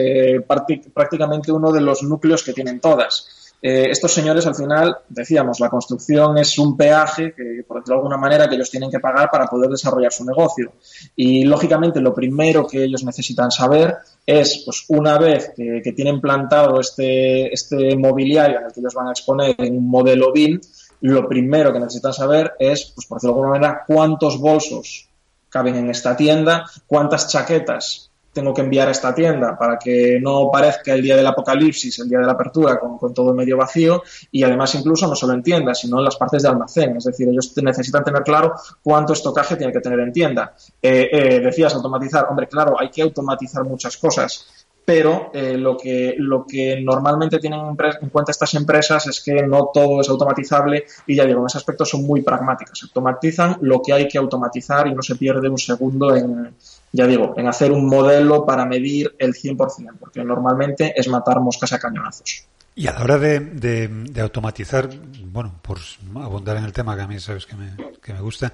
prácticamente 0.48 1.52
uno 1.52 1.74
de 1.74 1.82
los 1.82 2.02
núcleos 2.02 2.44
que 2.44 2.54
tienen 2.54 2.80
todas. 2.80 3.37
Eh, 3.60 3.88
estos 3.90 4.14
señores 4.14 4.46
al 4.46 4.54
final, 4.54 4.98
decíamos, 5.10 5.60
la 5.60 5.70
construcción 5.70 6.38
es 6.38 6.60
un 6.60 6.78
peaje 6.78 7.34
que, 7.36 7.64
por 7.68 7.78
decirlo 7.78 7.96
de 7.96 8.00
alguna 8.00 8.18
manera, 8.18 8.48
que 8.48 8.56
ellos 8.56 8.70
tienen 8.70 8.92
que 8.92 9.00
pagar 9.00 9.32
para 9.32 9.48
poder 9.48 9.70
desarrollar 9.70 10.12
su 10.12 10.24
negocio. 10.26 10.74
Y, 11.16 11.44
lógicamente, 11.44 12.00
lo 12.00 12.14
primero 12.14 12.68
que 12.68 12.84
ellos 12.84 13.04
necesitan 13.04 13.50
saber 13.50 13.96
es, 14.26 14.64
pues, 14.64 14.86
una 14.90 15.18
vez 15.18 15.54
que, 15.56 15.94
tienen 15.96 16.22
plantado 16.22 16.80
este, 16.80 17.52
este 17.52 17.96
mobiliario 17.96 18.60
en 18.60 18.66
el 18.66 18.74
que 18.74 18.82
ellos 18.82 18.94
van 18.94 19.08
a 19.08 19.12
exponer 19.12 19.56
en 19.58 19.78
un 19.78 19.90
modelo 19.90 20.32
BIM, 20.32 20.60
lo 21.02 21.28
primero 21.28 21.74
que 21.74 21.80
necesitan 21.80 22.14
saber 22.14 22.54
es, 22.60 22.92
pues, 22.94 23.08
por 23.08 23.18
decirlo 23.18 23.36
de 23.36 23.40
alguna 23.40 23.60
manera, 23.60 23.84
cuántos 23.88 24.40
bolsos 24.40 25.10
caben 25.50 25.76
en 25.76 25.90
esta 25.90 26.16
tienda, 26.16 26.70
cuántas 26.86 27.30
chaquetas 27.30 28.07
tengo 28.38 28.54
que 28.54 28.62
enviar 28.62 28.88
a 28.88 28.92
esta 28.92 29.16
tienda 29.16 29.58
para 29.58 29.80
que 29.80 30.20
no 30.22 30.52
parezca 30.52 30.94
el 30.94 31.02
día 31.02 31.18
del 31.18 31.26
apocalipsis, 31.26 31.98
el 31.98 32.08
día 32.08 32.20
de 32.20 32.28
la 32.28 32.34
apertura, 32.34 32.80
con, 32.80 33.12
todo 33.12 33.34
medio 33.34 33.58
vacío 33.58 34.04
y 34.32 34.44
además 34.44 34.76
incluso 34.76 35.08
no 35.08 35.16
solo 35.16 35.34
en 35.34 35.42
tienda, 35.42 35.74
sino 35.74 35.98
en 35.98 36.04
las 36.04 36.18
partes 36.18 36.44
de 36.44 36.50
almacén. 36.50 36.96
Es 36.96 37.06
decir, 37.06 37.28
ellos 37.28 37.52
necesitan 37.64 38.04
tener 38.04 38.22
claro 38.22 38.54
cuánto 38.84 39.14
estocaje 39.14 39.56
tiene 39.56 39.74
que 39.74 39.80
tener 39.80 40.00
en 40.02 40.12
tienda. 40.12 40.54
Eh, 40.80 41.10
eh, 41.12 41.40
decías 41.40 41.74
automatizar. 41.74 42.28
Hombre, 42.30 42.48
claro, 42.48 42.80
hay 42.80 42.92
que 42.92 43.02
automatizar 43.02 43.64
muchas 43.64 43.98
cosas 43.98 44.67
pero 44.88 45.32
eh, 45.34 45.58
lo, 45.58 45.76
que, 45.76 46.16
lo 46.18 46.46
que 46.46 46.80
normalmente 46.80 47.40
tienen 47.40 47.60
en 47.60 48.10
cuenta 48.10 48.32
estas 48.32 48.54
empresas 48.54 49.06
es 49.08 49.20
que 49.20 49.46
no 49.46 49.70
todo 49.74 50.00
es 50.00 50.08
automatizable 50.08 50.86
y 51.06 51.14
ya 51.14 51.26
digo, 51.26 51.42
en 51.42 51.48
ese 51.48 51.58
aspecto 51.58 51.84
son 51.84 52.06
muy 52.06 52.22
pragmáticas. 52.22 52.84
Automatizan 52.84 53.58
lo 53.60 53.82
que 53.82 53.92
hay 53.92 54.08
que 54.08 54.18
automatizar 54.18 54.88
y 54.88 54.96
no 54.96 55.02
se 55.02 55.18
pierde 55.18 55.50
un 55.50 55.58
segundo 55.58 56.16
en, 56.16 56.56
ya 56.94 57.06
digo, 57.06 57.34
en 57.36 57.48
hacer 57.50 57.74
un 57.74 57.86
modelo 57.86 58.46
para 58.46 58.66
medir 58.66 59.14
el 59.20 59.34
100%, 59.34 59.98
porque 60.00 60.24
normalmente 60.24 60.94
es 60.96 61.10
matar 61.10 61.42
moscas 61.42 61.74
a 61.74 61.80
cañonazos. 61.80 62.46
Y 62.74 62.88
a 62.88 62.94
la 62.94 63.04
hora 63.04 63.18
de, 63.18 64.22
automatizar, 64.22 64.88
bueno, 65.26 65.60
por 65.62 65.80
abundar 66.16 66.56
en 66.56 66.64
el 66.64 66.72
tema 66.72 66.96
que 66.96 67.02
a 67.02 67.08
mí 67.08 67.20
sabes 67.20 67.46
que 67.46 67.58
me, 67.58 67.76
que 68.02 68.14
me 68.14 68.22
gusta, 68.22 68.54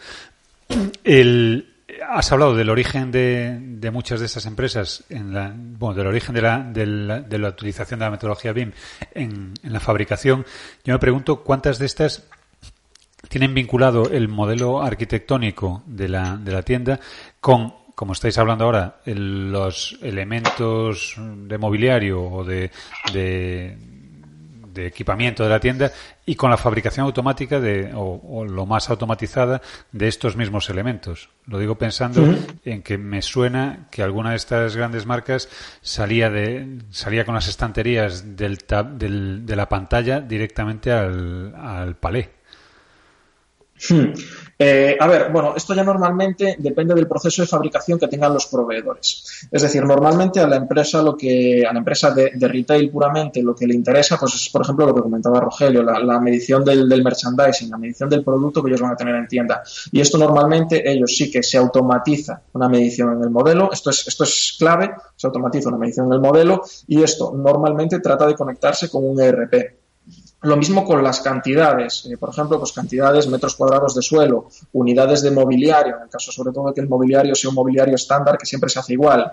el, 1.04 1.73
has 2.10 2.32
hablado 2.32 2.56
del 2.56 2.70
origen 2.70 3.12
de, 3.12 3.90
muchas 3.92 4.20
de 4.20 4.26
estas 4.26 4.46
empresas, 4.46 5.04
en 5.10 5.34
la, 5.34 5.54
bueno, 5.56 5.96
del 5.96 6.08
origen 6.08 6.36
de 6.36 6.42
la, 6.42 6.60
de 6.60 7.38
la, 7.38 7.50
utilización 7.50 8.00
de 8.00 8.06
la 8.06 8.12
metodología 8.12 8.54
BIM 8.54 8.72
en, 9.14 9.54
la 9.64 9.80
fabricación. 9.80 10.46
Yo 10.84 10.94
me 10.94 11.00
pregunto 11.00 11.44
cuántas 11.44 11.80
de 11.80 11.86
estas 11.86 12.24
tienen 13.30 13.54
vinculado 13.54 14.10
el 14.10 14.28
modelo 14.28 14.82
arquitectónico 14.82 15.84
de 15.86 16.10
la, 16.10 16.38
de 16.38 16.52
la 16.52 16.62
tienda 16.62 17.00
con 17.40 17.84
como 17.96 18.14
estáis 18.14 18.38
hablando 18.40 18.66
ahora, 18.66 18.98
los 19.06 19.98
elementos 20.02 21.16
de 21.18 21.58
mobiliario 21.60 22.24
o 22.24 22.44
de, 22.44 22.72
de, 23.14 23.78
equipamiento 24.76 25.44
de 25.44 25.50
la 25.50 25.60
tienda 25.60 25.92
y 26.26 26.36
con 26.36 26.50
la 26.50 26.58
fabricación 26.58 27.06
automática 27.06 27.60
de, 27.60 27.92
o, 27.94 28.46
lo 28.46 28.66
más 28.66 28.90
automatizada 28.90 29.62
de 29.92 30.08
estos 30.08 30.36
mismos 30.36 30.70
elementos. 30.70 31.30
Lo 31.48 31.60
digo 31.60 31.78
pensando 31.78 32.36
en 32.66 32.82
que 32.82 32.98
me 32.98 33.22
suena 33.22 33.88
que 33.92 34.04
alguna 34.04 34.32
de 34.32 34.38
estas 34.38 34.76
grandes 34.76 35.06
marcas 35.06 35.50
salía 35.82 36.30
de 36.30 36.80
salía 36.92 37.26
con 37.26 37.36
las 37.36 37.48
estanterías 37.48 38.36
del, 38.36 38.60
del 38.98 39.46
de 39.46 39.56
la 39.56 39.70
pantalla 39.70 40.22
directamente 40.22 40.92
al, 40.92 41.54
al 41.56 41.96
palé. 41.96 42.32
Hmm. 43.90 44.14
Eh, 44.58 44.98
a 45.00 45.08
ver, 45.08 45.32
bueno, 45.32 45.54
esto 45.56 45.74
ya 45.74 45.84
normalmente 45.84 46.56
depende 46.60 46.94
del 46.94 47.08
proceso 47.08 47.42
de 47.42 47.48
fabricación 47.48 48.00
que 48.00 48.08
tengan 48.08 48.34
los 48.34 48.48
proveedores. 48.48 49.48
Es 49.52 49.62
decir, 49.62 49.84
normalmente 49.86 50.40
a 50.40 50.48
la 50.48 50.58
empresa 50.58 51.02
lo 51.02 51.18
que, 51.18 51.66
a 51.68 51.74
la 51.74 51.80
empresa 51.80 52.12
de, 52.12 52.32
retail 52.40 52.90
puramente 52.92 53.42
lo 53.42 53.56
que 53.56 53.66
le 53.66 53.74
interesa, 53.74 54.18
pues 54.18 54.36
es 54.36 54.50
por 54.50 54.62
ejemplo 54.62 54.86
lo 54.86 54.94
que 54.94 55.02
comentaba 55.02 55.40
Rogelio, 55.40 55.82
la, 55.82 56.20
medición 56.20 56.64
del, 56.64 57.04
merchandising, 57.04 57.70
la 57.70 57.78
medición 57.78 58.10
del 58.10 58.24
producto 58.24 58.62
que 58.62 58.70
ellos 58.70 58.82
van 58.82 58.92
a 58.92 58.96
tener 58.96 59.16
en 59.16 59.28
tienda. 59.28 59.64
Y 59.92 60.00
esto 60.00 60.18
normalmente 60.18 60.90
ellos 60.90 61.16
sí 61.16 61.32
que 61.32 61.42
se 61.42 61.58
automatiza 61.58 62.42
una 62.54 62.70
medición 62.70 63.18
en 63.18 63.24
el 63.24 63.30
modelo. 63.30 63.72
Esto 63.72 63.90
es, 63.90 64.08
esto 64.08 64.24
es 64.24 64.56
clave, 64.60 64.92
se 65.16 65.28
automatiza 65.28 65.70
una 65.70 65.78
medición 65.78 66.08
en 66.08 66.14
el 66.14 66.20
modelo 66.20 66.62
y 66.88 67.02
esto 67.02 67.34
normalmente 67.36 68.00
trata 68.00 68.28
de 68.28 68.36
conectarse 68.36 68.90
con 68.90 69.04
un 69.04 69.20
ERP. 69.20 69.83
Lo 70.44 70.58
mismo 70.58 70.84
con 70.84 71.02
las 71.02 71.22
cantidades, 71.22 72.06
eh, 72.06 72.18
por 72.18 72.30
ejemplo, 72.30 72.60
pues 72.60 72.74
cantidades, 72.74 73.28
metros 73.28 73.56
cuadrados 73.56 73.96
de 73.96 74.02
suelo, 74.02 74.50
unidades 74.74 75.22
de 75.22 75.32
mobiliario, 75.32 75.96
en 75.96 76.04
el 76.04 76.10
caso 76.10 76.34
sobre 76.34 76.52
todo 76.52 76.68
de 76.68 76.74
que 76.74 76.82
el 76.82 76.90
mobiliario 76.90 77.34
sea 77.34 77.50
un 77.50 77.56
mobiliario 77.56 77.96
estándar 77.96 78.38
que 78.38 78.46
siempre 78.46 78.70
se 78.70 78.80
hace 78.80 78.92
igual. 78.92 79.32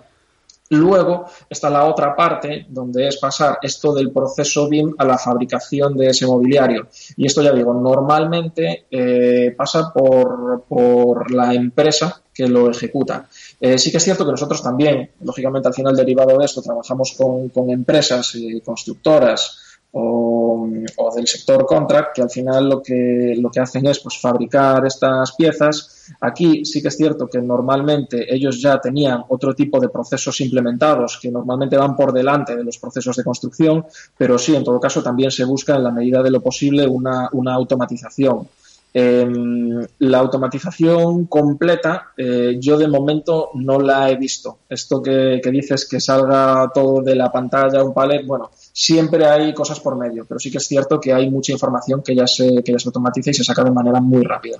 Luego 0.68 1.24
está 1.48 1.68
la 1.68 1.84
otra 1.86 2.14
parte, 2.14 2.66
donde 2.68 3.08
es 3.08 3.16
pasar 3.16 3.58
esto 3.60 3.92
del 3.92 4.12
proceso 4.12 4.68
BIM 4.68 4.94
a 4.98 5.04
la 5.04 5.18
fabricación 5.18 5.96
de 5.96 6.10
ese 6.10 6.28
mobiliario. 6.28 6.86
Y 7.16 7.26
esto 7.26 7.42
ya 7.42 7.52
digo, 7.52 7.74
normalmente 7.74 8.86
eh, 8.88 9.52
pasa 9.56 9.92
por, 9.92 10.62
por, 10.68 11.32
la 11.32 11.52
empresa 11.54 12.22
que 12.32 12.46
lo 12.46 12.70
ejecuta. 12.70 13.28
Eh, 13.60 13.78
sí 13.78 13.90
que 13.90 13.96
es 13.96 14.04
cierto 14.04 14.24
que 14.24 14.30
nosotros 14.30 14.62
también, 14.62 15.10
lógicamente 15.22 15.66
al 15.66 15.74
final 15.74 15.96
derivado 15.96 16.38
de 16.38 16.44
esto, 16.44 16.62
trabajamos 16.62 17.16
con, 17.18 17.48
con 17.48 17.68
empresas 17.68 18.38
constructoras 18.64 19.69
o, 19.92 20.68
del 21.14 21.26
sector 21.26 21.66
contract, 21.66 22.14
que 22.14 22.22
al 22.22 22.30
final 22.30 22.68
lo 22.68 22.82
que, 22.82 23.34
lo 23.36 23.50
que 23.50 23.60
hacen 23.60 23.86
es 23.86 23.98
pues, 23.98 24.18
fabricar 24.18 24.86
estas 24.86 25.32
piezas. 25.32 26.14
Aquí 26.20 26.64
sí 26.64 26.80
que 26.80 26.88
es 26.88 26.96
cierto 26.96 27.28
que 27.28 27.40
normalmente 27.40 28.32
ellos 28.32 28.60
ya 28.60 28.80
tenían 28.80 29.24
otro 29.28 29.54
tipo 29.54 29.80
de 29.80 29.88
procesos 29.88 30.40
implementados 30.40 31.18
que 31.20 31.30
normalmente 31.30 31.76
van 31.76 31.96
por 31.96 32.12
delante 32.12 32.56
de 32.56 32.64
los 32.64 32.78
procesos 32.78 33.16
de 33.16 33.24
construcción, 33.24 33.84
pero 34.16 34.38
sí, 34.38 34.54
en 34.54 34.64
todo 34.64 34.78
caso, 34.78 35.02
también 35.02 35.30
se 35.30 35.44
busca 35.44 35.74
en 35.76 35.84
la 35.84 35.90
medida 35.90 36.22
de 36.22 36.30
lo 36.30 36.40
posible 36.40 36.86
una, 36.86 37.28
una 37.32 37.54
automatización. 37.54 38.48
Em, 38.92 39.86
la 40.00 40.18
automatización 40.18 41.26
completa, 41.26 42.12
eh, 42.16 42.56
yo 42.58 42.76
de 42.76 42.88
momento 42.88 43.50
no 43.54 43.78
la 43.78 44.10
he 44.10 44.16
visto. 44.16 44.58
Esto 44.68 45.00
que, 45.00 45.40
dices 45.52 45.88
que 45.88 46.00
salga 46.00 46.70
todo 46.74 47.00
de 47.00 47.14
la 47.14 47.30
pantalla, 47.30 47.84
un 47.84 47.94
palet, 47.94 48.26
bueno, 48.26 48.50
siempre 48.52 49.26
hay 49.26 49.54
cosas 49.54 49.78
por 49.78 49.96
medio, 49.96 50.24
pero 50.26 50.40
sí 50.40 50.50
que 50.50 50.58
es 50.58 50.66
cierto 50.66 51.00
que 51.00 51.12
hay 51.12 51.30
mucha 51.30 51.52
información 51.52 52.02
que 52.02 52.14
ya 52.14 52.26
se, 52.26 52.62
que 52.64 52.72
ya 52.72 52.78
se 52.78 52.88
automatiza 52.88 53.30
y 53.30 53.34
se 53.34 53.44
saca 53.44 53.62
de 53.62 53.70
manera 53.70 54.00
muy 54.00 54.24
rápida. 54.24 54.58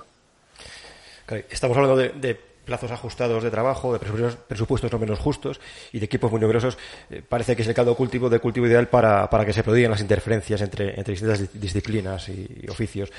Estamos 1.49 1.77
hablando 1.77 1.97
de 1.97 2.50
plazos 2.65 2.91
ajustados 2.91 3.43
de 3.43 3.51
trabajo, 3.51 3.93
de 3.93 3.99
presupuestos, 3.99 4.91
no 4.91 4.99
menos 4.99 5.19
justos 5.19 5.59
y 5.91 5.99
de 5.99 6.05
equipos 6.05 6.31
muy 6.31 6.39
numerosos, 6.39 6.77
eh, 7.09 7.21
parece 7.27 7.55
que 7.55 7.61
es 7.63 7.67
el 7.67 7.73
caldo 7.73 7.95
cultivo 7.95 8.29
de 8.29 8.39
cultivo 8.39 8.67
ideal 8.67 8.87
para, 8.87 9.29
para 9.29 9.45
que 9.45 9.53
se 9.53 9.63
prodiguen 9.63 9.91
las 9.91 10.01
interferencias 10.01 10.61
entre, 10.61 10.89
entre 10.97 11.11
distintas 11.11 11.53
disciplinas 11.53 12.29
y, 12.29 12.65
oficios. 12.69 13.11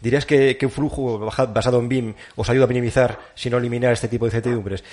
¿Dirías 0.00 0.26
que, 0.26 0.56
que, 0.56 0.66
un 0.66 0.72
flujo 0.72 1.18
basado 1.18 1.78
en 1.78 1.88
BIM 1.88 2.14
os 2.36 2.48
ayuda 2.48 2.64
a 2.64 2.68
minimizar, 2.68 3.18
si 3.34 3.50
no 3.50 3.58
eliminar 3.58 3.92
este 3.92 4.08
tipo 4.08 4.24
de 4.24 4.28
incertidumbres? 4.28 4.84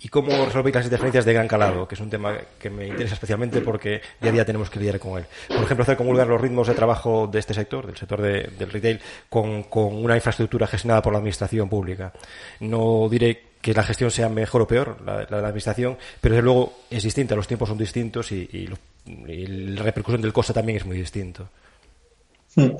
¿Y 0.00 0.08
cómo 0.08 0.44
resolvéis 0.44 0.76
las 0.76 0.84
interferencias 0.84 1.24
de 1.24 1.32
gran 1.32 1.48
calado? 1.48 1.88
Que 1.88 1.94
es 1.94 2.00
un 2.00 2.10
tema 2.10 2.36
que 2.58 2.70
me 2.70 2.86
interesa 2.86 3.14
especialmente 3.14 3.60
porque 3.60 4.00
día 4.20 4.30
a 4.30 4.32
día 4.32 4.44
tenemos 4.44 4.70
que 4.70 4.78
lidiar 4.78 4.98
con 4.98 5.18
él. 5.18 5.24
Por 5.48 5.62
ejemplo, 5.62 5.82
hacer 5.82 5.96
comulgar 5.96 6.26
los 6.26 6.40
ritmos 6.40 6.68
de 6.68 6.74
trabajo 6.74 7.26
de 7.26 7.38
este 7.38 7.54
sector, 7.54 7.86
del 7.86 7.96
sector 7.96 8.20
del 8.20 8.70
retail, 8.70 9.00
con, 9.28 9.64
con 9.64 9.94
una 9.94 10.14
infraestructura 10.14 10.66
gestionada 10.66 11.02
por 11.02 11.12
la 11.12 11.18
administración 11.18 11.68
pública. 11.68 12.12
No 12.60 13.08
diré 13.10 13.53
que 13.64 13.72
la 13.72 13.82
gestión 13.82 14.10
sea 14.10 14.28
mejor 14.28 14.60
o 14.60 14.68
peor, 14.68 14.98
la, 15.06 15.26
la, 15.30 15.48
administración, 15.48 15.96
pero 16.20 16.34
desde 16.34 16.44
luego 16.44 16.74
es 16.90 17.02
distinta, 17.02 17.34
los 17.34 17.48
tiempos 17.48 17.70
son 17.70 17.78
distintos 17.78 18.30
y, 18.30 18.68
la 19.06 19.82
repercusión 19.82 20.20
del 20.20 20.34
coste 20.34 20.52
también 20.52 20.76
es 20.76 20.84
muy 20.84 20.98
distinto. 20.98 21.48
Hmm. 22.56 22.72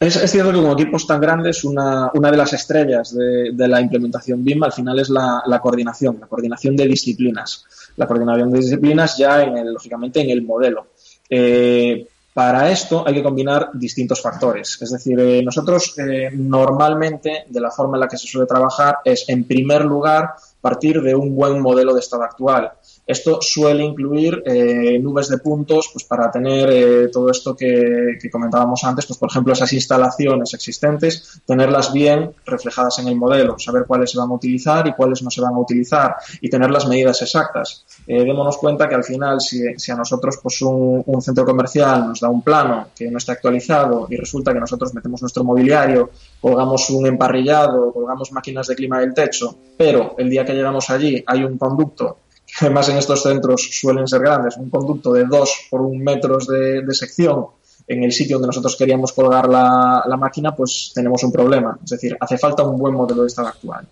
Es, 0.00 0.14
cierto 0.30 0.50
que 0.50 0.56
como 0.56 0.72
equipos 0.72 1.06
tan 1.06 1.20
grandes, 1.20 1.62
una, 1.64 2.10
una 2.14 2.30
de 2.30 2.38
las 2.38 2.54
estrellas 2.54 3.14
de, 3.14 3.68
la 3.68 3.82
implementación 3.82 4.42
BIM 4.42 4.62
al 4.62 4.72
final 4.72 4.98
es 4.98 5.10
la, 5.10 5.60
coordinación, 5.62 6.16
la 6.18 6.26
coordinación 6.26 6.74
de 6.74 6.86
disciplinas. 6.86 7.66
La 7.96 8.06
coordinación 8.06 8.50
de 8.50 8.60
disciplinas 8.60 9.18
ya, 9.18 9.42
en 9.42 9.74
lógicamente, 9.74 10.22
en 10.22 10.30
el 10.30 10.40
modelo. 10.40 10.86
Eh, 11.28 12.08
para 12.34 12.68
esto 12.68 13.04
hay 13.06 13.14
que 13.14 13.22
combinar 13.22 13.70
distintos 13.74 14.20
factores. 14.20 14.76
Es 14.82 14.90
decir, 14.90 15.18
eh, 15.20 15.40
nosotros 15.42 15.94
eh, 15.98 16.30
normalmente, 16.32 17.44
de 17.48 17.60
la 17.60 17.70
forma 17.70 17.96
en 17.96 18.00
la 18.00 18.08
que 18.08 18.18
se 18.18 18.26
suele 18.26 18.48
trabajar, 18.48 18.98
es 19.04 19.28
en 19.28 19.44
primer 19.44 19.84
lugar 19.84 20.34
partir 20.60 21.00
de 21.00 21.14
un 21.14 21.36
buen 21.36 21.60
modelo 21.60 21.94
de 21.94 22.00
estado 22.00 22.24
actual. 22.24 22.72
Esto 23.06 23.38
suele 23.42 23.84
incluir 23.84 24.42
eh, 24.46 24.98
nubes 24.98 25.28
de 25.28 25.36
puntos 25.36 25.90
pues, 25.92 26.04
para 26.04 26.30
tener 26.30 26.70
eh, 26.70 27.08
todo 27.12 27.30
esto 27.30 27.54
que, 27.54 28.18
comentábamos 28.32 28.82
antes, 28.84 29.04
pues, 29.04 29.18
por 29.18 29.30
ejemplo, 29.30 29.52
esas 29.52 29.72
instalaciones 29.74 30.54
existentes, 30.54 31.42
tenerlas 31.44 31.92
bien 31.92 32.32
reflejadas 32.46 32.98
en 33.00 33.08
el 33.08 33.16
modelo, 33.16 33.58
saber 33.58 33.84
cuáles 33.86 34.10
se 34.10 34.18
van 34.18 34.30
a 34.30 34.34
utilizar 34.34 34.86
y 34.86 34.94
cuáles 34.94 35.22
no 35.22 35.30
se 35.30 35.42
van 35.42 35.54
a 35.54 35.58
utilizar 35.58 36.16
y 36.40 36.48
tener 36.48 36.70
las 36.70 36.86
medidas 36.88 37.20
exactas. 37.20 37.84
Eh, 38.06 38.24
démonos 38.24 38.56
cuenta 38.56 38.88
que 38.88 38.94
al 38.94 39.04
final, 39.04 39.38
si, 39.40 39.62
a 39.62 39.96
nosotros 39.96 40.38
pues, 40.42 40.62
un, 40.62 41.02
un, 41.04 41.20
centro 41.20 41.44
comercial 41.44 42.08
nos 42.08 42.20
da 42.20 42.30
un 42.30 42.40
plano 42.40 42.88
que 42.96 43.10
no 43.10 43.18
está 43.18 43.32
actualizado 43.32 44.06
y 44.08 44.16
resulta 44.16 44.54
que 44.54 44.60
nosotros 44.60 44.94
metemos 44.94 45.20
nuestro 45.20 45.44
mobiliario, 45.44 46.10
colgamos 46.40 46.88
un 46.88 47.06
emparrillado, 47.06 47.92
colgamos 47.92 48.32
máquinas 48.32 48.66
de 48.66 48.74
clima 48.74 49.00
del 49.00 49.12
techo, 49.12 49.58
pero 49.76 50.14
el 50.16 50.30
día 50.30 50.44
que 50.44 50.54
llegamos 50.54 50.88
allí 50.88 51.22
hay 51.26 51.44
un 51.44 51.58
conducto 51.58 52.23
además 52.60 52.88
en 52.88 52.96
estos 52.96 53.22
centros 53.22 53.68
suelen 53.72 54.06
ser 54.06 54.20
grandes, 54.20 54.56
un 54.56 54.70
conducto 54.70 55.12
de 55.12 55.24
dos 55.24 55.66
por 55.70 55.80
un 55.80 56.02
metros 56.02 56.46
de, 56.46 56.82
sección 56.92 57.46
en 57.86 58.02
el 58.02 58.12
sitio 58.12 58.36
donde 58.36 58.46
nosotros 58.46 58.76
queríamos 58.76 59.12
colgar 59.12 59.48
la, 59.48 60.04
la, 60.06 60.16
máquina, 60.16 60.54
pues 60.56 60.92
tenemos 60.94 61.22
un 61.22 61.32
problema. 61.32 61.78
Es 61.84 61.90
decir, 61.90 62.16
hace 62.18 62.38
falta 62.38 62.62
un 62.62 62.78
buen 62.78 62.94
modelo 62.94 63.22
de 63.22 63.28
estado 63.28 63.48
actual. 63.48 63.86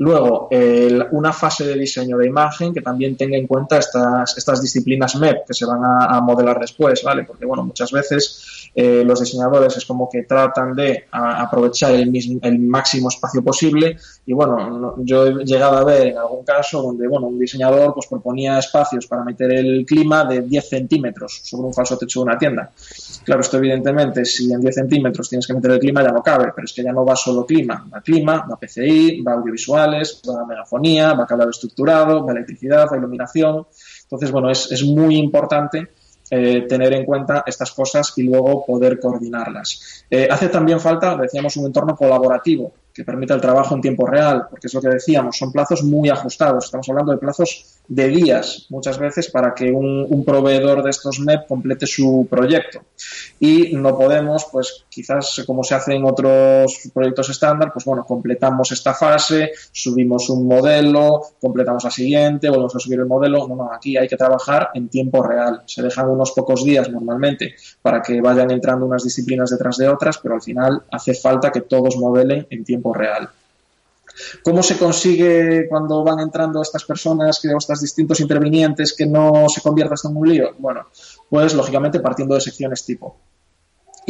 Luego, 0.00 0.48
una 1.10 1.30
fase 1.30 1.66
de 1.66 1.74
diseño 1.74 2.16
de 2.16 2.26
imagen 2.26 2.72
que 2.72 2.80
también 2.80 3.18
tenga 3.18 3.36
en 3.36 3.46
cuenta 3.46 3.76
estas, 3.76 4.34
estas 4.34 4.62
disciplinas 4.62 5.14
MEP 5.16 5.46
que 5.46 5.52
se 5.52 5.66
van 5.66 5.82
a, 5.84 6.18
modelar 6.22 6.58
después, 6.58 7.02
¿vale? 7.02 7.24
Porque, 7.24 7.44
bueno, 7.44 7.64
muchas 7.64 7.92
veces 7.92 8.70
eh, 8.74 9.04
los 9.04 9.20
diseñadores 9.20 9.76
es 9.76 9.84
como 9.84 10.08
que 10.08 10.22
tratan 10.22 10.74
de 10.74 11.04
aprovechar 11.12 11.92
el, 11.92 12.58
máximo 12.60 13.10
espacio 13.10 13.44
posible 13.44 13.98
y, 14.24 14.32
bueno, 14.32 14.94
yo 15.04 15.26
he 15.26 15.44
llegado 15.44 15.76
a 15.76 15.84
ver 15.84 16.06
en 16.06 16.16
algún 16.16 16.44
caso 16.46 16.80
donde, 16.80 17.06
bueno, 17.06 17.26
un 17.26 17.38
diseñador 17.38 17.92
pues 17.92 18.06
proponía 18.06 18.58
espacios 18.58 19.06
para 19.06 19.22
meter 19.22 19.52
el 19.52 19.84
clima 19.84 20.24
de 20.24 20.40
10 20.40 20.66
centímetros 20.66 21.42
sobre 21.44 21.66
un 21.66 21.74
falso 21.74 21.98
techo 21.98 22.20
de 22.20 22.24
una 22.24 22.38
tienda. 22.38 22.70
Claro, 23.30 23.42
esto 23.42 23.58
evidentemente, 23.58 24.24
si 24.24 24.52
en 24.52 24.60
10 24.60 24.74
centímetros 24.74 25.28
tienes 25.28 25.46
que 25.46 25.54
meter 25.54 25.70
el 25.70 25.78
clima 25.78 26.02
ya 26.02 26.10
no 26.10 26.20
cabe, 26.20 26.50
pero 26.52 26.64
es 26.64 26.72
que 26.72 26.82
ya 26.82 26.90
no 26.90 27.04
va 27.04 27.14
solo 27.14 27.46
clima, 27.46 27.88
va 27.88 28.00
clima, 28.00 28.44
va 28.50 28.56
PCI, 28.58 29.22
va 29.22 29.34
audiovisuales, 29.34 30.20
va 30.28 30.44
megafonía, 30.44 31.14
va 31.14 31.28
cableado 31.28 31.52
estructurado, 31.52 32.26
va 32.26 32.32
electricidad, 32.32 32.88
va 32.90 32.96
iluminación. 32.96 33.68
Entonces, 34.02 34.32
bueno, 34.32 34.50
es, 34.50 34.72
es 34.72 34.82
muy 34.82 35.14
importante 35.14 35.90
eh, 36.28 36.62
tener 36.68 36.92
en 36.92 37.04
cuenta 37.04 37.44
estas 37.46 37.70
cosas 37.70 38.12
y 38.16 38.24
luego 38.24 38.66
poder 38.66 38.98
coordinarlas. 38.98 40.04
Eh, 40.10 40.26
hace 40.28 40.48
también 40.48 40.80
falta, 40.80 41.16
decíamos, 41.16 41.56
un 41.56 41.66
entorno 41.66 41.94
colaborativo 41.94 42.72
que 42.92 43.04
permita 43.04 43.34
el 43.34 43.40
trabajo 43.40 43.74
en 43.74 43.80
tiempo 43.80 44.06
real, 44.06 44.46
porque 44.48 44.66
es 44.66 44.74
lo 44.74 44.80
que 44.80 44.88
decíamos, 44.88 45.36
son 45.36 45.52
plazos 45.52 45.82
muy 45.82 46.08
ajustados. 46.08 46.64
Estamos 46.64 46.88
hablando 46.88 47.12
de 47.12 47.18
plazos 47.18 47.80
de 47.90 48.06
días 48.06 48.66
muchas 48.70 48.98
veces 48.98 49.30
para 49.30 49.52
que 49.52 49.72
un, 49.72 50.24
proveedor 50.24 50.82
de 50.82 50.90
estos 50.90 51.18
MEP 51.18 51.46
complete 51.48 51.86
su 51.86 52.26
proyecto. 52.30 52.82
Y 53.40 53.74
no 53.74 53.96
podemos, 53.96 54.46
pues 54.52 54.84
quizás 54.88 55.42
como 55.46 55.64
se 55.64 55.74
hace 55.74 55.94
en 55.94 56.04
otros 56.04 56.90
proyectos 56.94 57.30
estándar, 57.30 57.72
pues 57.72 57.84
bueno, 57.84 58.04
completamos 58.04 58.70
esta 58.70 58.94
fase, 58.94 59.52
subimos 59.72 60.28
un 60.30 60.46
modelo, 60.46 61.22
completamos 61.40 61.82
la 61.82 61.90
siguiente, 61.90 62.48
volvemos 62.48 62.76
a 62.76 62.78
subir 62.78 63.00
el 63.00 63.06
modelo. 63.06 63.48
No, 63.48 63.56
no, 63.56 63.72
aquí 63.72 63.96
hay 63.96 64.06
que 64.06 64.16
trabajar 64.16 64.70
en 64.74 64.88
tiempo 64.88 65.22
real. 65.22 65.62
Se 65.66 65.82
dejan 65.82 66.08
unos 66.08 66.32
pocos 66.32 66.64
días 66.64 66.88
normalmente 66.90 67.54
para 67.82 68.02
que 68.02 68.20
vayan 68.20 68.50
entrando 68.52 68.86
unas 68.86 69.02
disciplinas 69.02 69.50
detrás 69.50 69.78
de 69.78 69.88
otras, 69.88 70.18
pero 70.18 70.34
al 70.36 70.42
final 70.42 70.82
hace 70.92 71.14
falta 71.14 71.50
que 71.50 71.62
todos 71.62 71.96
modelen 71.96 72.46
en 72.50 72.64
tiempo 72.64 72.79
real. 72.94 73.28
¿Cómo 74.42 74.62
se 74.62 74.76
consigue 74.76 75.66
cuando 75.68 76.02
van 76.02 76.20
entrando 76.20 76.60
estas 76.60 76.84
personas, 76.84 77.40
que, 77.40 77.48
estos 77.56 77.80
distintos 77.80 78.20
intervinientes, 78.20 78.94
que 78.94 79.06
no 79.06 79.48
se 79.48 79.60
convierta 79.60 79.94
esto 79.94 80.08
en 80.08 80.16
un 80.16 80.28
lío? 80.28 80.54
Bueno, 80.58 80.86
pues 81.28 81.54
lógicamente 81.54 82.00
partiendo 82.00 82.34
de 82.34 82.40
secciones 82.40 82.84
tipo 82.84 83.16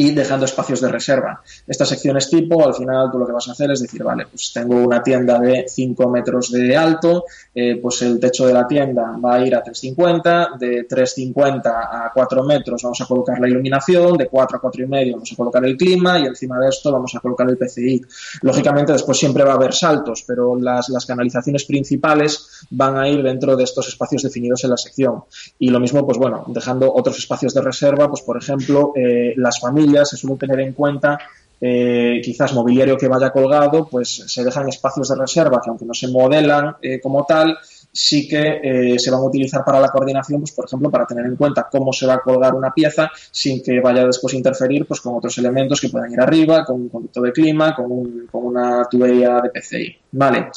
y 0.01 0.09
dejando 0.11 0.45
espacios 0.45 0.81
de 0.81 0.87
reserva. 0.87 1.43
Estas 1.67 1.89
secciones 1.89 2.27
tipo, 2.27 2.65
al 2.65 2.73
final 2.73 3.11
tú 3.11 3.19
lo 3.19 3.27
que 3.27 3.33
vas 3.33 3.47
a 3.47 3.51
hacer 3.51 3.69
es 3.69 3.81
decir, 3.81 4.03
vale, 4.03 4.25
pues 4.25 4.51
tengo 4.51 4.75
una 4.77 5.03
tienda 5.03 5.37
de 5.37 5.65
5 5.67 6.09
metros 6.09 6.51
de 6.51 6.75
alto, 6.75 7.25
eh, 7.53 7.75
pues 7.79 8.01
el 8.01 8.19
techo 8.19 8.47
de 8.47 8.53
la 8.53 8.65
tienda 8.65 9.15
va 9.23 9.35
a 9.35 9.45
ir 9.45 9.53
a 9.55 9.61
350, 9.61 10.53
de 10.59 10.85
350 10.85 12.05
a 12.05 12.11
4 12.11 12.43
metros 12.43 12.81
vamos 12.81 12.99
a 12.99 13.05
colocar 13.05 13.39
la 13.39 13.47
iluminación, 13.47 14.17
de 14.17 14.27
4 14.27 14.57
a 14.57 14.59
4 14.59 14.83
y 14.83 14.87
medio 14.87 15.13
vamos 15.13 15.31
a 15.31 15.35
colocar 15.35 15.63
el 15.65 15.77
clima 15.77 16.17
y 16.17 16.25
encima 16.25 16.57
de 16.57 16.69
esto 16.69 16.91
vamos 16.91 17.13
a 17.13 17.19
colocar 17.19 17.47
el 17.47 17.57
PCI. 17.57 18.01
Lógicamente 18.41 18.93
después 18.93 19.19
siempre 19.19 19.43
va 19.43 19.51
a 19.51 19.55
haber 19.55 19.73
saltos, 19.73 20.23
pero 20.25 20.55
las, 20.55 20.89
las 20.89 21.05
canalizaciones 21.05 21.65
principales 21.65 22.65
van 22.71 22.97
a 22.97 23.07
ir 23.07 23.21
dentro 23.21 23.55
de 23.55 23.65
estos 23.65 23.87
espacios 23.87 24.23
definidos 24.23 24.63
en 24.63 24.71
la 24.71 24.77
sección. 24.77 25.25
Y 25.59 25.69
lo 25.69 25.79
mismo, 25.79 26.03
pues 26.05 26.17
bueno, 26.17 26.45
dejando 26.47 26.91
otros 26.91 27.19
espacios 27.19 27.53
de 27.53 27.61
reserva, 27.61 28.09
pues 28.09 28.23
por 28.23 28.37
ejemplo, 28.37 28.93
eh, 28.95 29.33
las 29.37 29.59
familias 29.59 29.90
se 30.05 30.17
suele 30.17 30.37
tener 30.37 30.59
en 30.61 30.73
cuenta 30.73 31.17
eh, 31.63 32.19
quizás 32.23 32.53
mobiliario 32.53 32.97
que 32.97 33.07
vaya 33.07 33.29
colgado, 33.29 33.87
pues 33.87 34.23
se 34.25 34.43
dejan 34.43 34.67
espacios 34.67 35.09
de 35.09 35.15
reserva 35.15 35.61
que 35.63 35.69
aunque 35.69 35.85
no 35.85 35.93
se 35.93 36.07
modelan 36.07 36.75
eh, 36.81 36.99
como 36.99 37.23
tal, 37.23 37.55
sí 37.91 38.27
que 38.27 38.61
eh, 38.63 38.97
se 38.97 39.11
van 39.11 39.19
a 39.19 39.25
utilizar 39.25 39.63
para 39.63 39.79
la 39.79 39.89
coordinación, 39.89 40.41
pues 40.41 40.53
por 40.53 40.65
ejemplo, 40.65 40.89
para 40.89 41.05
tener 41.05 41.23
en 41.23 41.35
cuenta 41.35 41.67
cómo 41.71 41.93
se 41.93 42.07
va 42.07 42.15
a 42.15 42.19
colgar 42.21 42.55
una 42.55 42.73
pieza 42.73 43.11
sin 43.29 43.61
que 43.61 43.79
vaya 43.79 44.07
después 44.07 44.33
a 44.33 44.37
interferir 44.37 44.87
pues 44.87 45.01
con 45.01 45.15
otros 45.15 45.37
elementos 45.37 45.79
que 45.79 45.89
puedan 45.89 46.11
ir 46.11 46.19
arriba, 46.19 46.65
con 46.65 46.81
un 46.81 46.89
conducto 46.89 47.21
de 47.21 47.31
clima, 47.31 47.75
con, 47.75 48.27
una 48.31 48.87
tubería 48.89 49.39
de 49.41 49.51
PCI. 49.51 49.97
Vale. 50.13 50.47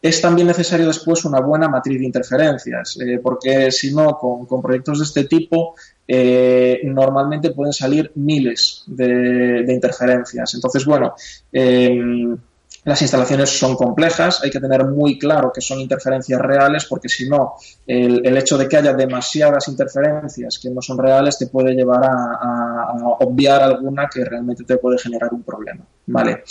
Es 0.00 0.22
también 0.22 0.46
necesario 0.46 0.86
después 0.86 1.22
una 1.26 1.40
buena 1.40 1.68
matriz 1.68 1.98
de 1.98 2.06
interferencias, 2.06 2.96
porque 3.22 3.70
si 3.70 3.94
no, 3.94 4.16
con, 4.16 4.46
con, 4.46 4.62
proyectos 4.62 5.00
de 5.00 5.04
este 5.04 5.24
tipo, 5.24 5.74
eh, 6.08 6.80
normalmente 6.84 7.50
pueden 7.50 7.72
salir 7.72 8.12
miles 8.14 8.84
de, 8.86 9.64
interferencias. 9.68 10.54
Entonces, 10.54 10.84
bueno, 10.84 11.14
em, 11.52 12.36
las 12.84 13.02
instalaciones 13.02 13.50
son 13.50 13.74
complejas, 13.74 14.42
hay 14.44 14.50
que 14.50 14.60
tener 14.60 14.84
muy 14.84 15.18
claro 15.18 15.50
que 15.52 15.60
son 15.60 15.80
interferencias 15.80 16.40
reales 16.40 16.84
porque 16.84 17.08
si 17.08 17.28
no, 17.28 17.54
el, 17.84 18.36
hecho 18.36 18.56
de 18.56 18.68
que 18.68 18.76
haya 18.76 18.92
demasiadas 18.92 19.66
interferencias 19.66 20.60
que 20.60 20.70
no 20.70 20.80
son 20.80 20.98
reales 20.98 21.36
te 21.36 21.48
puede 21.48 21.74
llevar 21.74 22.04
a, 22.04 22.92
obviar 23.18 23.62
alguna 23.62 24.08
que 24.08 24.24
realmente 24.24 24.62
te 24.62 24.76
puede 24.76 24.98
generar 24.98 25.34
un 25.34 25.42
problema. 25.42 25.84
¿Vale? 26.06 26.44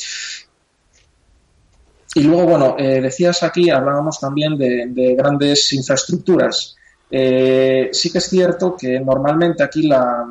Y 2.16 2.24
luego, 2.24 2.46
bueno, 2.46 2.76
eh, 2.78 3.02
decías 3.02 3.44
aquí, 3.44 3.70
hablábamos 3.70 4.20
también 4.20 4.58
de 4.58 5.16
grandes 5.18 5.72
infraestructuras. 5.72 6.76
Eh, 7.10 7.90
sí 7.92 8.12
que 8.12 8.18
es 8.18 8.30
cierto 8.30 8.76
que 8.76 9.00
normalmente 9.00 9.64
aquí 9.64 9.84
la, 9.84 10.26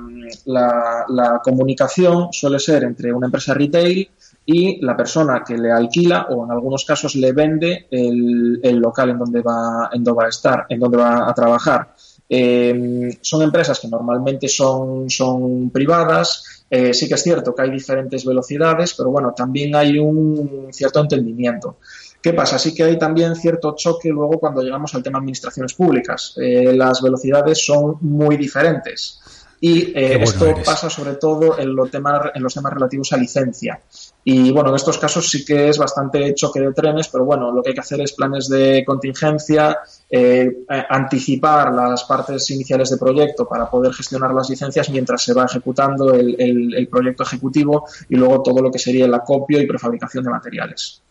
la, 0.47 1.41
comunicación 1.43 2.29
suele 2.33 2.59
ser 2.59 2.83
entre 2.85 3.12
una 3.12 3.27
empresa 3.27 3.55
retail 3.55 4.11
y 4.47 4.85
la 4.85 4.97
persona 4.97 5.43
que 5.47 5.57
le 5.57 5.70
alquila 5.70 6.27
o 6.31 6.45
en 6.45 6.51
algunos 6.51 6.85
casos 6.85 7.14
le 7.14 7.33
vende 7.33 7.87
el, 7.91 8.61
local 8.79 9.11
en 9.11 9.18
donde 9.18 9.41
va, 9.41 9.89
en 9.93 10.03
donde 10.03 10.20
va 10.20 10.27
a 10.27 10.29
estar, 10.29 10.66
en 10.68 10.81
donde 10.81 10.99
va 10.99 11.31
a 11.31 11.35
trabajar. 11.35 11.95
Eh, 12.29 13.18
son 13.20 13.43
empresas 13.43 13.79
que 13.79 13.89
normalmente 13.89 14.49
son, 14.49 15.09
son 15.09 15.70
privadas. 15.70 16.64
Eh, 16.68 16.93
sí 16.93 17.07
que 17.07 17.14
es 17.14 17.22
cierto 17.22 17.55
que 17.55 17.62
hay 17.62 17.70
diferentes 17.70 18.25
velocidades, 18.25 18.95
pero 18.95 19.11
bueno, 19.11 19.33
también 19.33 19.77
hay 19.77 19.99
un 19.99 20.68
cierto 20.72 21.01
entendimiento. 21.01 21.77
¿Qué 22.25 22.33
pasa? 22.33 22.59
Sí 22.59 22.75
que 22.75 22.85
hay 22.85 22.99
también 22.99 23.37
cierto 23.37 23.75
choque 23.77 24.09
luego 24.09 24.41
cuando 24.41 24.62
llegamos 24.62 24.95
al 24.95 25.03
tema 25.03 25.18
administraciones 25.18 25.75
públicas. 25.75 26.35
Eh, 26.41 26.72
las 26.75 27.03
velocidades 27.03 27.62
son 27.62 27.99
muy 28.01 28.39
diferentes. 28.39 29.20
Y 29.61 29.93
esto 29.95 30.55
pasa 30.64 30.89
sobre 30.89 31.16
todo 31.16 31.59
en, 31.59 31.77
los 31.77 31.91
temas, 31.91 32.31
en 32.35 32.43
los 32.43 32.55
temas 32.55 32.72
relativos 32.72 33.12
a 33.12 33.18
licencia. 33.18 33.79
Y 34.25 34.51
bueno, 34.53 34.70
en 34.70 34.77
estos 34.77 34.97
casos 34.97 35.29
sí 35.29 35.45
que 35.45 35.68
es 35.68 35.77
bastante 35.77 36.35
choque 36.35 36.61
de 36.61 36.72
trenes, 36.72 37.09
pero 37.09 37.27
bueno, 37.27 37.53
lo 37.53 37.62
que 37.62 37.70
hay 37.70 37.75
que 37.75 37.81
hacer 37.81 38.01
es 38.01 38.12
planes 38.12 38.49
de 38.49 38.83
contingencia, 38.87 39.81
eh, 40.09 40.64
anticipar 40.89 41.75
las 41.75 42.05
partes 42.05 42.51
iniciales 42.51 42.89
de 42.89 42.97
proyecto 42.97 43.47
para 43.47 43.68
poder 43.68 43.93
gestionar 43.93 44.33
las 44.33 44.49
licencias 44.49 44.89
mientras 44.89 45.22
se 45.22 45.35
va 45.35 45.45
ejecutando 45.45 46.14
el, 46.14 46.75
el 46.75 46.89
proyecto 46.89 47.22
ejecutivo 47.22 47.87
y 48.09 48.16
luego 48.16 48.43
todo 48.43 48.62
lo 48.62 48.70
que 48.70 48.79
sería 48.79 49.05
el 49.05 49.12
acopio 49.12 49.61
y 49.61 49.66
prefabricación 49.66 50.25
de 50.25 50.31
materiales. 50.31 51.03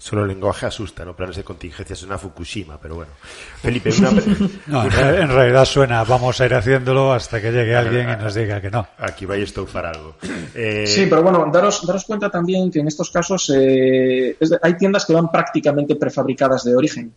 Solo 0.00 0.22
el 0.22 0.28
lenguaje 0.28 0.64
asusta, 0.64 1.04
¿no? 1.04 1.14
Planes 1.14 1.36
de 1.36 1.44
contingencia 1.44 1.92
es 1.92 2.02
una 2.04 2.16
Fukushima, 2.16 2.80
pero 2.80 2.94
bueno. 2.94 3.12
Felipe, 3.60 3.90
una... 3.98 4.10
no, 4.66 4.84
en 4.84 5.28
realidad 5.28 5.66
suena, 5.66 6.04
vamos 6.04 6.40
a 6.40 6.46
ir 6.46 6.54
haciéndolo 6.54 7.12
hasta 7.12 7.38
que 7.38 7.52
llegue 7.52 7.76
alguien 7.76 8.08
y 8.08 8.16
nos 8.16 8.34
diga 8.34 8.62
que 8.62 8.70
no. 8.70 8.88
Aquí 8.96 9.26
vais 9.26 9.42
a 9.42 9.44
estufar 9.44 9.84
algo. 9.84 10.16
Eh, 10.54 10.86
sí, 10.86 11.04
pero 11.04 11.22
bueno, 11.22 11.50
daros, 11.52 11.86
daros 11.86 12.06
cuenta 12.06 12.30
también 12.30 12.70
que 12.70 12.80
en 12.80 12.88
estos 12.88 13.10
casos 13.10 13.52
eh, 13.54 14.38
hay 14.62 14.76
tiendas 14.78 15.04
que 15.04 15.12
van 15.12 15.30
prácticamente 15.30 15.94
prefabricadas 15.96 16.64
de 16.64 16.74
origen. 16.74 17.12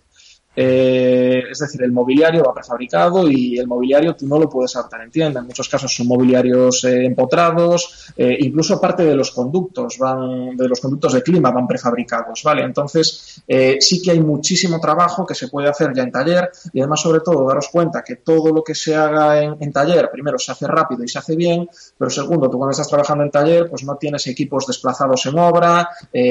Eh, 0.55 1.43
es 1.49 1.59
decir, 1.59 1.81
el 1.81 1.91
mobiliario 1.91 2.43
va 2.43 2.53
prefabricado 2.53 3.27
y 3.27 3.57
el 3.57 3.67
mobiliario 3.67 4.15
tú 4.15 4.27
no 4.27 4.37
lo 4.37 4.49
puedes 4.49 4.75
adaptar 4.75 5.01
en 5.01 5.11
tienda. 5.11 5.39
En 5.39 5.47
muchos 5.47 5.67
casos 5.67 5.93
son 5.95 6.07
mobiliarios 6.07 6.83
eh, 6.83 7.05
empotrados, 7.05 8.11
eh, 8.15 8.37
incluso 8.39 8.79
parte 8.79 9.03
de 9.03 9.15
los 9.15 9.31
conductos 9.31 9.97
van, 9.97 10.55
de 10.55 10.67
los 10.67 10.79
conductos 10.79 11.13
de 11.13 11.23
clima 11.23 11.51
van 11.51 11.67
prefabricados, 11.67 12.43
¿vale? 12.43 12.63
Entonces, 12.63 13.41
sí 13.79 14.01
que 14.01 14.11
hay 14.11 14.19
muchísimo 14.19 14.79
trabajo 14.79 15.25
que 15.25 15.35
se 15.35 15.47
puede 15.47 15.69
hacer 15.69 15.93
ya 15.93 16.03
en 16.03 16.11
taller 16.11 16.51
y 16.71 16.79
además, 16.79 17.01
sobre 17.01 17.21
todo, 17.21 17.47
daros 17.47 17.69
cuenta 17.69 18.03
que 18.03 18.17
todo 18.17 18.51
lo 18.51 18.63
que 18.63 18.75
se 18.75 18.95
haga 18.95 19.41
en, 19.41 19.71
taller, 19.71 20.09
primero 20.11 20.37
se 20.37 20.51
hace 20.51 20.67
rápido 20.67 21.03
y 21.03 21.07
se 21.07 21.19
hace 21.19 21.35
bien, 21.35 21.67
pero 21.97 22.09
segundo, 22.09 22.49
tú 22.49 22.57
cuando 22.57 22.71
estás 22.71 22.87
trabajando 22.87 23.23
en 23.23 23.31
taller, 23.31 23.69
pues 23.69 23.83
no 23.83 23.95
tienes 23.95 24.27
equipos 24.27 24.67
desplazados 24.67 25.25
en 25.25 25.37
obra, 25.39 25.89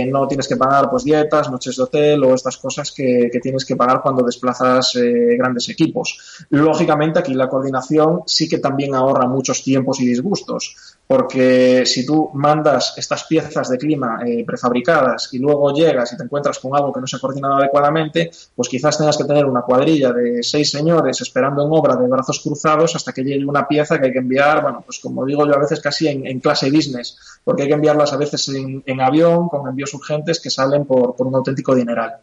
no 0.08 0.28
tienes 0.28 0.46
que 0.46 0.56
pagar 0.56 0.88
pues 0.90 1.04
dietas, 1.04 1.50
noches 1.50 1.76
de 1.76 1.82
hotel 1.82 2.24
o 2.24 2.34
estas 2.34 2.56
cosas 2.56 2.92
que, 2.92 3.28
que 3.32 3.40
tienes 3.40 3.64
que 3.64 3.76
pagar 3.76 4.00
cuando 4.02 4.11
cuando 4.12 4.26
desplazas 4.26 4.96
eh, 4.96 5.36
grandes 5.38 5.68
equipos. 5.70 6.46
Lógicamente, 6.50 7.18
aquí 7.18 7.32
la 7.32 7.48
coordinación 7.48 8.22
sí 8.26 8.48
que 8.48 8.58
también 8.58 8.94
ahorra 8.94 9.26
muchos 9.26 9.62
tiempos 9.62 10.00
y 10.00 10.06
disgustos, 10.06 10.96
porque 11.06 11.84
si 11.86 12.04
tú 12.04 12.30
mandas 12.34 12.94
estas 12.96 13.24
piezas 13.24 13.70
de 13.70 13.78
clima 13.78 14.20
eh, 14.26 14.44
prefabricadas 14.46 15.32
y 15.32 15.38
luego 15.38 15.72
llegas 15.72 16.12
y 16.12 16.16
te 16.16 16.24
encuentras 16.24 16.58
con 16.58 16.76
algo 16.76 16.92
que 16.92 17.00
no 17.00 17.06
se 17.06 17.16
ha 17.16 17.20
coordinado 17.20 17.56
adecuadamente, 17.56 18.30
pues 18.54 18.68
quizás 18.68 18.98
tengas 18.98 19.16
que 19.16 19.24
tener 19.24 19.46
una 19.46 19.62
cuadrilla 19.62 20.12
de 20.12 20.42
seis 20.42 20.70
señores 20.70 21.20
esperando 21.22 21.64
en 21.64 21.68
obra 21.72 21.96
de 21.96 22.06
brazos 22.06 22.40
cruzados 22.40 22.94
hasta 22.94 23.12
que 23.12 23.22
llegue 23.22 23.46
una 23.46 23.66
pieza 23.66 23.98
que 23.98 24.06
hay 24.06 24.12
que 24.12 24.18
enviar, 24.18 24.62
bueno, 24.62 24.82
pues 24.84 24.98
como 25.00 25.24
digo 25.24 25.46
yo 25.46 25.54
a 25.54 25.58
veces 25.58 25.80
casi 25.80 26.08
en, 26.08 26.40
clase 26.40 26.70
business, 26.70 27.16
porque 27.44 27.62
hay 27.62 27.68
que 27.68 27.74
enviarlas 27.74 28.12
a 28.12 28.16
veces 28.16 28.48
en, 28.48 29.00
avión 29.00 29.48
con 29.48 29.68
envíos 29.68 29.94
urgentes 29.94 30.40
que 30.40 30.50
salen 30.50 30.84
por 30.84 31.14
un 31.18 31.34
auténtico 31.34 31.74
dineral. 31.74 32.18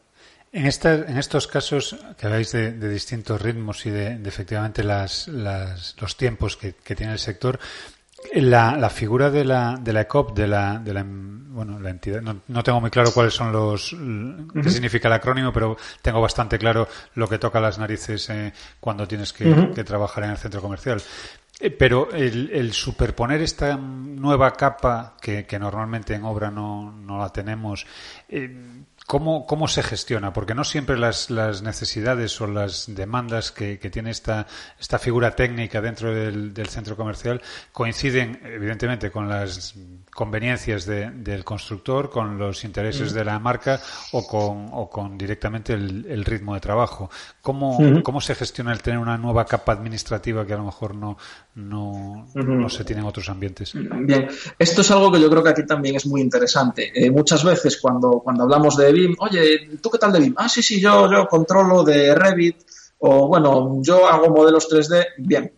En, 0.51 0.65
en 0.65 1.17
estos 1.17 1.45
casos 1.47 1.95
que 2.17 2.25
habláis 2.25 2.51
de, 2.51 2.71
distintos 2.89 3.39
ritmos 3.39 3.85
y 3.85 3.91
de, 3.91 4.19
efectivamente 4.25 4.83
las, 4.83 5.27
los 5.27 6.17
tiempos 6.17 6.57
que, 6.57 6.73
tiene 6.95 7.13
el 7.13 7.19
sector, 7.19 7.59
la, 8.33 8.89
figura 8.89 9.29
de 9.29 9.45
la, 9.45 9.77
de 9.79 9.93
la 9.93 10.01
ECOP, 10.01 10.35
de 10.35 10.47
la, 10.47 10.79
de 10.79 10.93
la, 10.93 11.05
bueno, 11.05 11.79
la 11.79 11.91
entidad, 11.91 12.21
no, 12.21 12.63
tengo 12.63 12.81
muy 12.81 12.89
claro 12.89 13.11
cuáles 13.13 13.33
son 13.33 13.51
los, 13.51 13.95
qué 14.63 14.69
significa 14.71 15.07
el 15.07 15.13
acrónimo, 15.13 15.53
pero 15.53 15.77
tengo 16.01 16.19
bastante 16.19 16.57
claro 16.57 16.87
lo 17.13 17.27
que 17.29 17.37
toca 17.37 17.59
las 17.59 17.77
narices 17.77 18.29
eh, 18.31 18.51
cuando 18.79 19.07
tienes 19.07 19.33
que, 19.33 19.83
trabajar 19.83 20.23
en 20.23 20.31
el 20.31 20.37
centro 20.37 20.61
comercial. 20.61 21.01
Eh, 21.59 21.69
pero 21.71 22.09
el, 22.11 22.73
superponer 22.73 23.41
esta 23.41 23.75
nueva 23.77 24.53
capa 24.53 25.15
que, 25.21 25.45
normalmente 25.59 26.15
en 26.15 26.23
obra 26.23 26.49
no, 26.49 26.91
no 26.91 27.19
la 27.19 27.29
tenemos, 27.29 27.85
eh, 28.29 28.85
¿Cómo, 29.09 29.47
¿Cómo 29.47 29.67
se 29.67 29.81
gestiona? 29.81 30.33
Porque 30.33 30.53
no 30.53 30.63
siempre 30.63 30.95
las, 30.95 31.31
las 31.31 31.63
necesidades 31.63 32.39
o 32.41 32.45
las 32.45 32.93
demandas 32.93 33.51
que, 33.51 33.79
que 33.79 33.89
tiene 33.89 34.11
esta, 34.11 34.45
esta 34.79 34.99
figura 34.99 35.35
técnica 35.35 35.81
dentro 35.81 36.13
del, 36.13 36.53
del, 36.53 36.67
centro 36.67 36.95
comercial 36.95 37.41
coinciden, 37.71 38.39
evidentemente, 38.43 39.09
con 39.09 39.27
las 39.27 39.73
conveniencias 40.13 40.85
de, 40.85 41.09
del 41.09 41.43
constructor, 41.43 42.11
con 42.11 42.37
los 42.37 42.63
intereses 42.63 43.11
mm. 43.11 43.15
de 43.15 43.25
la 43.25 43.39
marca 43.39 43.79
o 44.11 44.27
con, 44.27 44.69
o 44.73 44.87
con 44.87 45.17
directamente 45.17 45.73
el, 45.73 46.05
el 46.07 46.23
ritmo 46.23 46.53
de 46.53 46.59
trabajo. 46.59 47.09
¿Cómo, 47.41 47.79
¿Cómo 48.03 48.21
se 48.21 48.35
gestiona 48.35 48.73
el 48.73 48.83
tener 48.83 48.99
una 48.99 49.17
nueva 49.17 49.43
capa 49.45 49.71
administrativa 49.71 50.45
que 50.45 50.53
a 50.53 50.57
lo 50.57 50.65
mejor 50.65 50.93
no, 50.93 51.17
no, 51.55 52.27
no 52.35 52.69
se 52.69 52.83
tiene 52.83 53.01
en 53.01 53.07
otros 53.07 53.27
ambientes? 53.27 53.73
Bien, 53.73 54.27
esto 54.59 54.81
es 54.81 54.91
algo 54.91 55.11
que 55.11 55.19
yo 55.19 55.31
creo 55.31 55.43
que 55.43 55.49
aquí 55.49 55.65
también 55.65 55.95
es 55.95 56.05
muy 56.05 56.21
interesante. 56.21 56.91
Eh, 56.93 57.09
muchas 57.09 57.43
veces 57.43 57.79
cuando, 57.81 58.19
cuando 58.19 58.43
hablamos 58.43 58.77
de 58.77 58.98
BIM, 58.99 59.15
oye, 59.19 59.69
¿tú 59.81 59.89
qué 59.89 59.97
tal 59.97 60.11
de 60.11 60.19
BIM? 60.19 60.33
Ah, 60.37 60.49
sí, 60.49 60.61
sí, 60.61 60.79
yo, 60.79 61.11
yo 61.11 61.27
controlo 61.27 61.83
de 61.83 62.13
Revit 62.15 62.57
o 62.99 63.27
bueno, 63.27 63.79
yo 63.81 64.07
hago 64.07 64.29
modelos 64.29 64.69
3D. 64.69 65.05
Bien, 65.19 65.51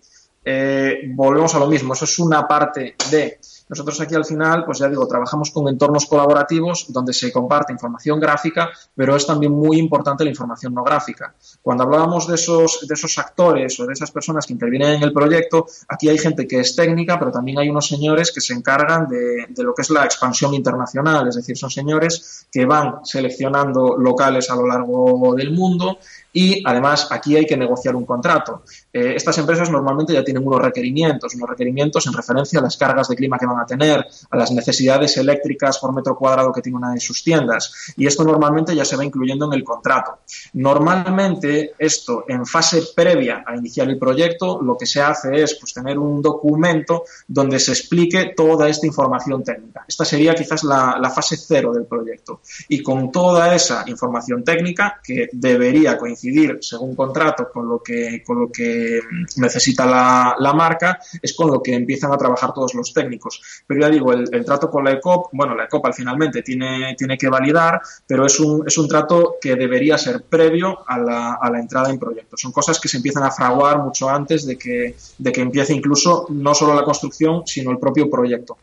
eh, 0.44 1.04
volvemos 1.14 1.54
a 1.56 1.60
lo 1.60 1.68
mismo, 1.68 1.94
eso 1.94 2.06
es 2.06 2.20
una 2.20 2.48
parte 2.48 2.96
de 3.10 3.40
nosotros 3.72 4.02
aquí 4.02 4.16
al 4.16 4.26
final, 4.26 4.66
pues 4.66 4.80
ya 4.80 4.90
digo, 4.90 5.08
trabajamos 5.08 5.50
con 5.50 5.66
entornos 5.70 6.06
colaborativos 6.06 6.88
donde 6.90 7.14
se 7.14 7.32
comparte 7.32 7.72
información 7.72 8.20
gráfica, 8.20 8.70
pero 8.94 9.16
es 9.16 9.26
también 9.26 9.54
muy 9.54 9.78
importante 9.78 10.26
la 10.26 10.30
información 10.30 10.74
no 10.74 10.84
gráfica. 10.84 11.34
Cuando 11.62 11.86
hablábamos 11.86 12.28
de 12.28 12.36
esos, 12.36 12.86
de 12.86 12.94
esos 12.94 13.18
actores 13.18 13.80
o 13.80 13.86
de 13.86 13.94
esas 13.94 14.12
personas 14.12 14.46
que 14.46 14.52
intervienen 14.52 14.96
en 14.96 15.04
el 15.04 15.14
proyecto, 15.14 15.68
aquí 15.88 16.10
hay 16.10 16.18
gente 16.18 16.46
que 16.46 16.60
es 16.60 16.76
técnica, 16.76 17.18
pero 17.18 17.32
también 17.32 17.60
hay 17.60 17.70
unos 17.70 17.88
señores 17.88 18.34
que 18.34 18.42
se 18.42 18.54
encargan 18.54 19.08
de, 19.08 19.46
de 19.48 19.64
lo 19.64 19.74
que 19.74 19.84
es 19.84 19.90
la 19.90 20.04
expansión 20.04 20.54
internacional, 20.54 21.30
es 21.30 21.36
decir, 21.36 21.58
son 21.58 21.70
señores 21.70 22.48
que 22.52 22.66
van 22.66 23.06
seleccionando 23.06 23.96
locales 23.98 24.50
a 24.50 24.56
lo 24.56 24.68
largo 24.68 25.34
del 25.34 25.52
mundo 25.52 25.98
y 26.34 26.64
además 26.66 27.08
aquí 27.12 27.36
hay 27.36 27.46
que 27.46 27.58
negociar 27.58 27.96
un 27.96 28.06
contrato. 28.06 28.64
Eh, 28.94 29.14
estas 29.16 29.38
empresas 29.38 29.70
normalmente 29.70 30.14
ya 30.14 30.24
tienen 30.24 30.46
unos 30.46 30.62
requerimientos, 30.62 31.36
unos 31.36 31.50
requerimientos 31.50 32.08
en 32.08 32.14
referencia 32.14 32.60
a 32.60 32.64
las 32.64 32.78
cargas 32.78 33.08
de 33.10 33.16
clima 33.16 33.38
que 33.38 33.46
van 33.46 33.60
a 33.60 33.66
tener, 33.66 34.06
a 34.30 34.38
las 34.38 34.52
necesidades 34.52 35.18
eléctricas 35.18 35.78
por 35.80 35.94
metro 35.94 36.18
cuadrado 36.18 36.52
que 36.52 36.62
tiene 36.62 36.78
una 36.78 36.94
de 36.94 37.00
sus 37.00 37.24
tiendas 37.24 37.94
y 37.98 38.06
esto 38.06 38.24
normalmente 38.24 38.76
ya 38.76 38.86
se 38.86 38.96
va 38.96 39.04
incluyendo 39.04 39.46
en 39.46 39.54
el 39.54 39.64
contrato. 39.64 40.20
Normalmente 40.54 41.74
esto 41.78 42.26
en 42.28 42.46
fase 42.46 42.84
previa 42.96 43.44
a 43.46 43.56
iniciar 43.56 43.90
el 43.90 43.98
proyecto 43.98 44.62
lo 44.62 44.78
que 44.78 44.86
se 44.86 45.02
hace 45.02 45.42
es 45.42 45.56
pues, 45.56 45.74
tener 45.74 45.98
un 45.98 46.22
documento 46.22 47.04
donde 47.28 47.60
se 47.60 47.72
explique 47.72 48.34
toda 48.36 48.70
esta 48.70 48.88
información 48.88 49.44
técnica. 49.44 49.86
Esta 49.88 50.06
sería 50.06 50.34
quizás 50.34 50.64
la, 50.64 50.98
la 51.00 51.10
fase 51.10 51.38
cero 51.38 51.74
del 51.74 51.86
proyecto 51.86 52.42
y 52.70 52.82
con 52.82 53.12
toda 53.12 53.54
esa 53.54 53.84
información 53.88 54.44
técnica 54.44 55.00
que 55.04 55.30
debería 55.32 55.98
coincidir 55.98 56.21
según 56.62 56.96
contrato 56.96 57.50
con 57.52 57.68
lo 57.68 57.82
que, 57.82 58.24
con 58.26 58.40
lo 58.40 58.52
que 58.52 59.00
necesita 59.38 59.86
la, 59.86 60.36
la, 60.38 60.54
marca, 60.54 61.00
es 61.22 61.34
con 61.34 61.50
lo 61.50 61.62
que 61.62 61.74
empiezan 61.74 62.12
a 62.12 62.18
trabajar 62.18 62.54
todos 62.54 62.74
los 62.74 62.94
técnicos. 62.94 63.42
Pero 63.66 63.82
ya 63.82 63.90
digo, 63.90 64.14
el, 64.14 64.46
trato 64.46 64.70
con 64.70 64.84
la 64.84 64.92
ECOP, 64.92 65.30
bueno, 65.34 65.56
la 65.56 65.66
ECOP 65.66 65.86
al 65.86 65.94
finalmente 65.94 66.42
tiene, 66.42 66.96
tiene 66.98 67.18
que 67.18 67.30
validar, 67.30 67.82
pero 68.06 68.26
es 68.26 68.40
un, 68.40 68.64
es 68.68 68.78
un 68.78 68.88
trato 68.88 69.36
que 69.42 69.56
debería 69.56 69.98
ser 69.98 70.24
previo 70.24 70.80
a 70.88 70.98
la, 70.98 71.34
a 71.34 71.50
la 71.50 71.60
entrada 71.60 71.90
en 71.90 72.00
proyecto. 72.00 72.38
Son 72.38 72.52
cosas 72.52 72.80
que 72.80 72.88
se 72.88 72.98
empiezan 72.98 73.24
a 73.24 73.32
fraguar 73.32 73.80
mucho 73.80 74.10
antes 74.10 74.46
de 74.46 74.58
que, 74.58 74.96
de 75.18 75.32
que 75.32 75.42
empiece 75.42 75.74
incluso 75.74 76.28
no 76.30 76.54
solo 76.54 76.76
la 76.76 76.84
construcción, 76.84 77.44
sino 77.46 77.72
el 77.72 77.80
propio 77.80 78.10
proyecto. 78.10 78.58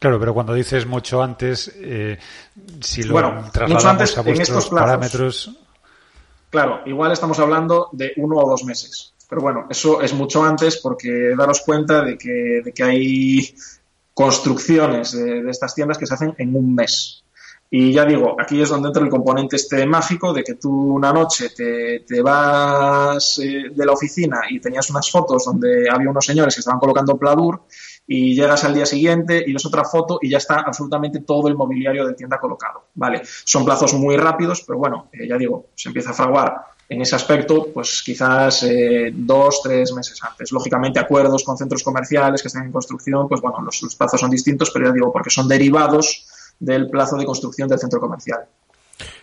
Claro, 0.00 0.18
pero 0.18 0.32
cuando 0.32 0.54
dices 0.54 0.86
mucho 0.86 1.22
antes, 1.22 1.70
eh, 1.76 2.18
si 2.80 3.02
lo 3.02 3.44
trasladamos 3.52 4.16
a 4.16 4.22
vuestros 4.22 4.70
parámetros. 4.70 5.50
Claro, 6.50 6.80
igual 6.84 7.12
estamos 7.12 7.38
hablando 7.38 7.88
de 7.92 8.12
uno 8.16 8.36
o 8.36 8.50
dos 8.50 8.64
meses. 8.64 9.14
Pero 9.28 9.42
bueno, 9.42 9.66
eso 9.70 10.02
es 10.02 10.12
mucho 10.12 10.42
antes 10.42 10.78
porque 10.78 11.34
daros 11.38 11.62
cuenta 11.64 12.02
de 12.02 12.18
que, 12.18 12.60
de 12.64 12.72
que 12.72 12.82
hay 12.82 13.54
construcciones 14.12 15.12
de, 15.12 15.48
estas 15.48 15.74
tiendas 15.74 15.96
que 15.96 16.06
se 16.06 16.14
hacen 16.14 16.34
en 16.36 16.56
un 16.56 16.74
mes. 16.74 17.24
Y 17.70 17.92
ya 17.92 18.04
digo, 18.04 18.34
aquí 18.40 18.60
es 18.60 18.68
donde 18.68 18.88
entra 18.88 19.04
el 19.04 19.08
componente 19.08 19.54
este 19.54 19.86
mágico 19.86 20.32
de 20.32 20.42
que 20.42 20.56
tú 20.56 20.94
una 20.94 21.12
noche 21.12 21.50
te, 21.50 22.00
te 22.00 22.20
vas 22.20 23.38
eh, 23.38 23.70
de 23.72 23.86
la 23.86 23.92
oficina 23.92 24.40
y 24.50 24.58
tenías 24.58 24.90
unas 24.90 25.08
fotos 25.08 25.44
donde 25.44 25.88
había 25.88 26.10
unos 26.10 26.26
señores 26.26 26.52
que 26.52 26.58
estaban 26.58 26.80
colocando 26.80 27.16
pladur 27.16 27.62
y 28.12 28.34
llegas 28.34 28.64
al 28.64 28.74
día 28.74 28.86
siguiente 28.86 29.44
y 29.46 29.52
ves 29.52 29.64
otra 29.64 29.84
foto 29.84 30.18
y 30.20 30.28
ya 30.28 30.38
está 30.38 30.56
absolutamente 30.56 31.20
todo 31.20 31.46
el 31.46 31.54
mobiliario 31.54 32.04
de 32.04 32.14
tienda 32.14 32.40
colocado. 32.40 32.86
Vale, 32.94 33.22
son 33.44 33.64
plazos 33.64 33.94
muy 33.94 34.16
rápidos, 34.16 34.64
pero 34.66 34.80
bueno, 34.80 35.08
eh, 35.12 35.28
ya 35.28 35.38
digo, 35.38 35.66
se 35.76 35.90
empieza 35.90 36.10
a 36.10 36.14
fraguar 36.14 36.56
en 36.88 37.00
ese 37.00 37.14
aspecto, 37.14 37.68
pues 37.72 38.02
quizás 38.04 38.64
eh, 38.64 39.12
dos, 39.14 39.62
tres 39.62 39.92
meses 39.92 40.20
antes. 40.24 40.50
Lógicamente, 40.50 40.98
acuerdos 40.98 41.44
con 41.44 41.56
centros 41.56 41.84
comerciales 41.84 42.42
que 42.42 42.48
están 42.48 42.64
en 42.64 42.72
construcción, 42.72 43.28
pues 43.28 43.40
bueno, 43.40 43.60
los, 43.62 43.80
los 43.80 43.94
plazos 43.94 44.18
son 44.18 44.30
distintos, 44.30 44.72
pero 44.72 44.86
ya 44.86 44.92
digo, 44.92 45.12
porque 45.12 45.30
son 45.30 45.46
derivados 45.46 46.26
del 46.58 46.90
plazo 46.90 47.16
de 47.16 47.24
construcción 47.24 47.68
del 47.68 47.78
centro 47.78 48.00
comercial. 48.00 48.40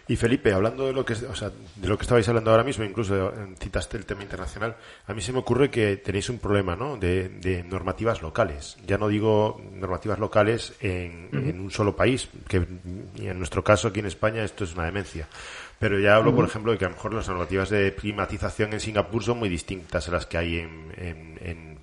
Y 0.08 0.16
Felipe, 0.16 0.54
hablando 0.54 0.88
de 0.88 0.94
lo 0.94 1.06
que 1.06 1.14
o 1.14 1.36
sea, 1.36 1.52
de 1.76 1.88
lo 1.88 1.98
que 1.98 2.04
estabais 2.04 2.28
hablando 2.30 2.52
ahora 2.52 2.64
mismo, 2.64 2.84
incluso 2.84 3.34
citaste 3.60 3.98
el 3.98 4.06
tema 4.06 4.24
internacional, 4.24 4.76
a 5.06 5.14
mí 5.14 5.22
se 5.22 5.34
me 5.34 5.40
ocurre 5.40 5.70
que 5.70 5.98
tenéis 5.98 6.30
un 6.30 6.40
problema, 6.40 6.76
¿no? 6.76 6.98
De, 6.98 7.64
normativas 7.68 8.22
locales. 8.22 8.78
Ya 8.86 8.98
no 8.98 9.08
digo 9.08 9.62
normativas 9.74 10.20
locales 10.20 10.74
en, 10.80 11.30
en, 11.34 11.60
un 11.60 11.72
solo 11.72 11.96
país, 11.96 12.30
que 12.48 12.58
en 12.58 13.38
nuestro 13.38 13.64
caso 13.64 13.90
aquí 13.90 14.00
en 14.00 14.06
España 14.06 14.44
esto 14.44 14.64
es 14.64 14.74
una 14.74 14.86
demencia. 14.86 15.28
Pero 15.80 16.00
ya 16.00 16.16
hablo, 16.16 16.36
por 16.36 16.46
ejemplo, 16.46 16.72
de 16.72 16.78
que 16.78 16.86
a 16.86 16.90
lo 16.90 16.96
mejor 16.96 17.14
las 17.14 17.28
normativas 17.28 17.70
de 17.70 17.94
climatización 17.94 18.74
en 18.74 18.80
Singapur 18.80 19.24
son 19.24 19.38
muy 19.38 19.50
distintas 19.50 20.08
a 20.08 20.12
las 20.12 20.26
que 20.26 20.38
hay 20.38 20.60
en, 20.60 20.92
en 20.98 21.78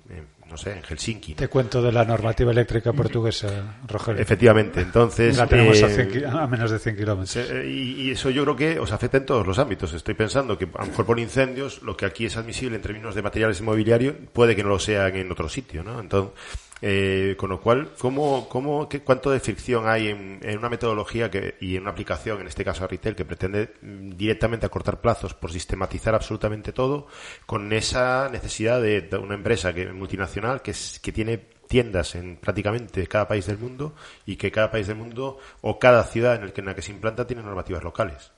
no 0.49 0.57
sé, 0.57 0.73
en 0.73 0.83
Helsinki. 0.83 1.33
Te 1.33 1.47
cuento 1.47 1.81
de 1.81 1.91
la 1.91 2.05
normativa 2.05 2.51
eléctrica 2.51 2.93
portuguesa, 2.93 3.77
Rogelio. 3.87 4.21
Efectivamente, 4.21 4.81
entonces... 4.81 5.37
La 5.37 5.47
tenemos 5.47 5.81
a, 5.81 5.87
eh, 5.89 6.25
a, 6.27 6.47
menos 6.47 6.71
de 6.71 6.79
100 6.79 6.95
kilómetros. 6.95 7.35
Eh, 7.49 7.67
y, 7.67 8.11
eso 8.11 8.29
yo 8.29 8.43
creo 8.43 8.55
que 8.55 8.79
os 8.79 8.91
afecta 8.91 9.17
en 9.17 9.25
todos 9.25 9.45
los 9.45 9.57
ámbitos. 9.57 9.93
Estoy 9.93 10.13
pensando 10.13 10.57
que 10.57 10.65
a 10.65 10.81
lo 10.81 10.87
mejor 10.87 11.05
por 11.05 11.19
incendios, 11.19 11.81
lo 11.81 11.97
que 11.97 12.05
aquí 12.05 12.25
es 12.25 12.37
admisible 12.37 12.75
en 12.75 12.81
términos 12.81 13.15
de 13.15 13.21
materiales 13.21 13.59
inmobiliarios, 13.59 14.15
puede 14.33 14.55
que 14.55 14.63
no 14.63 14.69
lo 14.69 14.79
sea 14.79 15.07
en 15.07 15.31
otro 15.31 15.49
sitio, 15.49 15.83
¿no? 15.83 15.99
Entonces, 15.99 16.33
eh, 16.81 17.35
con 17.37 17.49
lo 17.49 17.61
cual, 17.61 17.91
¿cómo, 17.97 18.49
cómo, 18.49 18.89
qué, 18.89 19.01
¿cuánto 19.01 19.31
de 19.31 19.39
fricción 19.39 19.87
hay 19.87 20.09
en, 20.09 20.57
una 20.57 20.69
metodología 20.69 21.31
que, 21.31 21.55
y 21.61 21.75
en 21.75 21.83
una 21.83 21.91
aplicación, 21.91 22.41
en 22.41 22.47
este 22.47 22.65
caso 22.65 22.83
a 22.83 22.87
retail, 22.87 23.15
que 23.15 23.23
pretende 23.23 23.73
mm, 23.81 24.09
directamente 24.11 24.65
acortar 24.65 24.99
plazos 24.99 25.33
por 25.33 25.51
sistematizar 25.51 26.13
absolutamente 26.13 26.73
todo, 26.73 27.07
con 27.45 27.71
esa 27.71 28.29
necesidad 28.29 28.81
de, 28.81 29.09
una 29.17 29.35
empresa 29.35 29.73
que, 29.73 29.87
multinacional 29.93 30.61
que, 30.61 30.73
tiene 31.13 31.37
tiendas 31.67 32.15
en 32.15 32.35
prácticamente 32.37 33.07
cada 33.07 33.27
país 33.27 33.45
del 33.47 33.57
mundo 33.57 33.95
y 34.25 34.35
que 34.35 34.51
cada 34.51 34.69
país 34.69 34.87
del 34.87 34.97
mundo 34.97 35.39
o 35.61 35.79
cada 35.79 36.03
ciudad 36.03 36.35
en, 36.35 36.43
el 36.43 36.53
que, 36.53 36.61
en 36.61 36.67
la 36.67 36.75
que 36.75 36.81
se 36.81 36.91
implanta 36.91 37.25
tiene 37.25 37.41
normativas 37.41 37.83
locales? 37.83 38.31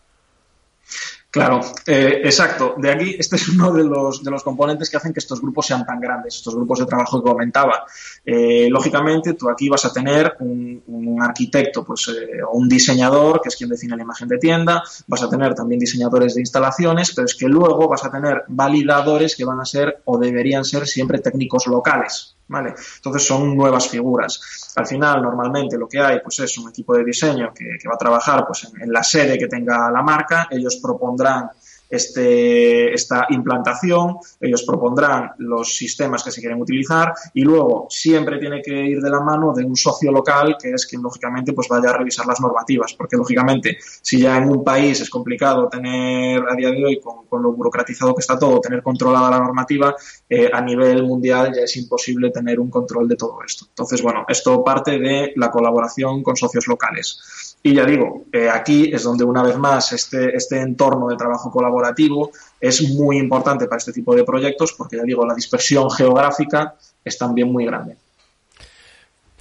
Claro, 1.30 1.59
eh, 1.86 2.21
exacto. 2.23 2.75
De 2.78 2.89
aquí, 2.89 3.15
este 3.19 3.36
es 3.36 3.49
uno 3.49 3.71
de 3.73 3.84
los, 3.84 4.23
de 4.23 4.32
los 4.32 4.43
componentes 4.43 4.89
que 4.89 4.95
hacen 4.95 5.11
que 5.11 5.19
estos 5.19 5.41
grupos 5.41 5.67
sean 5.67 5.86
tan 5.86 5.99
grandes, 5.99 6.36
estos 6.36 6.55
grupos 6.55 6.80
de 6.80 6.86
trabajo 6.86 7.21
que 7.21 7.30
comentaba. 7.30 7.86
Eh, 8.25 8.69
lógicamente, 8.69 9.34
tú 9.34 9.49
aquí 9.49 9.67
vas 9.67 9.84
a 9.86 9.91
tener 9.91 10.38
un, 10.39 11.17
arquitecto 11.21 11.84
pues, 11.84 12.07
eh, 12.09 12.41
o 12.43 12.57
un 12.57 12.69
diseñador, 12.69 13.41
que 13.41 13.49
es 13.49 13.55
quien 13.55 13.69
define 13.69 13.97
la 13.97 14.03
imagen 14.03 14.28
de 14.28 14.38
tienda, 14.38 14.84
vas 15.07 15.23
a 15.23 15.30
tener 15.30 15.53
también 15.53 15.80
diseñadores 15.80 16.36
de 16.36 16.41
instalaciones, 16.41 17.13
pero 17.13 17.25
es 17.25 17.36
que 17.36 17.47
luego 17.47 17.88
vas 17.88 18.05
a 18.05 18.11
tener 18.11 18.43
validadores 18.47 19.36
que 19.36 19.43
van 19.43 19.59
a 19.59 19.65
ser 19.65 20.01
o 20.05 20.17
deberían 20.17 20.63
ser 20.63 20.88
siempre 20.88 21.19
técnicos 21.19 21.67
locales. 21.67 22.36
¿Vale? 22.49 22.73
Entonces 22.95 23.25
son 23.25 23.57
nuevas 23.57 23.89
figuras. 23.89 24.71
Al 24.75 24.87
final, 24.87 25.21
normalmente 25.21 25.77
lo 25.77 25.87
que 25.87 25.99
hay 25.99 26.19
pues 26.21 26.39
es 26.39 26.57
un 26.57 26.69
equipo 26.69 26.95
de 26.95 27.03
diseño 27.03 27.53
que, 27.53 27.77
va 27.87 27.95
a 27.95 27.97
trabajar 27.97 28.45
pues, 28.47 28.63
en, 28.63 28.83
en, 28.83 28.91
la 28.91 29.03
sede 29.03 29.37
que 29.37 29.47
tenga 29.47 29.91
la 29.91 30.01
marca. 30.01 30.47
Ellos 30.49 30.77
propondrán 30.81 31.49
este, 31.89 32.93
esta 32.93 33.27
implantación, 33.29 34.17
ellos 34.39 34.63
propondrán 34.63 35.31
los 35.38 35.75
sistemas 35.75 36.23
que 36.23 36.31
se 36.31 36.41
quieren 36.41 36.61
utilizar 36.61 37.13
y 37.33 37.41
luego 37.41 37.88
siempre 37.89 38.39
tiene 38.39 38.61
que 38.61 38.85
ir 38.85 39.01
de 39.01 39.09
la 39.09 39.21
mano 39.21 39.53
de 39.53 39.63
un 39.63 39.75
socio 39.75 40.11
local 40.11 40.57
que 40.61 40.71
es 40.71 40.85
quien 40.85 41.01
lógicamente 41.01 41.53
pues 41.53 41.67
vaya 41.67 41.89
a 41.89 41.97
revisar 41.97 42.25
las 42.25 42.39
normativas, 42.39 42.93
porque 42.93 43.17
lógicamente 43.17 43.77
si 44.01 44.21
ya 44.21 44.38
en 44.38 44.49
un 44.49 44.63
país 44.63 44.99
es 45.01 45.09
complicado 45.09 45.67
tener 45.69 46.43
a 46.47 46.55
día 46.55 46.71
de 46.71 46.83
hoy 46.83 46.99
con, 46.99 47.41
lo 47.41 47.51
burocratizado 47.51 48.15
que 48.15 48.21
está 48.21 48.39
todo, 48.39 48.59
tener 48.59 48.81
controlada 48.81 49.29
la 49.29 49.39
normativa, 49.39 49.95
eh, 50.27 50.49
a 50.51 50.61
nivel 50.61 51.03
mundial 51.03 51.51
ya 51.53 51.61
es 51.61 51.77
imposible 51.77 52.31
tener 52.31 52.59
un 52.59 52.69
control 52.69 53.07
de 53.07 53.15
todo 53.15 53.39
esto. 53.45 53.65
Entonces, 53.69 54.01
bueno, 54.01 54.25
esto 54.27 54.63
parte 54.63 54.97
de 54.97 55.33
la 55.35 55.51
colaboración 55.51 56.23
con 56.23 56.35
socios 56.35 56.67
locales. 56.67 57.46
Y 57.63 57.73
ya 57.73 57.85
digo, 57.85 58.25
eh, 58.31 58.49
aquí 58.49 58.91
es 58.93 59.03
donde 59.03 59.23
una 59.23 59.43
vez 59.43 59.57
más 59.57 59.91
este, 59.91 60.35
este 60.35 60.61
entorno 60.61 61.07
de 61.09 61.17
trabajo 61.17 61.51
colaborativo 61.51 62.31
es 62.61 62.81
muy 62.89 63.17
importante 63.17 63.65
para 63.65 63.77
este 63.77 63.91
tipo 63.91 64.15
de 64.15 64.23
proyectos 64.23 64.73
porque 64.73 64.97
ya 64.97 65.03
digo, 65.03 65.25
la 65.25 65.33
dispersión 65.33 65.89
geográfica 65.89 66.75
es 67.03 67.17
también 67.17 67.51
muy 67.51 67.65
grande. 67.65 67.97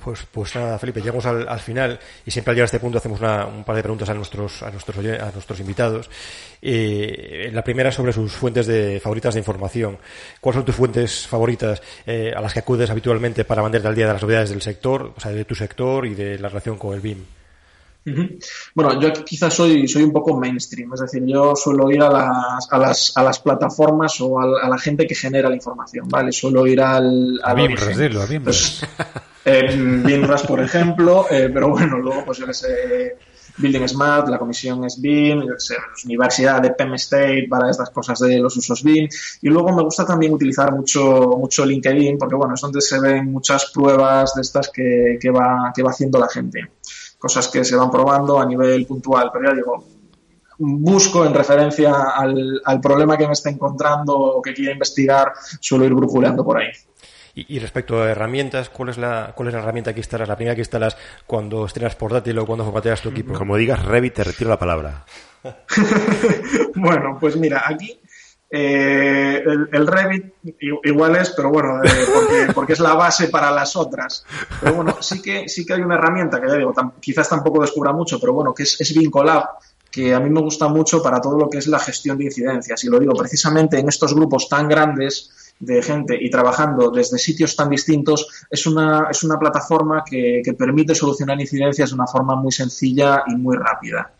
Pues, 0.06 0.24
pues 0.30 0.54
nada, 0.54 0.78
Felipe, 0.78 1.00
llegamos 1.00 1.26
al, 1.26 1.48
al, 1.48 1.58
final 1.58 1.98
y 2.24 2.30
siempre 2.30 2.52
al 2.52 2.54
llegar 2.54 2.66
a 2.66 2.66
este 2.66 2.78
punto 2.78 2.98
hacemos 2.98 3.18
una, 3.18 3.44
un 3.44 3.64
par 3.64 3.74
de 3.74 3.82
preguntas 3.82 4.08
a 4.08 4.14
nuestros, 4.14 4.62
a 4.62 4.70
nuestros, 4.70 4.96
a 4.98 5.32
nuestros 5.32 5.58
invitados. 5.58 6.08
Eh, 6.62 7.50
la 7.52 7.64
primera 7.64 7.90
sobre 7.90 8.12
sus 8.12 8.30
fuentes 8.32 8.68
de, 8.68 9.00
favoritas 9.00 9.34
de 9.34 9.40
información. 9.40 9.98
¿Cuáles 10.40 10.58
son 10.58 10.64
tus 10.64 10.76
fuentes 10.76 11.26
favoritas 11.26 11.82
eh, 12.06 12.32
a 12.36 12.40
las 12.40 12.52
que 12.52 12.60
acudes 12.60 12.88
habitualmente 12.88 13.44
para 13.44 13.62
mantenerte 13.62 13.88
al 13.88 13.96
día 13.96 14.06
de 14.06 14.12
las 14.12 14.22
novedades 14.22 14.50
del 14.50 14.62
sector, 14.62 15.12
o 15.16 15.20
sea, 15.20 15.32
de 15.32 15.44
tu 15.44 15.56
sector 15.56 16.06
y 16.06 16.14
de 16.14 16.38
la 16.38 16.50
relación 16.50 16.78
con 16.78 16.94
el 16.94 17.00
BIM? 17.00 17.35
Bueno, 18.74 19.00
yo 19.00 19.12
quizás 19.24 19.52
soy, 19.52 19.88
soy 19.88 20.04
un 20.04 20.12
poco 20.12 20.38
mainstream, 20.38 20.92
es 20.94 21.00
decir, 21.00 21.24
yo 21.26 21.56
suelo 21.56 21.90
ir 21.90 22.02
a 22.02 22.10
las, 22.10 22.68
a 22.70 22.78
las, 22.78 23.16
a 23.16 23.22
las 23.22 23.40
plataformas 23.40 24.20
o 24.20 24.38
a, 24.40 24.64
a 24.64 24.68
la 24.68 24.78
gente 24.78 25.06
que 25.06 25.14
genera 25.14 25.48
la 25.48 25.56
información, 25.56 26.06
¿vale? 26.08 26.30
Suelo 26.30 26.66
ir 26.66 26.80
al... 26.80 27.40
al 27.42 27.58
a 27.58 27.68
dilo, 27.96 28.22
a. 28.22 28.26
Pues, 28.44 28.82
eh, 29.44 30.28
por 30.46 30.60
ejemplo, 30.60 31.26
eh, 31.30 31.50
pero 31.52 31.70
bueno, 31.70 31.98
luego 31.98 32.24
pues 32.24 32.38
yo 32.38 32.46
que 32.46 32.54
sé, 32.54 33.16
Building 33.58 33.88
Smart, 33.88 34.28
la 34.28 34.38
comisión 34.38 34.84
es 34.84 35.00
BIM, 35.00 35.42
Universidad 36.04 36.60
de 36.60 36.70
Penn 36.70 36.94
State 36.94 37.46
para 37.48 37.70
estas 37.70 37.90
cosas 37.90 38.18
de 38.20 38.38
los 38.38 38.56
usos 38.56 38.82
BIM. 38.82 39.08
Y 39.42 39.48
luego 39.48 39.72
me 39.72 39.82
gusta 39.82 40.04
también 40.04 40.32
utilizar 40.32 40.72
mucho, 40.72 41.34
mucho 41.38 41.64
LinkedIn, 41.64 42.18
porque 42.18 42.34
bueno, 42.34 42.54
es 42.54 42.60
donde 42.60 42.80
se 42.80 43.00
ven 43.00 43.32
muchas 43.32 43.70
pruebas 43.72 44.34
de 44.34 44.42
estas 44.42 44.70
que, 44.70 45.18
que, 45.20 45.30
va, 45.30 45.72
que 45.74 45.82
va 45.82 45.90
haciendo 45.90 46.18
la 46.18 46.28
gente 46.28 46.70
cosas 47.18 47.48
que 47.48 47.64
se 47.64 47.76
van 47.76 47.90
probando 47.90 48.40
a 48.40 48.46
nivel 48.46 48.86
puntual, 48.86 49.30
pero 49.32 49.50
ya 49.50 49.54
digo, 49.54 49.84
busco 50.58 51.24
en 51.24 51.34
referencia 51.34 51.92
al, 52.14 52.60
al 52.64 52.80
problema 52.80 53.16
que 53.16 53.26
me 53.26 53.32
está 53.32 53.50
encontrando 53.50 54.16
o 54.16 54.42
que 54.42 54.54
quiera 54.54 54.72
investigar, 54.72 55.32
suelo 55.60 55.84
ir 55.84 55.94
brujuleando 55.94 56.44
por 56.44 56.58
ahí. 56.58 56.68
Y, 57.34 57.56
y, 57.56 57.58
respecto 57.58 58.02
a 58.02 58.10
herramientas, 58.10 58.70
¿cuál 58.70 58.88
es 58.88 58.96
la, 58.96 59.32
cuál 59.36 59.48
es 59.48 59.54
la 59.54 59.60
herramienta 59.60 59.92
que 59.92 60.00
instalas? 60.00 60.26
La 60.26 60.36
primera 60.36 60.54
que 60.54 60.62
instalas 60.62 60.96
cuando 61.26 61.66
estrenas 61.66 61.94
portátil 61.94 62.38
o 62.38 62.46
cuando 62.46 62.64
formateas 62.64 63.02
tu 63.02 63.10
equipo. 63.10 63.34
Como 63.34 63.58
digas 63.58 63.84
Revit, 63.84 64.14
te 64.14 64.24
retiro 64.24 64.48
la 64.48 64.58
palabra. 64.58 65.04
bueno, 66.76 67.18
pues 67.20 67.36
mira, 67.36 67.62
aquí 67.66 68.00
eh, 68.48 69.42
el, 69.72 69.86
Revit 69.86 70.34
igual 70.84 71.16
es, 71.16 71.30
pero 71.30 71.50
bueno, 71.50 71.82
eh, 71.82 72.48
porque, 72.54 72.74
es 72.74 72.80
la 72.80 72.94
base 72.94 73.28
para 73.28 73.50
las 73.50 73.74
otras. 73.76 74.24
Pero 74.60 74.74
bueno, 74.74 74.96
sí 75.00 75.20
que, 75.20 75.48
sí 75.48 75.66
que 75.66 75.74
hay 75.74 75.80
una 75.80 75.96
herramienta 75.96 76.40
que 76.40 76.48
ya 76.48 76.54
digo, 76.54 76.72
quizás 77.00 77.28
tampoco 77.28 77.60
descubra 77.60 77.92
mucho, 77.92 78.20
pero 78.20 78.32
bueno, 78.32 78.54
que 78.54 78.62
es, 78.62 78.80
es 78.80 78.94
Vincolab, 78.94 79.44
que 79.90 80.14
a 80.14 80.20
mí 80.20 80.30
me 80.30 80.40
gusta 80.40 80.68
mucho 80.68 81.02
para 81.02 81.20
todo 81.20 81.36
lo 81.36 81.50
que 81.50 81.58
es 81.58 81.66
la 81.66 81.78
gestión 81.78 82.18
de 82.18 82.24
incidencias. 82.24 82.84
Y 82.84 82.88
lo 82.88 83.00
digo 83.00 83.14
precisamente 83.14 83.78
en 83.78 83.88
estos 83.88 84.14
grupos 84.14 84.48
tan 84.48 84.68
grandes 84.68 85.54
de 85.58 85.82
gente 85.82 86.18
y 86.20 86.30
trabajando 86.30 86.90
desde 86.90 87.18
sitios 87.18 87.56
tan 87.56 87.70
distintos, 87.70 88.46
es 88.50 88.66
una, 88.66 89.08
es 89.10 89.24
una 89.24 89.38
plataforma 89.38 90.04
que 90.04 90.54
permite 90.56 90.94
solucionar 90.94 91.40
incidencias 91.40 91.90
de 91.90 91.94
una 91.94 92.06
forma 92.06 92.36
muy 92.36 92.52
sencilla 92.52 93.24
y 93.26 93.34
muy 93.36 93.56
rápida. 93.56 94.12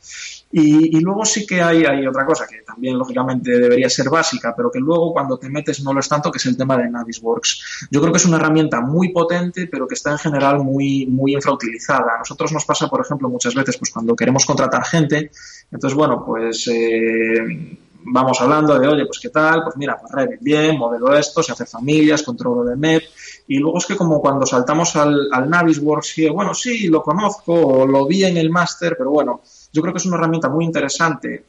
Y, 0.53 0.97
y, 0.97 1.01
luego 1.01 1.25
sí 1.25 1.45
que 1.45 1.61
hay, 1.61 1.85
hay 1.85 2.07
otra 2.07 2.25
cosa 2.25 2.47
que 2.47 2.63
también 2.63 2.97
lógicamente 2.97 3.59
debería 3.59 3.91
ser 3.91 4.09
básica, 4.09 4.55
pero 4.57 4.71
que 4.71 4.79
luego 4.79 5.13
cuando 5.13 5.39
te 5.39 5.51
metes 5.51 5.83
no 5.83 5.93
lo 5.93 6.01
es 6.01 6.09
tanto, 6.09 6.31
que 6.31 6.39
es 6.39 6.47
el 6.47 6.57
tema 6.57 6.77
de 6.77 6.89
Navisworks. 6.89 7.89
Yo 7.91 8.01
creo 8.01 8.13
que 8.13 8.19
es 8.19 8.25
una 8.27 8.37
herramienta 8.37 8.81
muy 8.81 9.11
potente, 9.11 9.67
pero 9.67 9.89
que 9.89 9.95
está 9.95 10.13
en 10.13 10.19
general 10.19 10.61
muy, 10.61 11.07
muy 11.07 11.35
infrautilizada. 11.35 12.15
A 12.15 12.19
nosotros 12.19 12.53
nos 12.53 12.65
pasa, 12.65 12.89
por 12.89 13.01
ejemplo, 13.01 13.29
muchas 13.29 13.55
veces, 13.55 13.77
pues 13.77 13.91
cuando 13.91 14.15
queremos 14.15 14.47
contratar 14.47 14.85
gente, 14.85 15.31
entonces, 15.71 15.97
bueno, 15.97 16.25
pues 16.25 16.69
eh, 16.69 17.79
vamos 18.05 18.41
hablando 18.41 18.79
de, 18.79 18.87
oye, 18.87 19.05
pues 19.05 19.19
qué 19.19 19.31
tal, 19.31 19.65
pues 19.65 19.77
mira, 19.77 19.99
pues 20.01 20.13
Revit 20.13 20.41
bien, 20.41 20.79
modelo 20.79 21.15
esto, 21.17 21.43
se 21.43 21.53
hace 21.53 21.67
familias, 21.67 22.23
controlo 22.23 22.65
de 22.65 22.77
MEP, 22.77 23.03
y 23.49 23.59
luego 23.59 23.79
es 23.79 23.87
que 23.87 23.97
como 23.97 24.21
cuando 24.21 24.47
saltamos 24.47 24.95
al, 24.97 25.29
al 25.33 25.51
Navisworks, 25.51 26.15
bueno, 26.33 26.55
sí, 26.55 26.89
lo 26.89 27.03
conozco, 27.03 27.53
o 27.53 27.87
lo 27.87 28.07
vi 28.07 28.25
en 28.25 28.37
el 28.37 28.51
máster, 28.51 28.95
pero 28.97 29.11
bueno, 29.11 29.43
yo 29.73 29.83
creo 29.83 29.93
que 29.93 29.99
es 29.99 30.07
una 30.07 30.17
herramienta 30.17 30.49
muy 30.49 30.65
interesante 30.65 31.45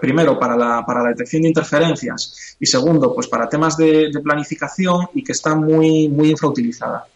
primero 0.00 0.38
para 0.38 0.56
la, 0.56 0.84
para 0.84 1.02
la 1.02 1.08
detección 1.10 1.42
de 1.42 1.48
interferencias 1.48 2.56
y 2.58 2.66
segundo 2.66 3.14
pues 3.14 3.28
para 3.28 3.48
temas 3.48 3.76
de, 3.76 4.10
planificación 4.22 5.08
y 5.14 5.24
que 5.24 5.32
está 5.32 5.54
muy, 5.54 6.08
muy 6.08 6.30
infrautilizada. 6.30 7.06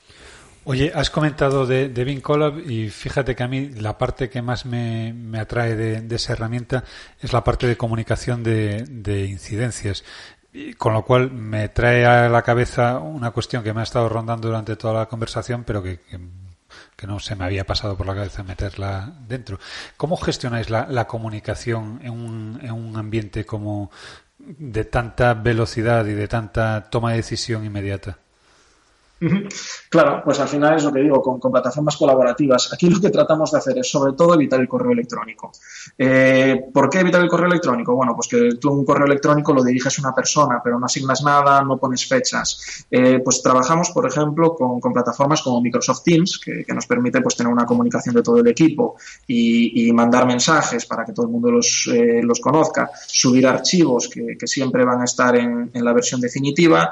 Oye, 0.67 0.91
has 0.95 1.11
comentado 1.11 1.67
de, 1.67 1.91
de 1.91 2.05
Vincolab 2.05 2.59
y 2.59 2.89
fíjate 2.89 3.37
que 3.37 3.43
a 3.43 3.49
mí 3.49 3.69
la 3.69 3.99
parte 3.99 4.31
que 4.31 4.41
más 4.41 4.65
me, 4.65 5.13
me 5.13 5.39
atrae 5.39 5.77
de, 5.77 6.01
de, 6.01 6.17
esa 6.17 6.33
herramienta 6.33 6.85
es 7.21 7.35
la 7.35 7.45
parte 7.45 7.67
de 7.67 7.77
comunicación 7.77 8.43
de, 8.43 8.85
de 8.89 9.27
incidencias. 9.27 10.05
Con 10.79 10.95
lo 10.95 11.05
cual 11.05 11.33
me 11.33 11.69
trae 11.69 12.07
a 12.07 12.29
la 12.29 12.43
cabeza 12.43 12.99
una 12.99 13.33
cuestión 13.33 13.63
que 13.65 13.75
me 13.75 13.81
ha 13.81 13.83
estado 13.83 14.09
rondando 14.09 14.49
durante 14.49 14.77
toda 14.77 14.95
la 14.95 15.07
conversación, 15.07 15.65
pero 15.65 15.83
que, 15.83 15.99
que, 15.99 16.19
que 17.05 17.13
no 17.13 17.21
se 17.21 17.37
me 17.37 17.45
había 17.45 17.67
pasado 17.67 17.99
por 17.99 18.07
la 18.07 18.15
cabeza 18.15 18.43
meterla 18.43 19.13
dentro. 19.29 19.59
¿Cómo 19.99 20.17
gestionáis 20.17 20.71
la, 20.71 21.07
comunicación 21.07 22.01
en 22.03 22.13
un, 22.13 22.59
en 22.63 22.73
un 22.73 22.97
ambiente 22.97 23.45
como 23.45 23.91
de 24.39 24.87
tanta 24.87 25.35
velocidad 25.35 26.07
y 26.07 26.15
de 26.15 26.29
tanta 26.29 26.89
toma 26.89 27.11
de 27.11 27.19
decisión 27.19 27.63
inmediata? 27.67 28.21
Claro, 29.89 30.23
pues 30.25 30.41
al 30.41 30.49
final 30.49 30.77
es 30.77 30.85
lo 30.85 30.93
que 30.93 31.01
digo, 31.01 31.23
con, 31.23 31.53
plataformas 31.53 31.97
colaborativas. 31.97 32.73
Aquí 32.73 32.89
lo 32.91 33.01
que 33.01 33.11
tratamos 33.11 33.53
de 33.53 33.59
hacer 33.59 33.79
es 33.79 33.91
sobre 33.91 34.13
todo 34.15 34.35
evitar 34.35 34.61
el 34.61 34.69
correo 34.69 34.93
electrónico. 34.93 35.53
Eh, 35.97 36.65
¿Por 36.73 36.91
qué 36.91 37.01
evitar 37.01 37.23
el 37.23 37.29
correo 37.29 37.47
electrónico? 37.47 37.95
Bueno, 37.95 38.15
pues 38.15 38.29
que 38.29 38.57
tú 38.61 38.73
un 38.73 38.85
correo 38.85 39.07
electrónico 39.07 39.53
lo 39.53 39.63
diriges 39.63 39.99
a 39.99 40.03
una 40.03 40.15
persona, 40.15 40.61
pero 40.63 40.79
no 40.79 40.87
asignas 40.87 41.23
nada, 41.23 41.63
no 41.63 41.79
pones 41.79 42.07
fechas. 42.07 42.87
Eh, 42.91 43.21
pues 43.25 43.43
trabajamos, 43.43 43.91
por 43.91 44.07
ejemplo, 44.07 44.55
con, 44.55 44.81
plataformas 44.93 45.43
como 45.43 45.61
Microsoft 45.61 46.03
Teams, 46.05 46.39
que, 46.39 46.65
nos 46.75 46.87
permite 46.87 47.21
pues 47.21 47.37
tener 47.37 47.53
una 47.53 47.65
comunicación 47.65 48.15
de 48.17 48.23
todo 48.23 48.39
el 48.39 48.49
equipo 48.49 48.97
y, 49.27 49.93
mandar 49.95 50.27
mensajes 50.27 50.87
para 50.87 51.05
que 51.05 51.13
todo 51.13 51.27
el 51.27 51.33
mundo 51.33 51.53
los, 51.53 51.89
eh, 51.93 52.21
los 52.21 52.41
conozca, 52.41 52.91
subir 53.07 53.47
archivos 53.47 54.09
que, 54.09 54.37
siempre 54.45 54.85
van 54.85 55.01
a 55.01 55.05
estar 55.05 55.37
en, 55.37 55.71
en 55.73 55.85
la 55.85 55.93
versión 55.93 56.21
definitiva. 56.21 56.91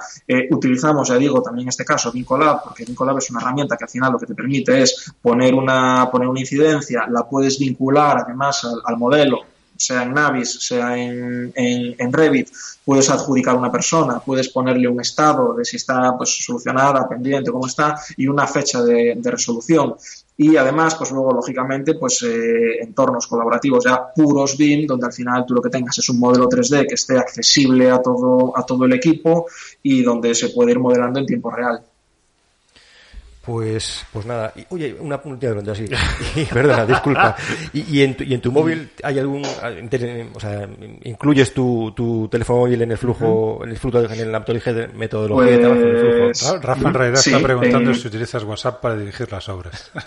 Utilizamos, 0.50 1.08
ya 1.08 1.16
digo, 1.16 1.42
también 1.42 1.64
en 1.64 1.68
este 1.68 1.84
caso 1.84 2.12
Vincolab, 2.22 2.62
porque 2.62 2.84
Vincolab 2.84 3.18
es 3.18 3.30
una 3.30 3.40
herramienta 3.40 3.76
que 3.76 3.84
al 3.84 3.90
final 3.90 4.12
lo 4.12 4.18
que 4.18 4.26
te 4.26 4.34
permite 4.34 4.82
es 4.82 5.12
poner 5.20 5.54
una, 5.54 6.08
poner 6.10 6.28
una 6.28 6.40
incidencia, 6.40 7.06
la 7.08 7.28
puedes 7.28 7.58
vincular 7.58 8.18
además 8.18 8.64
al, 8.64 8.80
al 8.84 8.96
modelo, 8.96 9.40
sea 9.76 10.02
en 10.04 10.14
Navis, 10.14 10.58
sea 10.60 10.96
en, 10.96 11.52
en, 11.54 12.12
Revit, 12.12 12.50
puedes 12.84 13.10
adjudicar 13.10 13.54
a 13.54 13.58
una 13.58 13.72
persona, 13.72 14.20
puedes 14.20 14.48
ponerle 14.48 14.86
un 14.86 15.00
estado 15.00 15.54
de 15.54 15.64
si 15.64 15.76
está 15.76 16.16
pues, 16.16 16.44
solucionada, 16.44 17.08
pendiente, 17.08 17.50
cómo 17.50 17.66
está, 17.66 17.96
y 18.16 18.28
una 18.28 18.46
fecha 18.46 18.82
de, 18.82 19.14
de 19.16 19.30
resolución. 19.30 19.94
Y 20.36 20.56
además, 20.56 20.94
pues 20.94 21.10
luego, 21.10 21.32
lógicamente, 21.32 21.94
pues 21.94 22.22
eh, 22.22 22.78
entornos 22.80 23.26
colaborativos 23.26 23.84
ya 23.84 24.12
puros 24.14 24.56
BIM, 24.56 24.86
donde 24.86 25.06
al 25.06 25.12
final 25.12 25.44
tú 25.46 25.54
lo 25.54 25.62
que 25.62 25.68
tengas 25.68 25.98
es 25.98 26.08
un 26.08 26.18
modelo 26.18 26.48
3D 26.48 26.86
que 26.88 26.94
esté 26.94 27.18
accesible 27.18 27.90
a 27.90 28.00
todo, 28.00 28.56
a 28.56 28.64
todo 28.64 28.84
el 28.84 28.92
equipo 28.94 29.46
y 29.82 30.02
donde 30.02 30.34
se 30.34 30.48
puede 30.48 30.72
ir 30.72 30.78
modelando 30.78 31.20
en 31.20 31.26
tiempo 31.26 31.50
real. 31.50 31.82
Pues, 33.44 34.06
pues 34.12 34.24
nada. 34.24 34.52
Y, 34.54 34.64
oye, 34.70 34.96
una 35.00 35.20
pregunta 35.20 35.72
así. 35.72 35.84
Y, 36.36 36.44
perdona, 36.44 36.86
disculpa. 36.86 37.34
Y, 37.72 37.98
y, 37.98 38.02
en 38.02 38.16
tu, 38.16 38.22
y 38.24 38.34
en 38.34 38.40
tu 38.40 38.52
móvil 38.52 38.90
hay 39.02 39.18
algún, 39.18 39.42
o 39.44 40.40
sea, 40.40 40.68
incluyes 41.02 41.52
tu, 41.52 41.92
tu 41.94 42.28
teléfono 42.28 42.60
móvil 42.60 42.82
en 42.82 42.92
el 42.92 42.98
flujo, 42.98 43.26
uh 43.26 43.60
-huh. 43.60 43.64
en 43.64 43.70
el 43.70 43.78
flujo, 43.78 43.98
en 43.98 44.32
la 44.32 44.44
metodología 44.94 45.44
pues, 45.44 45.56
de 45.56 45.58
trabajo 45.58 45.80
en 45.80 45.88
el 45.88 46.34
flujo. 46.34 46.60
Rafa 46.60 46.88
en 46.88 46.94
realidad 46.94 47.20
sí, 47.20 47.30
está 47.30 47.42
preguntando 47.42 47.90
eh, 47.90 47.94
si 47.94 48.08
utilizas 48.08 48.44
WhatsApp 48.44 48.80
para 48.80 48.96
dirigir 48.96 49.30
las 49.30 49.48
obras. 49.48 49.90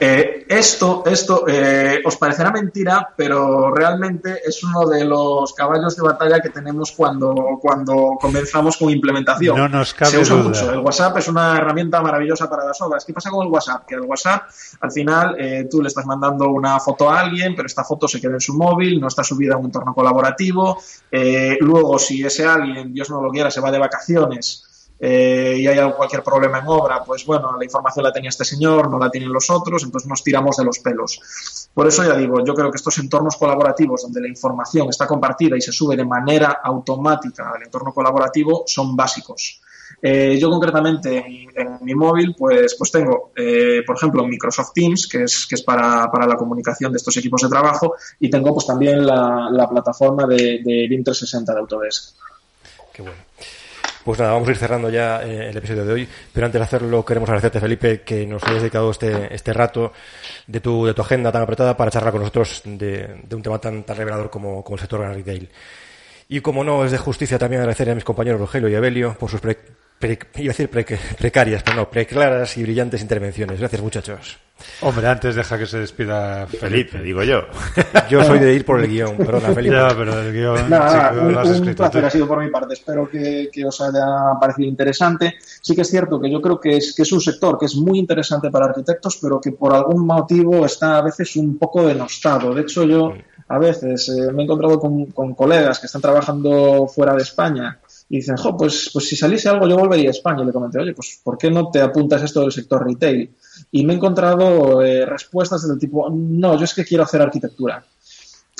Eh, 0.00 0.46
esto, 0.48 1.04
esto 1.06 1.44
eh, 1.46 2.00
os 2.04 2.16
parecerá 2.16 2.50
mentira, 2.50 3.12
pero 3.14 3.70
realmente 3.70 4.40
es 4.44 4.62
uno 4.64 4.88
de 4.88 5.04
los 5.04 5.52
caballos 5.52 5.94
de 5.94 6.02
batalla 6.02 6.40
que 6.40 6.48
tenemos 6.48 6.92
cuando, 6.92 7.58
cuando 7.60 8.16
comenzamos 8.18 8.78
con 8.78 8.90
implementación. 8.90 9.56
No 9.56 9.68
nos 9.68 9.92
cabe 9.92 10.12
Se 10.12 10.18
usa 10.20 10.36
duda. 10.36 10.48
mucho. 10.48 10.72
El 10.72 10.78
WhatsApp 10.78 11.18
es 11.18 11.28
una 11.28 11.58
herramienta 11.58 12.00
maravillosa 12.00 12.48
para 12.52 12.66
las 12.66 12.80
obras. 12.82 13.04
¿Qué 13.04 13.14
pasa 13.14 13.30
con 13.30 13.46
el 13.46 13.50
WhatsApp? 13.50 13.86
Que 13.86 13.94
el 13.94 14.02
WhatsApp, 14.02 14.42
al 14.80 14.92
final, 14.92 15.36
eh, 15.38 15.66
tú 15.70 15.80
le 15.80 15.88
estás 15.88 16.04
mandando 16.04 16.50
una 16.50 16.78
foto 16.78 17.08
a 17.08 17.20
alguien, 17.20 17.54
pero 17.56 17.66
esta 17.66 17.82
foto 17.82 18.06
se 18.06 18.20
queda 18.20 18.34
en 18.34 18.40
su 18.40 18.54
móvil, 18.54 19.00
no 19.00 19.08
está 19.08 19.24
subida 19.24 19.54
a 19.54 19.56
un 19.56 19.66
entorno 19.66 19.94
colaborativo. 19.94 20.78
Eh, 21.10 21.56
luego, 21.60 21.98
si 21.98 22.22
ese 22.22 22.44
alguien, 22.44 22.92
Dios 22.92 23.08
no 23.08 23.22
lo 23.22 23.30
quiera, 23.30 23.50
se 23.50 23.60
va 23.60 23.70
de 23.70 23.78
vacaciones, 23.78 24.72
eh, 25.04 25.56
y 25.58 25.66
hay 25.66 25.92
cualquier 25.94 26.22
problema 26.22 26.60
en 26.60 26.68
obra, 26.68 27.02
pues 27.02 27.26
bueno, 27.26 27.56
la 27.58 27.64
información 27.64 28.04
la 28.04 28.12
tenía 28.12 28.28
este 28.28 28.44
señor, 28.44 28.88
no 28.88 29.00
la 29.00 29.10
tienen 29.10 29.32
los 29.32 29.50
otros, 29.50 29.82
entonces 29.82 30.08
nos 30.08 30.22
tiramos 30.22 30.56
de 30.56 30.64
los 30.64 30.78
pelos. 30.78 31.68
Por 31.74 31.88
eso 31.88 32.04
ya 32.04 32.14
digo, 32.14 32.44
yo 32.44 32.54
creo 32.54 32.70
que 32.70 32.76
estos 32.76 32.98
entornos 32.98 33.36
colaborativos 33.36 34.02
donde 34.02 34.20
la 34.20 34.28
información 34.28 34.88
está 34.90 35.08
compartida 35.08 35.56
y 35.56 35.60
se 35.60 35.72
sube 35.72 35.96
de 35.96 36.04
manera 36.04 36.60
automática 36.62 37.50
al 37.52 37.64
entorno 37.64 37.92
colaborativo 37.92 38.62
son 38.66 38.94
básicos. 38.94 39.60
Eh, 40.04 40.36
yo 40.36 40.50
concretamente 40.50 41.24
en, 41.54 41.78
mi 41.82 41.94
móvil 41.94 42.34
pues, 42.36 42.74
pues 42.76 42.90
tengo, 42.90 43.30
eh, 43.36 43.82
por 43.86 43.96
ejemplo, 43.96 44.26
Microsoft 44.26 44.72
Teams, 44.74 45.06
que 45.06 45.22
es, 45.22 45.46
que 45.46 45.54
es 45.54 45.62
para, 45.62 46.10
para, 46.10 46.26
la 46.26 46.34
comunicación 46.34 46.90
de 46.90 46.96
estos 46.96 47.16
equipos 47.18 47.42
de 47.42 47.48
trabajo, 47.48 47.94
y 48.18 48.28
tengo 48.28 48.52
pues 48.52 48.66
también 48.66 49.06
la, 49.06 49.48
la 49.50 49.68
plataforma 49.68 50.26
de, 50.26 50.60
de 50.64 50.86
BIM 50.88 51.04
360 51.04 51.52
de 51.52 51.60
Autodesk. 51.60 52.14
Qué 52.92 53.02
bueno. 53.02 53.18
Pues 54.04 54.18
nada, 54.18 54.32
vamos 54.32 54.48
a 54.48 54.50
ir 54.50 54.56
cerrando 54.56 54.90
ya 54.90 55.22
eh, 55.22 55.50
el 55.50 55.56
episodio 55.56 55.84
de 55.84 55.92
hoy, 55.92 56.08
pero 56.32 56.46
antes 56.46 56.58
de 56.58 56.64
hacerlo 56.64 57.04
queremos 57.04 57.28
agradecerte, 57.28 57.60
Felipe, 57.60 58.00
que 58.00 58.26
nos 58.26 58.42
hayas 58.42 58.62
dedicado 58.62 58.90
este, 58.90 59.32
este 59.32 59.52
rato 59.52 59.92
de 60.48 60.58
tu, 60.58 60.86
de 60.86 60.94
tu 60.94 61.02
agenda 61.02 61.30
tan 61.30 61.42
apretada 61.42 61.76
para 61.76 61.92
charlar 61.92 62.10
con 62.10 62.22
nosotros 62.22 62.62
de, 62.64 63.20
de 63.22 63.36
un 63.36 63.42
tema 63.42 63.60
tan, 63.60 63.84
tan 63.84 63.96
revelador 63.96 64.28
como, 64.28 64.64
como 64.64 64.74
el 64.74 64.80
sector 64.80 65.00
retail. 65.00 65.48
Y 66.28 66.40
como 66.40 66.64
no, 66.64 66.84
es 66.84 66.90
de 66.90 66.98
justicia 66.98 67.38
también 67.38 67.60
agradecer 67.60 67.90
a 67.90 67.94
mis 67.94 68.04
compañeros 68.04 68.40
Rogelio 68.40 68.68
y 68.68 68.74
Abelio 68.74 69.14
por 69.20 69.30
sus 69.30 69.40
pre, 70.02 70.18
iba 70.36 70.50
a 70.50 70.54
decir 70.54 70.68
pre, 70.68 70.84
precarias, 71.16 71.62
pero 71.62 71.76
no, 71.76 71.88
preclaras 71.88 72.56
y 72.56 72.62
brillantes 72.62 73.00
intervenciones. 73.00 73.60
Gracias, 73.60 73.80
muchachos. 73.80 74.38
Hombre, 74.80 75.06
antes 75.06 75.34
deja 75.34 75.58
que 75.58 75.66
se 75.66 75.78
despida 75.78 76.46
Felipe, 76.46 77.00
digo 77.00 77.22
yo. 77.22 77.42
Yo 78.10 78.22
soy 78.24 78.38
de 78.38 78.54
ir 78.54 78.64
por 78.64 78.80
el 78.80 78.88
guion, 78.88 79.16
perdona, 79.16 79.48
Felipe. 79.54 79.74
Ya, 79.74 79.88
pero 79.96 80.20
el 80.20 80.32
guion, 80.32 80.70
Nada, 80.70 81.10
chico, 81.10 81.22
un, 81.22 81.32
lo 81.32 81.40
has 81.40 81.50
escrito 81.50 81.70
un 81.70 81.90
placer 81.90 82.00
tú. 82.00 82.06
ha 82.06 82.10
sido 82.10 82.28
por 82.28 82.44
mi 82.44 82.50
parte. 82.50 82.74
Espero 82.74 83.08
que, 83.08 83.48
que, 83.52 83.64
os 83.64 83.80
haya 83.80 84.06
parecido 84.40 84.68
interesante. 84.68 85.34
Sí 85.60 85.74
que 85.74 85.82
es 85.82 85.88
cierto 85.88 86.20
que 86.20 86.30
yo 86.30 86.40
creo 86.40 86.60
que 86.60 86.76
es, 86.76 86.94
que 86.94 87.02
es 87.02 87.12
un 87.12 87.20
sector 87.20 87.56
que 87.58 87.66
es 87.66 87.76
muy 87.76 87.98
interesante 87.98 88.50
para 88.50 88.66
arquitectos, 88.66 89.18
pero 89.22 89.40
que 89.40 89.52
por 89.52 89.72
algún 89.74 90.04
motivo 90.04 90.66
está 90.66 90.98
a 90.98 91.02
veces 91.02 91.36
un 91.36 91.58
poco 91.58 91.86
denostado. 91.86 92.54
De 92.54 92.62
hecho, 92.62 92.84
yo 92.84 93.14
a 93.48 93.58
veces 93.58 94.08
eh, 94.08 94.32
me 94.32 94.42
he 94.42 94.44
encontrado 94.44 94.80
con, 94.80 95.06
con 95.06 95.34
colegas 95.34 95.78
que 95.78 95.86
están 95.86 96.02
trabajando 96.02 96.86
fuera 96.88 97.14
de 97.14 97.22
España 97.22 97.78
y 98.12 98.16
dicen, 98.16 98.36
jo, 98.36 98.54
pues, 98.54 98.90
pues 98.92 99.08
si 99.08 99.16
saliese 99.16 99.48
algo 99.48 99.66
yo 99.66 99.78
volvería 99.78 100.08
a 100.08 100.10
España. 100.10 100.42
Y 100.42 100.44
le 100.44 100.52
comenté, 100.52 100.78
oye, 100.78 100.92
pues 100.92 101.18
¿por 101.24 101.38
qué 101.38 101.50
no 101.50 101.70
te 101.70 101.80
apuntas 101.80 102.22
esto 102.22 102.42
del 102.42 102.52
sector 102.52 102.86
retail? 102.86 103.30
Y 103.70 103.86
me 103.86 103.94
he 103.94 103.96
encontrado 103.96 104.82
eh, 104.82 105.06
respuestas 105.06 105.66
del 105.66 105.78
tipo, 105.78 106.10
no, 106.10 106.58
yo 106.58 106.64
es 106.64 106.74
que 106.74 106.84
quiero 106.84 107.04
hacer 107.04 107.22
arquitectura. 107.22 107.82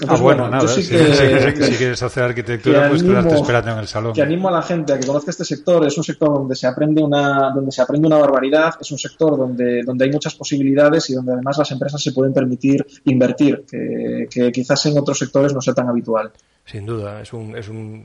Entonces, 0.03 0.21
ah, 0.21 0.23
bueno, 0.23 0.49
nada, 0.49 0.67
sí, 0.67 0.81
que, 0.89 1.15
si, 1.15 1.55
que, 1.55 1.65
si, 1.67 1.73
quieres 1.77 2.03
hacer 2.03 2.25
arquitectura, 2.25 2.89
pues 2.89 3.03
animo, 3.03 3.21
quedarte 3.21 3.37
esperando 3.37 3.71
en 3.71 3.79
el 3.79 3.87
salón. 3.87 4.13
Que 4.13 4.23
animo 4.23 4.49
a 4.49 4.51
la 4.51 4.63
gente 4.63 4.93
a 4.93 4.99
que 4.99 5.07
conozca 5.07 5.31
este 5.31 5.45
sector. 5.45 5.87
Es 5.87 5.97
un 5.97 6.03
sector 6.03 6.35
donde 6.35 6.57
se 6.57 6.67
aprende 6.67 7.01
una, 7.03 7.53
donde 7.55 7.71
se 7.71 7.83
aprende 7.83 8.09
una 8.09 8.19
barbaridad, 8.19 8.75
es 8.81 8.91
un 8.91 8.99
sector 8.99 9.37
donde, 9.37 9.83
donde 9.85 10.05
hay 10.05 10.11
muchas 10.11 10.35
posibilidades 10.35 11.09
y 11.11 11.15
donde 11.15 11.35
además 11.35 11.57
las 11.57 11.71
empresas 11.71 12.03
se 12.03 12.11
pueden 12.11 12.33
permitir 12.33 12.85
invertir, 13.05 13.65
que, 13.71 14.27
que 14.29 14.51
quizás 14.51 14.85
en 14.87 14.99
otros 14.99 15.19
sectores 15.19 15.55
no 15.55 15.61
sea 15.61 15.73
tan 15.73 15.89
habitual. 15.89 16.33
Sin 16.65 16.85
duda, 16.85 17.23
es 17.23 17.33
un, 17.33 17.57
es 17.57 17.69
un, 17.69 18.05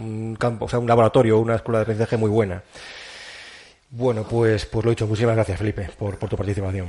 un 0.00 0.36
campo, 0.38 0.64
o 0.64 0.68
sea, 0.68 0.78
un 0.78 0.86
laboratorio, 0.86 1.38
una 1.40 1.56
escuela 1.56 1.80
de 1.80 1.82
aprendizaje 1.82 2.16
muy 2.16 2.30
buena. 2.30 2.62
Bueno, 3.90 4.24
pues, 4.24 4.64
pues 4.64 4.82
lo 4.82 4.90
dicho, 4.90 5.06
muchísimas 5.06 5.34
gracias, 5.34 5.58
Felipe, 5.58 5.90
por, 5.98 6.16
por 6.16 6.30
tu 6.30 6.36
participación. 6.36 6.88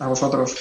A 0.00 0.08
vosotros. 0.08 0.54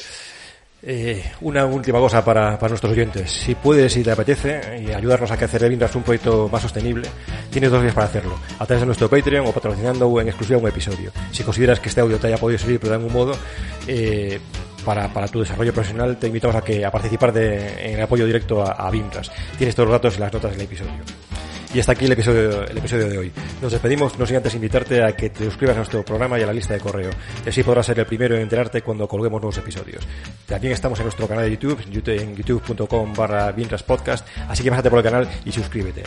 Eh, 0.90 1.22
una 1.42 1.66
última 1.66 2.00
cosa 2.00 2.24
para, 2.24 2.58
nuestros 2.70 2.94
oyentes. 2.94 3.30
Si 3.30 3.56
puedes, 3.56 3.92
si 3.92 4.04
te 4.04 4.12
apetece, 4.12 4.82
y 4.88 4.94
ayudarnos 4.94 5.30
a 5.30 5.38
que 5.38 5.68
Indras 5.68 5.94
un 5.96 6.04
proyecto 6.04 6.48
más 6.50 6.62
sostenible, 6.62 7.10
tienes 7.52 7.70
dos 7.70 7.82
días 7.82 7.94
para 7.94 8.08
hacerlo. 8.08 8.40
A 8.58 8.66
través 8.66 8.80
de 8.80 8.86
nuestro 8.86 9.10
Patreon 9.10 9.48
o 9.48 9.52
patrocinando 9.52 10.22
en 10.22 10.30
exclusiva 10.30 10.60
un 10.60 10.68
episodio. 10.70 11.12
Si 11.34 11.44
consideras 11.44 11.82
que 11.82 11.90
este 11.90 12.00
audio 12.00 12.18
te 12.18 12.28
haya 12.28 12.38
podido 12.38 12.58
servir, 12.58 12.80
pero 12.80 12.92
de 12.92 12.96
algún 12.96 13.12
modo, 13.12 13.36
eh, 13.86 14.40
para, 14.86 15.28
tu 15.28 15.42
desarrollo 15.42 15.74
profesional, 15.74 16.16
te 16.16 16.28
invitamos 16.28 16.56
a, 16.56 16.62
que, 16.62 16.86
a 16.86 16.90
participar 16.90 17.34
de, 17.34 17.92
en 17.92 17.96
el 17.96 18.02
apoyo 18.04 18.26
directo 18.26 18.64
a, 18.64 18.88
a. 18.88 18.92
Tienes 19.58 19.76
todos 19.76 19.90
los 19.90 19.92
datos 19.92 20.14
en 20.14 20.22
las 20.22 20.32
notas 20.32 20.52
del 20.52 20.62
episodio. 20.62 21.27
Y 21.78 21.80
hasta 21.80 21.92
aquí 21.92 22.06
el 22.06 22.12
episodio, 22.12 22.64
el 22.68 22.76
episodio 22.76 23.08
de 23.08 23.18
hoy. 23.20 23.32
Nos 23.62 23.72
despedimos, 23.72 24.18
no 24.18 24.26
sin 24.26 24.38
antes 24.38 24.56
invitarte 24.56 25.04
a 25.04 25.16
que 25.16 25.30
te 25.30 25.46
suscribas 25.46 25.76
a 25.76 25.78
nuestro 25.78 26.04
programa 26.04 26.40
y 26.40 26.42
a 26.42 26.48
la 26.48 26.54
lista 26.54 26.74
de 26.74 26.80
correo. 26.80 27.12
Así 27.46 27.62
podrás 27.62 27.86
ser 27.86 28.00
el 28.00 28.08
primero 28.08 28.34
en 28.34 28.42
enterarte 28.42 28.82
cuando 28.82 29.08
colguemos 29.08 29.40
nuevos 29.40 29.60
episodios. 29.60 30.04
También 30.48 30.74
estamos 30.74 30.98
en 30.98 31.06
nuestro 31.06 31.28
canal 31.28 31.44
de 31.44 31.52
YouTube, 31.52 31.80
en 32.08 32.36
youtube.com 32.36 33.14
barra 33.14 33.54
podcast, 33.86 34.28
así 34.50 34.64
que 34.64 34.72
pásate 34.72 34.90
por 34.90 34.98
el 34.98 35.06
canal 35.06 35.30
y 35.46 35.52
suscríbete. 35.52 36.02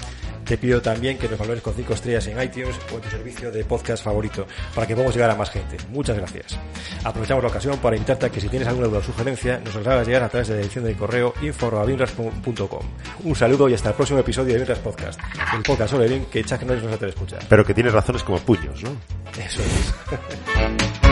Te 0.45 0.59
pido 0.59 0.83
también 0.83 1.17
que 1.17 1.29
nos 1.29 1.39
valores 1.39 1.63
con 1.63 1.73
5 1.73 1.95
estrellas 1.95 2.27
en 2.27 2.43
iTunes 2.43 2.77
o 2.93 2.97
en 2.97 3.03
tu 3.03 3.09
servicio 3.09 3.53
de 3.53 3.65
podcast 3.65 4.03
favorito, 4.03 4.49
para 4.75 4.89
que 4.89 4.95
podamos 4.95 5.15
llegar 5.15 5.31
a 5.31 5.37
más 5.37 5.51
gente. 5.51 5.77
Muchas 5.91 6.17
gracias. 6.17 6.59
Aprovechamos 7.05 7.45
la 7.45 7.51
ocasión 7.51 7.79
para 7.79 7.95
invitarte 7.95 8.27
a 8.27 8.31
que 8.31 8.41
si 8.41 8.49
tienes 8.49 8.67
alguna 8.67 8.89
duda 8.89 8.99
o 8.99 9.03
sugerencia, 9.05 9.61
nos 9.65 9.77
hagas 9.77 10.05
llegar 10.05 10.25
a 10.25 10.29
través 10.29 10.49
de 10.49 10.55
la 10.55 10.59
dirección 10.63 10.85
de 10.85 10.97
correo 10.97 11.33
info.vinras.com. 11.41 12.83
Un 13.23 13.37
saludo 13.37 13.69
y 13.69 13.75
hasta 13.75 13.91
el 13.91 13.95
próximo 13.95 14.19
episodio 14.19 14.55
de 14.55 14.59
Vinras 14.59 14.81
Podcast 14.81 15.21
el 15.61 15.67
podcast 15.67 15.93
sobre 15.93 16.09
bien 16.09 16.27
que 16.27 16.43
Chuck 16.43 16.63
Norris 16.63 16.83
no 16.83 16.89
se 16.89 16.95
atreve 16.95 17.13
a 17.13 17.15
escuchar. 17.15 17.41
Pero 17.49 17.65
que 17.65 17.75
tienes 17.75 17.93
razones 17.93 18.23
como 18.23 18.39
puños, 18.39 18.83
¿no? 18.83 18.91
Eso 19.39 19.63
es. 19.63 21.01